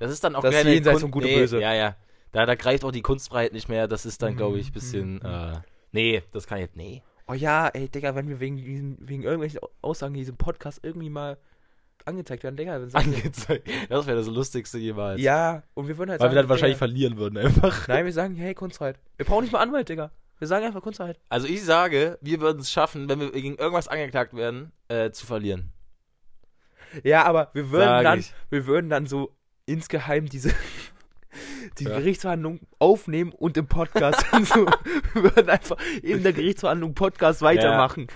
[0.00, 1.60] das ist dann auch Das keine jenseits von Gut und nee, Böse.
[1.60, 1.96] Ja, ja.
[2.32, 3.86] Da, da greift auch die Kunstfreiheit nicht mehr.
[3.86, 5.14] Das ist dann, glaube ich, ein bisschen.
[5.14, 5.24] Mhm.
[5.24, 5.52] Äh,
[5.92, 6.76] nee, das kann ich jetzt.
[6.76, 7.02] Nee.
[7.28, 11.10] Oh ja, ey, Digga, wenn wir wegen, diesen, wegen irgendwelchen Aussagen in diesem Podcast irgendwie
[11.10, 11.38] mal
[12.04, 13.68] angezeigt werden, Digga, Angezeigt.
[13.88, 15.20] Das wäre das Lustigste jemals.
[15.20, 17.86] Ja, und wir würden halt Weil sagen, wir dann wahrscheinlich Digga, verlieren würden, einfach.
[17.88, 18.98] Nein, wir sagen, hey, Kunstfreiheit.
[19.16, 20.10] Wir brauchen nicht mal Anwalt, Digga.
[20.38, 21.20] Wir sagen einfach Kunstfreiheit.
[21.28, 25.26] Also, ich sage, wir würden es schaffen, wenn wir gegen irgendwas angeklagt werden, äh, zu
[25.26, 25.72] verlieren.
[27.04, 28.32] Ja, aber wir würden Sag dann, ich.
[28.48, 29.36] wir würden dann so
[29.72, 30.52] insgeheim diese
[31.78, 31.96] die Ja.
[31.98, 34.66] Gerichtsverhandlung aufnehmen und im Podcast so,
[35.14, 38.08] wir würden einfach in der Gerichtsverhandlung Podcast weitermachen.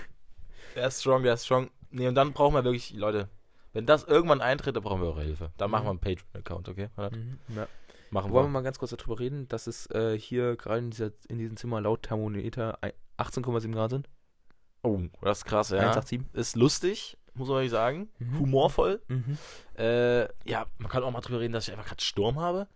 [0.75, 1.69] Der ist strong, der ist strong.
[1.91, 3.29] Nee, und dann brauchen wir wirklich, Leute,
[3.73, 5.51] wenn das irgendwann eintritt, dann brauchen wir eure Hilfe.
[5.57, 6.89] Dann machen wir einen Patreon-Account, okay?
[6.97, 7.39] Mhm.
[7.55, 7.67] Ja.
[8.11, 8.51] Machen Wollen wir wir.
[8.53, 11.81] mal ganz kurz darüber reden, dass es äh, hier gerade in, dieser- in diesem Zimmer
[11.81, 14.09] laut Thermometer ein- 18,7 Grad sind?
[14.83, 15.77] Oh, das ist krass, ja.
[15.79, 16.21] 187.
[16.33, 18.09] Ist lustig, muss man wirklich sagen.
[18.19, 18.39] Mhm.
[18.39, 19.01] Humorvoll.
[19.07, 19.37] Mhm.
[19.77, 22.67] Äh, ja, man kann auch mal drüber reden, dass ich einfach gerade Sturm habe.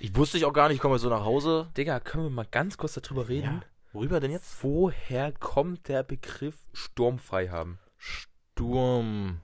[0.00, 1.70] Ich wusste ich auch gar nicht, ich komme so nach Hause.
[1.76, 3.60] Digga, können wir mal ganz kurz darüber reden?
[3.60, 3.62] Ja.
[3.92, 4.62] Worüber denn jetzt?
[4.62, 7.78] Woher kommt der Begriff sturmfrei haben?
[7.98, 9.36] Sturmfrei.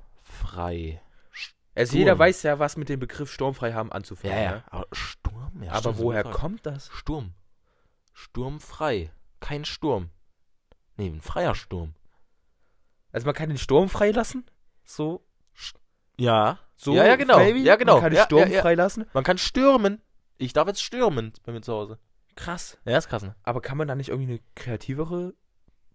[1.74, 1.98] Also Sturm.
[1.98, 4.36] jeder weiß ja, was mit dem Begriff sturmfrei haben anzufangen.
[4.36, 4.50] Ja, ja.
[4.52, 4.64] ne?
[4.70, 5.62] Aber Sturm?
[5.62, 6.88] Ja, Aber stimmt, woher kommt das?
[6.92, 7.34] Sturm.
[8.14, 9.10] Sturmfrei.
[9.40, 10.08] Kein Sturm.
[10.96, 11.94] Nee, ein freier Sturm.
[13.12, 14.46] Also man kann den Sturm freilassen?
[14.86, 15.26] So,
[16.16, 16.58] Ja.
[16.76, 17.38] so Ja, ja, genau.
[17.38, 17.58] Maybe?
[17.58, 17.94] Ja, genau.
[17.94, 18.62] Man kann Ja, Sturm ja, ja.
[18.62, 19.04] freilassen?
[19.12, 20.00] Man kann stürmen.
[20.38, 21.98] Ich darf jetzt stürmen bei mir zu Hause.
[22.36, 22.78] Krass.
[22.84, 23.34] Ja, ist krass, ne?
[23.42, 25.34] Aber kann man da nicht irgendwie eine kreativere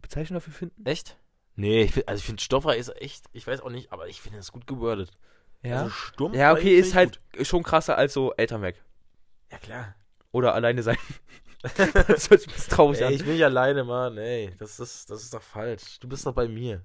[0.01, 0.85] Bezeichnung dafür finden?
[0.85, 1.17] Echt?
[1.55, 4.21] Nee, ich find, also ich finde Stoffrei ist echt, ich weiß auch nicht, aber ich
[4.21, 5.11] finde es gut gewordet.
[5.63, 7.45] Also sturmfrei ja, okay, ist halt gut.
[7.45, 8.83] schon krasser als so Eltern weg.
[9.51, 9.95] Ja, klar.
[10.31, 10.97] Oder alleine sein.
[11.61, 13.13] das hört sich ein bisschen traurig Ey, an.
[13.13, 14.17] ich will nicht alleine, Mann.
[14.17, 15.99] Ey, das ist, das ist doch falsch.
[15.99, 16.83] Du bist doch bei mir.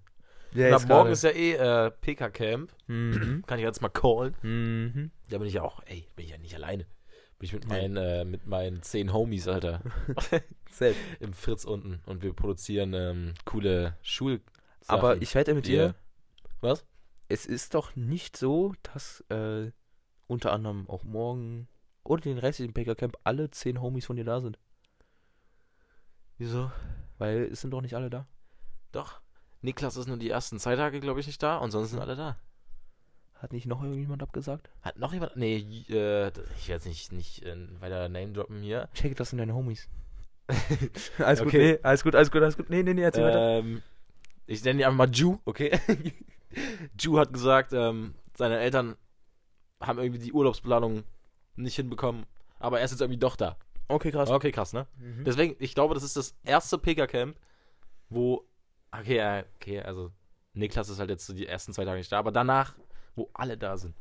[0.54, 2.72] Ja, jetzt morgen ist ja eh äh, PK-Camp.
[2.86, 3.44] Mhm.
[3.46, 4.34] Kann ich jetzt mal callen.
[4.42, 5.10] Mhm.
[5.28, 6.86] Da bin ich ja auch, ey, bin ich ja nicht alleine.
[7.38, 9.82] Bin ich mit meinen, äh, mit meinen zehn Homies, Alter,
[10.70, 11.00] Selbst.
[11.20, 12.00] im Fritz unten.
[12.06, 14.40] Und wir produzieren ähm, coole Schul.
[14.86, 15.94] Aber ich wette mit dir,
[16.60, 16.86] Was?
[17.28, 19.70] es ist doch nicht so, dass äh,
[20.26, 21.68] unter anderem auch morgen
[22.04, 24.58] oder den restlichen PK-Camp alle zehn Homies von dir da sind.
[26.38, 26.70] Wieso?
[27.18, 28.26] Weil es sind doch nicht alle da.
[28.92, 29.20] Doch.
[29.66, 32.16] Niklas ist nur die ersten zwei Tage, glaube ich, nicht da und sonst sind alle
[32.16, 32.36] da.
[33.34, 34.70] Hat nicht noch irgendjemand abgesagt?
[34.80, 35.36] Hat noch jemand.
[35.36, 35.56] Nee,
[35.90, 38.88] äh, ich werde jetzt nicht, nicht äh, weiter Name droppen hier.
[38.94, 39.88] Check das sind deine Homies.
[41.18, 41.72] alles gut, Okay.
[41.72, 42.70] nee, alles gut, alles gut, alles gut.
[42.70, 43.58] Nee, nee, nee, erzähl weiter.
[43.58, 43.82] Ähm,
[44.46, 45.78] ich nenne ihn einfach mal Ju, okay?
[47.00, 48.96] Ju hat gesagt, ähm, seine Eltern
[49.80, 51.02] haben irgendwie die Urlaubsplanung
[51.56, 52.24] nicht hinbekommen,
[52.58, 53.56] aber er ist jetzt irgendwie doch da.
[53.88, 54.30] Okay, krass.
[54.30, 54.86] Okay, krass, ne?
[54.98, 55.24] Mhm.
[55.24, 57.36] Deswegen, ich glaube, das ist das erste Pika-Camp,
[58.08, 58.44] wo.
[58.92, 60.10] Okay, okay, also
[60.54, 62.74] Niklas ist halt jetzt so die ersten zwei Tage nicht da, aber danach,
[63.14, 63.94] wo alle da sind.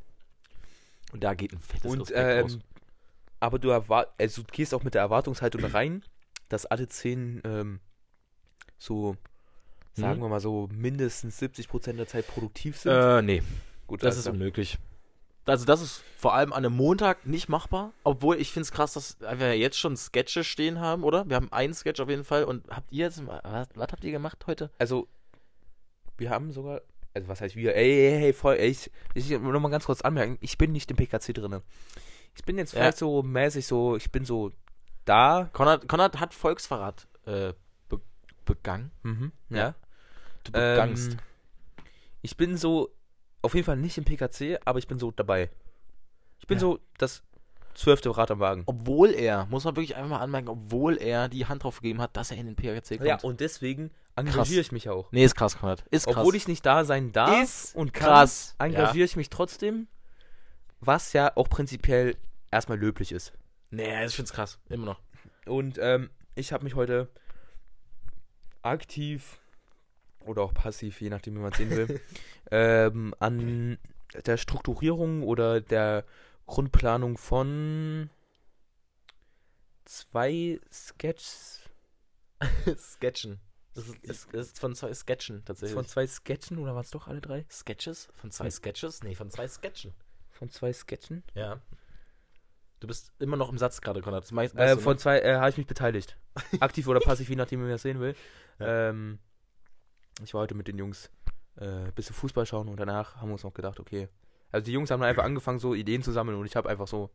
[1.12, 2.54] Und da geht ein fettes Und, Respekt raus.
[2.54, 2.62] ähm,
[3.40, 6.02] aber du erwart also du gehst auch mit der Erwartungshaltung rein,
[6.48, 7.80] dass alle zehn ähm,
[8.78, 9.16] so,
[9.94, 10.22] sagen Mhm.
[10.24, 12.92] wir mal so, mindestens 70% der Zeit produktiv sind.
[12.92, 13.42] Äh, nee,
[13.86, 14.78] Gut, das ist unmöglich.
[15.46, 18.94] Also das ist vor allem an einem Montag nicht machbar, obwohl ich finde es krass,
[18.94, 21.28] dass wir jetzt schon Sketche stehen haben, oder?
[21.28, 24.10] Wir haben einen Sketch auf jeden Fall und habt ihr jetzt, was, was habt ihr
[24.12, 24.70] gemacht heute?
[24.78, 25.06] Also,
[26.18, 26.80] wir haben sogar,
[27.14, 27.76] also was heißt wir?
[27.76, 30.72] Ey, ey, ey, voll, ey, ich, ich will noch mal ganz kurz anmerken, ich bin
[30.72, 31.62] nicht im PKC drinne.
[32.34, 32.80] Ich bin jetzt Ja.
[32.80, 34.50] vielleicht so mäßig so, ich bin so
[35.04, 35.48] da.
[35.52, 37.52] Konrad, Konrad hat Volksverrat äh,
[37.88, 38.00] be
[38.44, 38.90] begangen.
[39.04, 39.56] Mhm, Ja.
[39.58, 39.74] ja.
[40.44, 41.12] Du begangst.
[41.12, 41.18] Ähm,
[42.22, 42.90] ich bin so,
[43.46, 45.50] auf jeden Fall nicht im PKC, aber ich bin so dabei.
[46.38, 46.60] Ich bin Ja.
[46.60, 47.22] so das
[47.74, 48.62] zwölfte Rad am Wagen.
[48.66, 52.16] Obwohl er, muss man wirklich einfach mal anmerken, obwohl er die Hand drauf gegeben hat,
[52.16, 53.08] dass er in den PHC kommt.
[53.08, 55.10] Ja, und deswegen engagiere ich mich auch.
[55.12, 55.84] nee, ist krass, Konrad.
[55.90, 56.16] Ist krass.
[56.16, 58.54] Obwohl ich nicht da sein darf ist und kann, krass.
[58.58, 59.88] engagiere ich mich trotzdem,
[60.80, 62.16] was ja auch prinzipiell
[62.50, 63.32] erstmal löblich ist.
[63.70, 64.58] Nee, ich find's krass.
[64.68, 65.00] Immer noch.
[65.46, 67.08] Und ähm, ich habe mich heute
[68.62, 69.38] aktiv
[70.26, 72.00] oder auch passiv, je nachdem, wie man es sehen will,
[72.50, 73.78] ähm, an
[74.26, 76.04] der Strukturierung oder der
[76.46, 78.10] Grundplanung von
[79.84, 81.60] zwei Sketches,
[82.78, 83.40] Sketchen.
[83.74, 85.74] Das ist, ist, ist von zwei Sketchen tatsächlich.
[85.74, 87.44] von zwei Sketchen oder waren es doch alle drei?
[87.50, 88.08] Sketches?
[88.14, 89.02] Von zwei Sketches?
[89.02, 89.92] Nee, von zwei Sketchen.
[90.30, 91.22] Von zwei Sketchen?
[91.34, 91.60] Ja.
[92.80, 94.22] Du bist immer noch im Satz gerade, Konrad.
[94.24, 94.98] Das meinst, Äh, du, von ne?
[94.98, 96.16] zwei äh, habe ich mich beteiligt.
[96.60, 98.14] Aktiv oder passiv, je nachdem, wie man das sehen will.
[98.60, 99.18] Ähm,
[100.22, 101.10] ich war heute mit den Jungs
[101.58, 104.08] äh, ein bisschen Fußball schauen und danach haben wir uns noch gedacht, okay.
[104.52, 107.10] Also die Jungs haben einfach angefangen, so Ideen zu sammeln und ich habe einfach so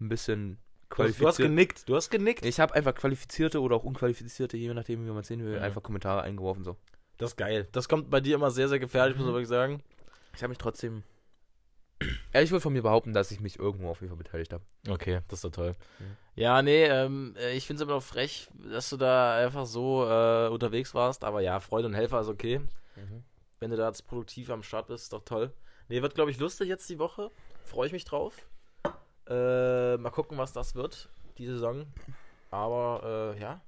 [0.00, 0.58] ein bisschen
[0.90, 1.48] hast, du hast qualifiziert.
[1.48, 1.88] genickt.
[1.88, 2.44] Du hast genickt.
[2.44, 5.62] Ich habe einfach qualifizierte oder auch unqualifizierte, je nachdem, wie man es sehen will, Mhm.
[5.62, 6.64] einfach Kommentare eingeworfen.
[6.64, 6.76] so.
[7.18, 7.66] Das ist geil.
[7.72, 9.28] Das kommt bei dir immer sehr, sehr gefährlich, muss Mhm.
[9.32, 9.82] man wirklich sagen.
[10.34, 11.02] Ich habe mich trotzdem.
[12.34, 14.62] Ja, ich würde von mir behaupten, dass ich mich irgendwo auf jeden Fall beteiligt habe.
[14.88, 15.74] Okay, das ist doch toll.
[15.98, 16.16] Mhm.
[16.36, 20.04] Ja, nee, ähm, äh, ich finde es immer noch frech, dass du da einfach so
[20.08, 21.24] äh, unterwegs warst.
[21.24, 22.60] Aber ja, Freude und Helfer ist okay.
[23.58, 25.50] Wenn du da jetzt produktiv am Start bist, ist doch toll.
[25.88, 27.30] Nee, wird, glaube ich, lustig jetzt die Woche.
[27.64, 28.34] Freue ich mich drauf.
[29.28, 31.08] Äh, mal gucken, was das wird,
[31.38, 31.86] die Saison.
[32.50, 33.60] Aber, äh, ja,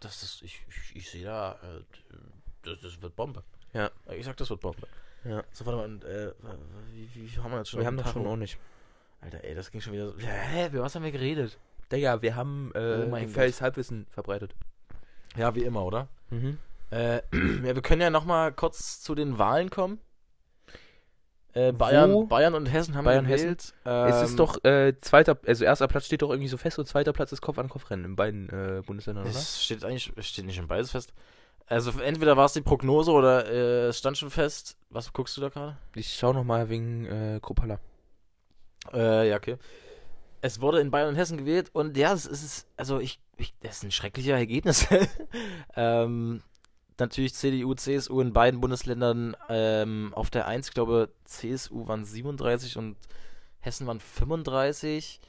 [0.00, 2.16] das ist, ich, ich, ich sehe da, äh,
[2.62, 3.42] das, das wird Bombe.
[3.72, 3.90] Ja.
[4.10, 4.86] Ich sag, das wird Bombe.
[5.24, 5.42] Ja.
[5.52, 6.32] So, warte mal, und, äh,
[6.92, 8.28] wie, wie, haben wir jetzt schon Wir haben doch schon Tacho?
[8.30, 8.58] ordentlich.
[9.20, 10.18] Alter, ey, das ging schon wieder so.
[10.18, 11.58] Hä, über was haben wir geredet?
[11.92, 14.54] Digga, wir haben äh, Oh mein gefährliches Halbwissen verbreitet.
[15.36, 16.08] Ja, wie immer, oder?
[16.30, 16.58] Mhm.
[16.90, 19.98] Äh, ja, wir können ja noch mal kurz zu den Wahlen kommen.
[21.54, 22.24] Äh, Bayern, Wo?
[22.24, 23.60] Bayern und Hessen haben Bayern, gewählt.
[23.60, 26.86] es Ähm, ist doch äh, zweiter, also erster Platz steht doch irgendwie so fest und
[26.86, 29.34] zweiter Platz ist Kopf an Kopf Rennen in beiden äh, Bundesländern, oder?
[29.34, 31.12] Es steht eigentlich es steht nicht in beides fest.
[31.66, 34.76] Also entweder war es die Prognose oder äh, es stand schon fest.
[34.88, 35.76] Was guckst du da gerade?
[35.94, 37.78] Ich schau noch mal wegen äh, Kruppalla.
[38.92, 39.58] Äh, ja, okay.
[40.42, 43.78] Es wurde in Bayern und Hessen gewählt und ja, es ist, also ich, ich das
[43.78, 44.86] ist ein schrecklicher Ergebnis.
[45.76, 46.42] ähm,
[46.98, 52.76] natürlich CDU, CSU in beiden Bundesländern ähm, auf der 1, ich glaube, CSU waren 37
[52.76, 52.96] und
[53.60, 55.20] Hessen waren 35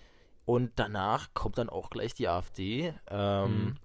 [0.46, 2.94] und danach kommt dann auch gleich die AfD.
[3.10, 3.76] Ähm, Mhm.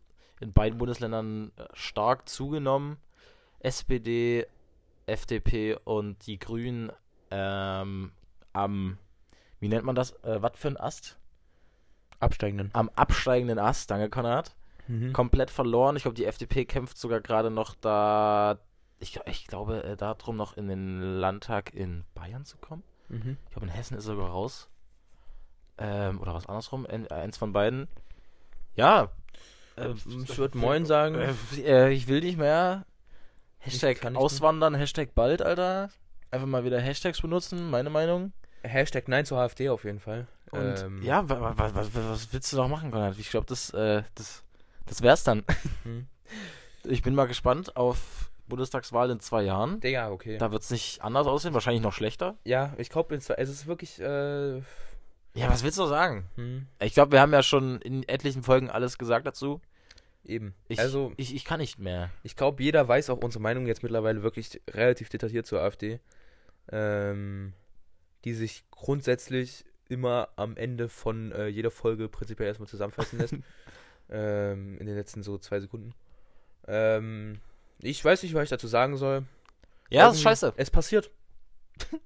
[0.40, 2.96] In beiden Bundesländern äh, stark zugenommen.
[3.60, 4.46] SPD,
[5.06, 6.92] FDP und die Grünen
[7.30, 8.12] ähm,
[8.52, 8.98] am,
[9.60, 10.12] wie nennt man das?
[10.22, 11.18] Äh, was für ein Ast?
[12.20, 12.70] Absteigenden.
[12.72, 14.54] Am absteigenden Ast, danke Konrad.
[14.88, 15.12] Mhm.
[15.12, 15.96] Komplett verloren.
[15.96, 18.58] Ich glaube, die FDP kämpft sogar gerade noch da,
[18.98, 22.82] ich, ich glaube, äh, darum noch in den Landtag in Bayern zu kommen.
[23.08, 23.36] Mhm.
[23.46, 24.68] Ich glaube, in Hessen ist er sogar raus.
[25.78, 27.86] Ähm, oder was andersrum, ein, eins von beiden.
[28.74, 29.10] Ja.
[29.76, 29.90] Äh,
[30.24, 31.14] Ich würde Moin sagen.
[31.14, 32.84] Äh, äh, ich will nicht mehr.
[33.58, 35.90] Hashtag kann nicht auswandern, Hashtag bald, Alter.
[36.30, 38.32] Einfach mal wieder Hashtags benutzen, meine Meinung.
[38.62, 40.26] Hashtag Nein zur AfD auf jeden Fall.
[40.50, 43.18] Und Ähm, ja, wa, wa, wa, was, willst du noch machen, Konrad?
[43.18, 44.42] Ich glaube, das, äh, das,
[44.86, 45.44] das wär's dann.
[45.84, 46.06] Mhm.
[46.84, 49.80] Ich bin mal gespannt auf Bundestagswahl in zwei Jahren.
[49.80, 50.38] Digga, okay.
[50.38, 52.36] Da wird's nicht anders aussehen, wahrscheinlich noch schlechter.
[52.44, 54.00] ja, ich glaube, es ist wirklich.
[54.00, 54.62] Äh, Ja,
[55.50, 56.28] was willst du sagen?
[56.36, 59.60] hm, Ich glaube, wir haben ja schon in etlichen Folgen alles gesagt dazu.
[60.24, 60.54] eben.
[60.68, 62.10] Ich, also, ich, ich kann nicht mehr.
[62.22, 65.98] ich glaube, jeder weiß auch unsere Meinung jetzt mittlerweile wirklich relativ detailliert zur AfD.
[66.70, 67.52] Ähm,
[68.24, 73.34] die sich grundsätzlich immer am Ende von äh, jeder Folge prinzipiell erstmal zusammenfassen lässt.
[74.10, 75.94] ähm, in den letzten so zwei Sekunden.
[76.66, 77.40] Ähm,
[77.80, 79.24] ich weiß nicht, was ich dazu sagen soll.
[79.90, 80.54] Ja, das ist scheiße.
[80.56, 81.10] Es passiert.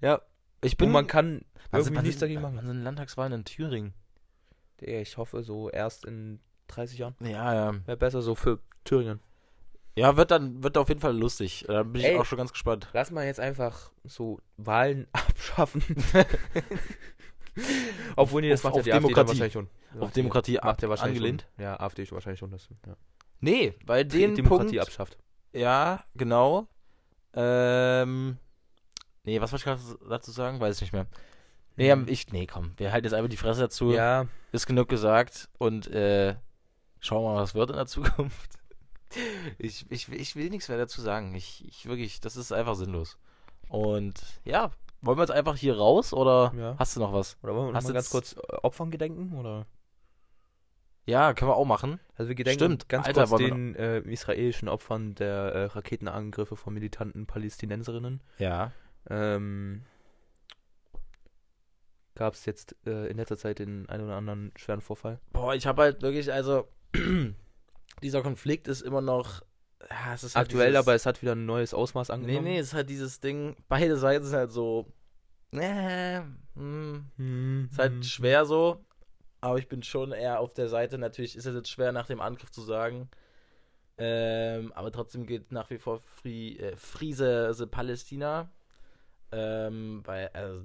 [0.00, 0.20] Ja.
[0.60, 0.90] Ich Und bin.
[0.90, 2.56] man kann irgendwie nichts dagegen machen.
[2.56, 3.94] wann sind Landtagswahlen in Thüringen?
[4.80, 7.14] Ja, Ich hoffe, so erst in 30 Jahren.
[7.20, 7.86] Ja, ja.
[7.86, 9.20] Wäre besser so für Thüringen.
[9.94, 11.64] Ja, wird dann wird auf jeden Fall lustig.
[11.68, 12.16] Da bin ich Ey.
[12.16, 12.88] auch schon ganz gespannt.
[12.94, 15.82] Lass mal jetzt einfach so Wahlen abschaffen.
[18.16, 19.28] Obwohl, nee, das Auf- macht ja auf die AfD dann Demokratie.
[19.28, 19.68] wahrscheinlich schon.
[20.00, 21.46] Auf Demokratie macht ab, der wahrscheinlich angelehnt.
[21.56, 21.64] Schon.
[21.64, 22.68] Ja, AfD ist wahrscheinlich schon das.
[22.86, 22.96] Ja.
[23.40, 25.18] Nee, weil den Demokratie Punkt, abschafft.
[25.52, 26.66] Ja, genau.
[27.34, 28.38] Ähm.
[29.24, 30.58] Nee, was wollte ich gerade dazu sagen?
[30.60, 31.06] Weiß ich nicht mehr.
[31.76, 32.06] Nee, Mhm.
[32.08, 32.72] ich, nee, komm.
[32.76, 33.92] Wir halten jetzt einfach die Fresse dazu.
[33.92, 36.34] Ja, Ist genug gesagt und äh,
[37.00, 38.58] schauen wir mal, was wird in der Zukunft.
[39.58, 41.34] Ich, ich, ich will nichts mehr dazu sagen.
[41.34, 43.18] Ich, ich wirklich, das ist einfach sinnlos.
[43.68, 46.76] Und ja, wollen wir jetzt einfach hier raus oder Ja.
[46.78, 47.36] hast du noch was?
[47.42, 49.34] oder wollen wir noch Hast mal ganz kurz äh, Opfern gedenken?
[49.36, 49.66] Oder?
[51.04, 51.98] Ja, können wir auch machen.
[52.16, 52.88] Also wir gedenken Stimmt.
[52.88, 58.20] ganz Alter, kurz den äh, israelischen Opfern der äh, Raketenangriffe von militanten Palästinenserinnen.
[58.38, 58.70] Ja.
[59.10, 59.82] Ähm,
[62.14, 65.18] Gab es jetzt äh, in letzter Zeit den einen oder anderen schweren Vorfall?
[65.32, 66.68] Boah, ich habe halt wirklich, also,
[68.02, 69.42] dieser Konflikt ist immer noch.
[69.90, 72.44] Ja, es ist halt Aktuell, dieses- aber es hat wieder ein neues Ausmaß Nee, angenommen.
[72.44, 74.92] nee, es ist halt dieses Ding, beide Seiten sind halt so.
[75.52, 76.20] Äh,
[76.54, 78.02] hm, Hm, ist halt hm.
[78.04, 78.84] schwer so.
[79.40, 80.98] Aber ich bin schon eher auf der Seite.
[80.98, 83.10] Natürlich ist es jetzt schwer nach dem Angriff zu sagen.
[83.98, 88.50] Ähm, aber trotzdem gilt nach wie vor Free, äh, Friese the Palästina.
[89.32, 90.64] Ähm, weil, also,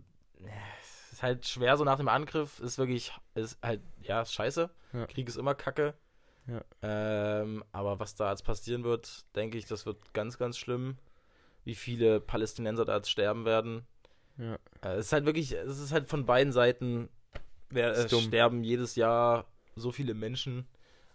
[0.82, 2.59] es ist halt schwer so nach dem Angriff.
[2.59, 4.69] Ist wirklich, ist halt, ja, ist scheiße.
[4.93, 5.05] Ja.
[5.07, 5.93] Krieg ist immer kacke.
[6.47, 6.63] Ja.
[6.81, 10.97] Ähm, aber was da jetzt passieren wird, denke ich, das wird ganz, ganz schlimm.
[11.65, 13.85] Wie viele Palästinenser da jetzt sterben werden.
[14.37, 14.55] Ja.
[14.81, 17.09] Äh, Es ist halt wirklich, es ist halt von beiden Seiten,
[17.69, 19.45] wer, äh, sterben jedes Jahr
[19.75, 20.67] so viele Menschen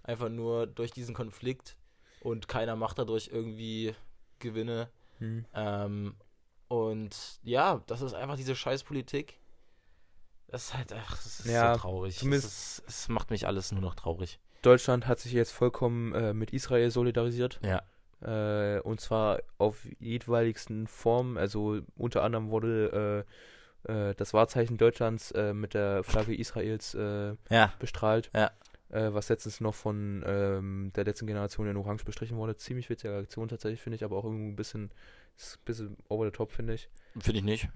[0.03, 1.77] einfach nur durch diesen Konflikt
[2.21, 3.95] und keiner macht dadurch irgendwie
[4.39, 4.91] Gewinne.
[5.19, 5.47] Hm.
[5.55, 6.15] Ähm,
[6.69, 9.39] und ja, das ist einfach diese Scheißpolitik.
[10.49, 12.23] Das ist halt, ach, das ist Ja, so traurig.
[12.23, 14.39] Es macht mich alles nur noch traurig.
[14.63, 17.61] Deutschland hat sich jetzt vollkommen äh, mit Israel solidarisiert.
[17.65, 17.83] Ja.
[18.21, 21.37] Äh, und zwar auf jedweiligsten Formen.
[21.37, 23.25] Also unter anderem wurde
[23.87, 27.73] äh, äh, das Wahrzeichen Deutschlands äh, mit der Flagge Israels äh, Ja.
[27.79, 28.31] bestrahlt.
[28.35, 28.51] Ja.
[28.95, 32.59] Was letztens noch von ähm, der letzten Generation in Orange bestrichen wurde.
[32.59, 34.91] Ziemlich witzige Aktion tatsächlich, finde ich, aber auch irgendwie ein bisschen,
[35.65, 36.91] bisschen over the top, finde ich.
[37.19, 37.69] Finde ich nicht.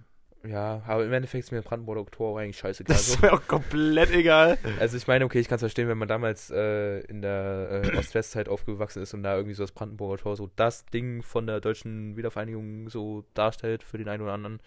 [0.48, 2.96] Ja, aber im Endeffekt ist mir Brandenburger Tor eigentlich scheißegal.
[2.96, 4.58] Das ist mir auch komplett egal.
[4.78, 7.96] Also ich meine, okay, ich kann es verstehen, wenn man damals äh, in der äh,
[7.96, 11.60] Ost-West-Zeit aufgewachsen ist und da irgendwie so das Brandenburger Tor so das Ding von der
[11.60, 14.60] deutschen Wiedervereinigung so darstellt für den einen oder anderen.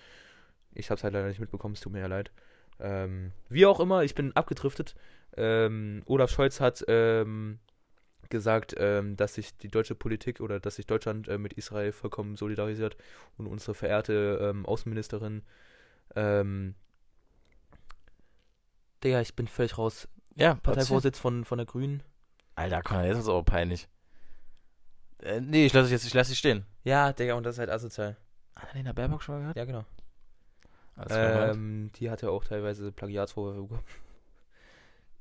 [0.74, 2.32] Ich habe es halt leider nicht mitbekommen, es tut mir ja leid.
[2.80, 4.96] Ähm, wie auch immer, ich bin abgedriftet.
[5.38, 7.60] Ähm, Olaf Scholz hat ähm,
[8.30, 12.36] gesagt, ähm, dass sich die deutsche Politik oder dass sich Deutschland äh, mit Israel vollkommen
[12.36, 12.98] solidarisiert
[13.38, 15.44] und unsere verehrte ähm, Außenministerin
[16.16, 16.76] ähm,
[19.04, 20.08] Digga, ich bin völlig raus.
[20.36, 22.04] Ja, Parteivorsitz von, von der Grünen.
[22.56, 23.88] Alter, komm, jetzt ist aber peinlich.
[25.22, 26.66] Äh, nee, ich lasse jetzt, ich lasse dich stehen.
[26.84, 28.18] Ja, Digga, und das ist halt asozial.
[28.56, 29.58] Annalena Baerbock schon mal gehört?
[29.58, 29.86] Ja, genau.
[31.10, 33.84] Ähm, die hat ja auch teilweise Plagiatsvorwürfe bekommen.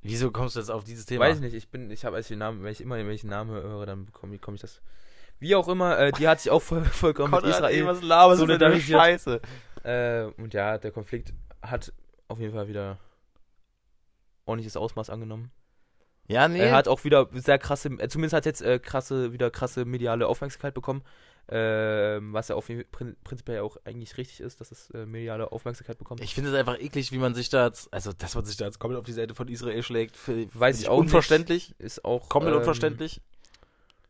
[0.02, 1.24] Wieso kommst du jetzt auf dieses Thema?
[1.24, 3.30] Weiß ich nicht, ich bin, ich habe als ich den Namen, wenn ich immer welchen
[3.30, 4.80] Namen höre, dann bekomme ich, komm ich das.
[5.40, 7.86] Wie auch immer, äh, die hat sich auch voll, vollkommen mit Konrad, ey, Israel.
[7.86, 9.00] was laberst du für eine solidarisiert.
[9.00, 9.40] Scheiße?
[9.88, 11.32] Äh, und ja, der Konflikt
[11.62, 11.92] hat
[12.28, 12.98] auf jeden Fall wieder
[14.44, 15.50] ordentliches Ausmaß angenommen.
[16.26, 16.58] Ja, nee.
[16.58, 20.26] Er hat auch wieder sehr krasse, äh, zumindest hat jetzt äh, krasse, wieder krasse mediale
[20.26, 21.02] Aufmerksamkeit bekommen.
[21.50, 25.96] Ähm, was ja Fall prin prinzipiell auch eigentlich richtig ist, dass es äh, mediale Aufmerksamkeit
[25.96, 26.20] bekommt.
[26.20, 28.66] ich finde es einfach eklig, wie man sich da jetzt, also dass man sich da
[28.66, 31.74] jetzt komplett auf die Seite von Israel schlägt, für, Weiß find ich auch unverständlich.
[31.78, 33.22] ist auch Komplett ähm, unverständlich.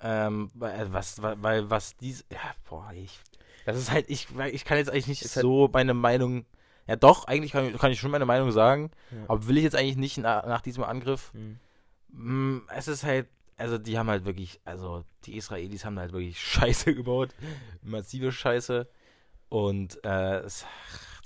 [0.01, 3.21] Ähm, weil, was, weil, weil was dies, ja, boah, ich,
[3.73, 6.45] das ist halt, ich, ich kann jetzt eigentlich nicht Ist halt- so meine Meinung,
[6.87, 9.25] ja doch, eigentlich kann, ich- kann ich schon meine Meinung sagen, Ja.
[9.29, 11.33] aber will ich jetzt eigentlich nicht nach, nach diesem Angriff.
[11.35, 11.59] Mhm.
[12.11, 16.41] Mm, Es ist halt, also die haben halt wirklich, also die Israelis haben halt wirklich
[16.87, 17.31] Scheiße gebaut,
[17.83, 18.89] massive Scheiße
[19.51, 20.65] und äh, es,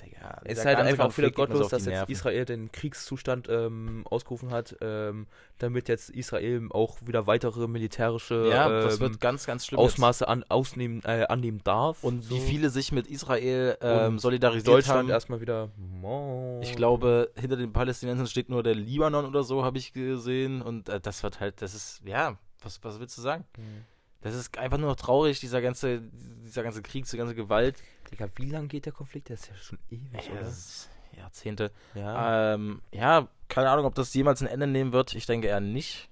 [0.05, 2.09] Digga, Es ist halt einfach auch wieder gottlos, dass jetzt.
[2.11, 5.27] Israel den Kriegszustand ähm, ausgerufen hat, ähm,
[5.59, 9.73] damit jetzt Israel auch wieder weitere militärische ja, ähm, ganz, ganz.
[9.73, 12.03] Ausmaße an, ausnehmen, äh, annehmen darf.
[12.03, 12.35] Und so.
[12.35, 15.11] wie viele sich mit Israel ähm, solidarisiert Deutschland haben.
[15.11, 15.70] erstmal wieder.
[15.77, 20.62] Mo- Ich glaube, hinter den Palästinensern steht nur der Libanon oder so, habe ich gesehen.
[20.62, 23.45] Und äh, das wird halt, das ist, ja, was, was willst du sagen?
[23.57, 23.85] Mhm.
[24.23, 26.01] Das ist einfach nur noch traurig, dieser ganze,
[26.44, 27.77] dieser ganze Krieg, diese ganze Gewalt.
[28.11, 29.28] Digga, wie lange geht der Konflikt?
[29.28, 30.40] Der ist ja schon ewig, oder?
[30.40, 31.70] das ist Jahrzehnte.
[31.94, 32.55] Ja.
[32.55, 35.15] Ähm, ja, keine Ahnung, ob das jemals ein Ende nehmen wird.
[35.15, 36.09] Ich denke eher nicht.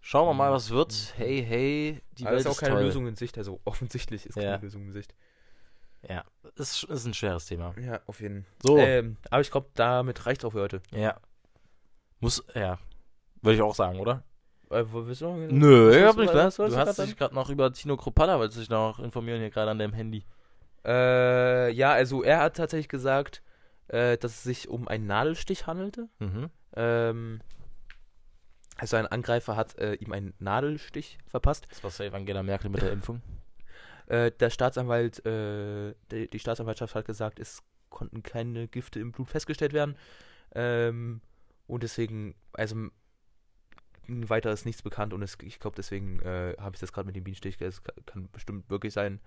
[0.00, 1.14] Schauen wir mal, was wird.
[1.16, 2.84] Hey, hey, die Aber Welt ist auch keine toll.
[2.84, 3.38] Lösung in Sicht.
[3.38, 4.42] Also offensichtlich ist Ja.
[4.52, 5.14] keine Lösung in Sicht.
[6.06, 6.24] Ja,
[6.56, 7.74] ist, ist ein schweres Thema.
[7.80, 8.52] Ja, auf jeden Fall.
[8.62, 10.82] So, Ähm, aber ich glaube, damit reicht auch für heute.
[10.90, 11.18] ja.
[12.20, 12.78] Muss, ja.
[13.42, 14.22] Würde ich auch sagen, oder?
[14.74, 15.36] Äh, wo du noch?
[15.36, 18.60] Nö, Was ich hab nicht was du hast dich gerade noch über Tino Kropalla, wolltest
[18.60, 20.24] dich noch informieren hier gerade an deinem Handy.
[20.84, 23.42] Äh, ja, also er hat tatsächlich gesagt,
[23.88, 26.08] äh, dass es sich um einen Nadelstich handelte.
[26.18, 26.50] Mhm.
[26.76, 27.40] Ähm,
[28.76, 31.66] also ein Angreifer hat äh, ihm einen Nadelstich verpasst.
[31.70, 33.22] Das war safe Angela Merkel mit der Impfung.
[34.06, 39.30] Äh, der Staatsanwalt, äh, die, die Staatsanwaltschaft hat gesagt, es konnten keine Gifte im Blut
[39.30, 39.96] festgestellt werden.
[40.54, 41.20] Ähm,
[41.66, 42.88] und deswegen, also
[44.08, 47.16] weiter ist nichts bekannt und es, ich glaube, deswegen äh, habe ich das gerade mit
[47.16, 47.60] dem Bienenstich.
[47.60, 49.20] Es kann, kann bestimmt wirklich sein.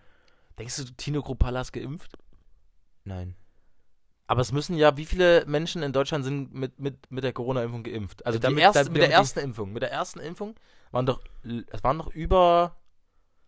[0.57, 2.17] Denkst du, Tino Kropalla ist geimpft?
[3.03, 3.35] Nein.
[4.29, 7.83] Aber es müssen ja, wie viele Menschen in Deutschland sind mit, mit, mit der Corona-Impfung
[7.83, 8.25] geimpft?
[8.25, 9.71] Also Ja, damit- erste, damit- mit der ersten Impfung.
[9.71, 10.55] Mit der ersten Impfung
[10.91, 12.75] waren doch, es waren doch über,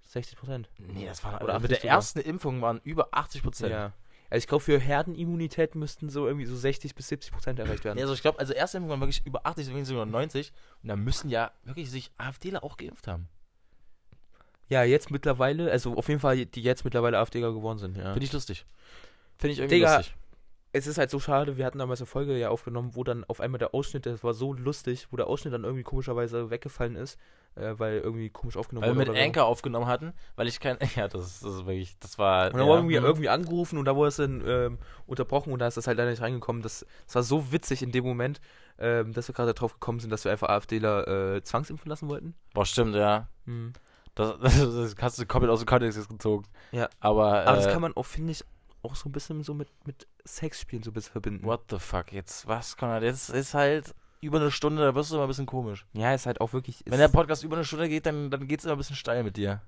[0.08, 0.70] 60 Prozent.
[0.78, 1.96] nee, das waren, Oder oder mit der 80 sogar.
[1.98, 3.72] ersten Impfung waren über 80 Prozent.
[3.72, 3.94] Ja.
[4.30, 7.96] Also ich glaube, für Herdenimmunität müssten so irgendwie so 60 bis 70 Prozent erreicht werden.
[7.96, 10.52] Nee, also ich glaube, also erste Impfung waren wirklich über 80, deswegen sogar 90.
[10.84, 13.28] Und da müssen ja wirklich sich AfDler auch geimpft haben.
[14.68, 18.14] Ja, jetzt mittlerweile, also auf jeden Fall, die jetzt mittlerweile AfDler geworden sind, ja.
[18.14, 18.68] Finde ich lustig.
[19.40, 20.16] Finde ich irgendwie Digga, lustig.
[20.72, 23.40] Es ist halt so schade, wir hatten damals eine Folge ja aufgenommen, wo dann auf
[23.42, 27.18] einmal der Ausschnitt, das war so lustig, wo der Ausschnitt dann irgendwie komischerweise weggefallen ist,
[27.56, 29.20] äh, weil irgendwie komisch aufgenommen Weil wir mit wurde.
[29.20, 29.42] oder so.
[29.46, 32.62] Aufgenommen hatten, weil ich kein, ja, das, ist- das ist wirklich, das war, Und dann
[32.62, 33.04] ja, wurde irgendwie, hm.
[33.06, 34.78] irgendwie angerufen und da wurde es dann ähm,
[35.08, 36.62] unterbrochen und da ist das halt leider nicht reingekommen.
[36.62, 38.40] Das, das war so witzig in dem Moment,
[38.78, 42.36] ähm, dass wir gerade darauf gekommen sind, dass wir einfach AfDler äh, zwangsimpfen lassen wollten.
[42.54, 43.28] Boah, stimmt, ja.
[43.46, 43.74] Hm.
[44.14, 46.46] Das, das, das hast du komplett aus dem Kontext gezogen.
[46.72, 46.90] Ja.
[47.00, 48.44] Aber, Aber äh, das kann man auch, finde ich,
[48.82, 51.46] auch so ein bisschen so mit, mit Sexspielen so ein bisschen verbinden.
[51.46, 55.16] what the fuck, jetzt, was, Konrad, jetzt ist halt über eine Stunde, da wirst du
[55.16, 55.86] immer ein bisschen komisch.
[55.94, 56.84] Ja, ist halt auch wirklich.
[56.86, 59.38] Wenn der Podcast über eine Stunde geht, dann, dann geht's immer ein bisschen steil mit
[59.38, 59.62] dir.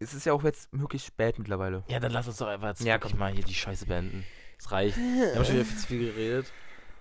[0.00, 1.84] es ist ja auch jetzt wirklich spät mittlerweile.
[1.88, 3.16] Ja, dann lass uns doch einfach jetzt Ja, komm.
[3.18, 4.24] mal hier die Scheiße beenden.
[4.58, 4.96] Es reicht.
[4.98, 6.52] Wir haben schon wieder viel zu viel geredet.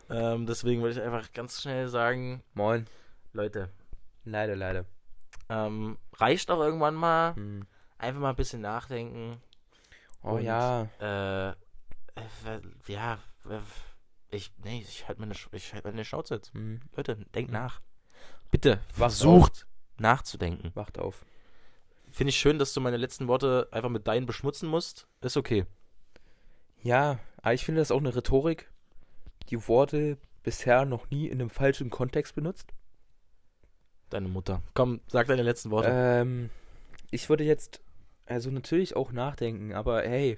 [0.09, 2.85] Ähm, deswegen würde ich einfach ganz schnell sagen, Moin.
[3.31, 3.69] Leute,
[4.25, 4.85] Leider, leider.
[5.49, 7.35] ähm, reicht auch irgendwann mal.
[7.35, 7.65] Hm.
[7.97, 9.41] Einfach mal ein bisschen nachdenken.
[10.23, 10.89] Oh Und, ja.
[10.99, 11.53] Äh,
[12.87, 13.19] ja,
[14.29, 16.53] ich, nee, ich halte meine, ich halt meine Schnauze jetzt.
[16.53, 16.79] Hm.
[16.95, 17.53] Leute, denkt Hm.
[17.53, 17.81] nach.
[18.51, 19.67] Bitte, versucht
[19.97, 20.71] nachzudenken.
[20.75, 21.25] Wacht auf.
[22.11, 25.07] Finde ich schön, dass du meine letzten Worte einfach mit deinen beschmutzen musst.
[25.21, 25.65] Ist okay.
[26.81, 28.71] Ja, aber ich finde das auch eine Rhetorik,
[29.49, 32.73] die Worte bisher noch nie in einem falschen Kontext benutzt.
[34.09, 34.61] Deine Mutter.
[34.75, 35.89] Komm, sag deine letzten Worte.
[35.91, 36.49] Ähm,
[37.09, 37.81] ich würde jetzt,
[38.25, 40.37] also natürlich auch nachdenken, aber hey,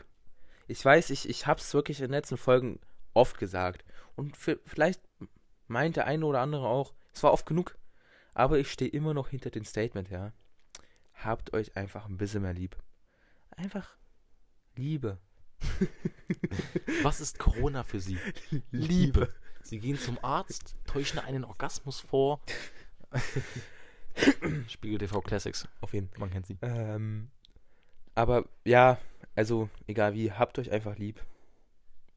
[0.67, 2.79] ich weiß, ich, ich hab's wirklich in den letzten Folgen
[3.13, 3.85] oft gesagt.
[4.15, 5.01] Und vi- vielleicht
[5.67, 7.77] meint der eine oder andere auch, es war oft genug,
[8.33, 10.31] aber ich stehe immer noch hinter dem Statement, ja.
[11.13, 12.75] Habt euch einfach ein bisschen mehr lieb.
[13.51, 13.95] Einfach
[14.75, 15.17] Liebe.
[17.03, 18.17] Was ist Corona für Sie?
[18.71, 19.33] Liebe.
[19.63, 22.41] Sie gehen zum Arzt, täuschen einen Orgasmus vor.
[24.67, 25.67] Spiegel TV Classics.
[25.81, 26.19] Auf jeden Fall.
[26.19, 26.57] Man kennt sie.
[26.61, 27.29] Ähm,
[28.15, 28.97] aber ja,
[29.35, 31.23] also egal wie, habt euch einfach lieb.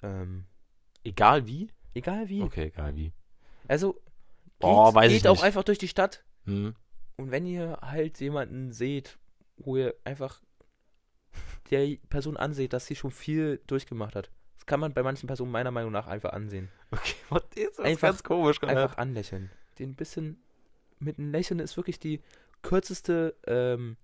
[0.03, 0.45] Ähm,
[1.05, 1.70] Egal wie?
[1.95, 2.43] egal wie.
[2.43, 3.12] Okay, egal wie.
[3.66, 4.03] Also geht,
[4.61, 5.45] Oh, weiß geht auch nicht.
[5.45, 6.75] einfach durch die Stadt Hm.
[7.16, 9.19] und wenn ihr halt jemanden seht,
[9.57, 10.41] wo ihr einfach
[11.70, 14.31] der Person anseht, dass sie schon viel durchgemacht hat.
[14.57, 16.70] Das kann man bei manchen Personen meiner Meinung nach einfach ansehen.
[16.91, 17.85] Okay, was ist das?
[17.85, 18.61] Einfach- ganz komisch.
[18.61, 18.77] Konrad.
[18.79, 19.51] Einfach anlächeln.
[19.79, 20.43] Den bisschen
[20.99, 22.20] mit einem Lächeln ist wirklich die
[22.62, 23.97] kürzeste ähm,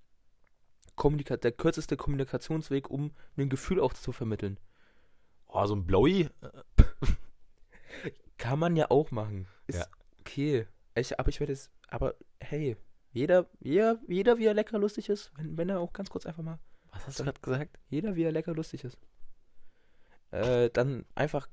[0.96, 4.58] Kommunika der kürzeste Kommunikationsweg, um ein Gefühl auch zu vermitteln.
[5.48, 6.28] Oh, so ein Blowy?
[8.38, 9.46] Kann man ja auch machen.
[9.66, 9.86] Ist Ja.
[10.20, 10.66] okay.
[10.94, 11.70] Ich, aber ich werde es.
[11.88, 12.76] Aber hey,
[13.12, 16.42] jeder, jeder, jeder, wie er lecker lustig ist, wenn, wenn er auch ganz kurz einfach
[16.42, 16.58] mal.
[16.92, 17.78] Was hast du gerade gesagt?
[17.88, 18.98] Jeder, wie er lecker lustig ist.
[20.30, 21.48] Äh, dann einfach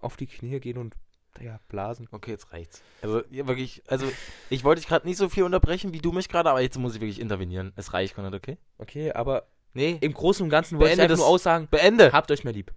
[0.00, 0.94] auf die Knie gehen und
[1.40, 2.08] ja, blasen.
[2.10, 2.82] Okay, jetzt reicht's.
[3.02, 4.06] Also, ja, wirklich, also,
[4.50, 6.94] ich wollte dich gerade nicht so viel unterbrechen wie du mich gerade, aber jetzt muss
[6.94, 7.72] ich wirklich intervenieren.
[7.76, 8.58] Es reicht, Konrad, okay?
[8.78, 9.98] Okay, aber Nee.
[10.00, 12.12] im Großen und Ganzen wollte ich Beende einfach das- nur aussagen, Beende!
[12.12, 12.72] habt euch mehr lieb.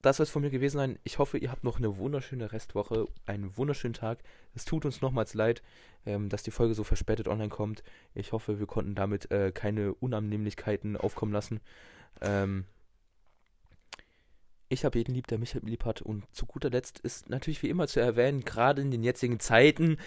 [0.00, 0.98] Das soll es von mir gewesen sein.
[1.02, 4.20] Ich hoffe, ihr habt noch eine wunderschöne Restwoche, einen wunderschönen Tag.
[4.54, 5.60] Es tut uns nochmals leid,
[6.06, 7.82] ähm, dass die Folge so verspätet online kommt.
[8.14, 11.60] Ich hoffe, wir konnten damit äh, keine Unannehmlichkeiten aufkommen lassen.
[12.20, 12.64] Ähm,
[14.68, 16.02] ich habe jeden lieb, der mich lieb hat.
[16.02, 19.98] Und zu guter Letzt ist natürlich wie immer zu erwähnen, gerade in den jetzigen Zeiten,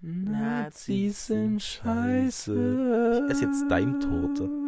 [0.00, 3.24] Nazis sind scheiße.
[3.26, 4.65] Ich esse jetzt Daimtorte.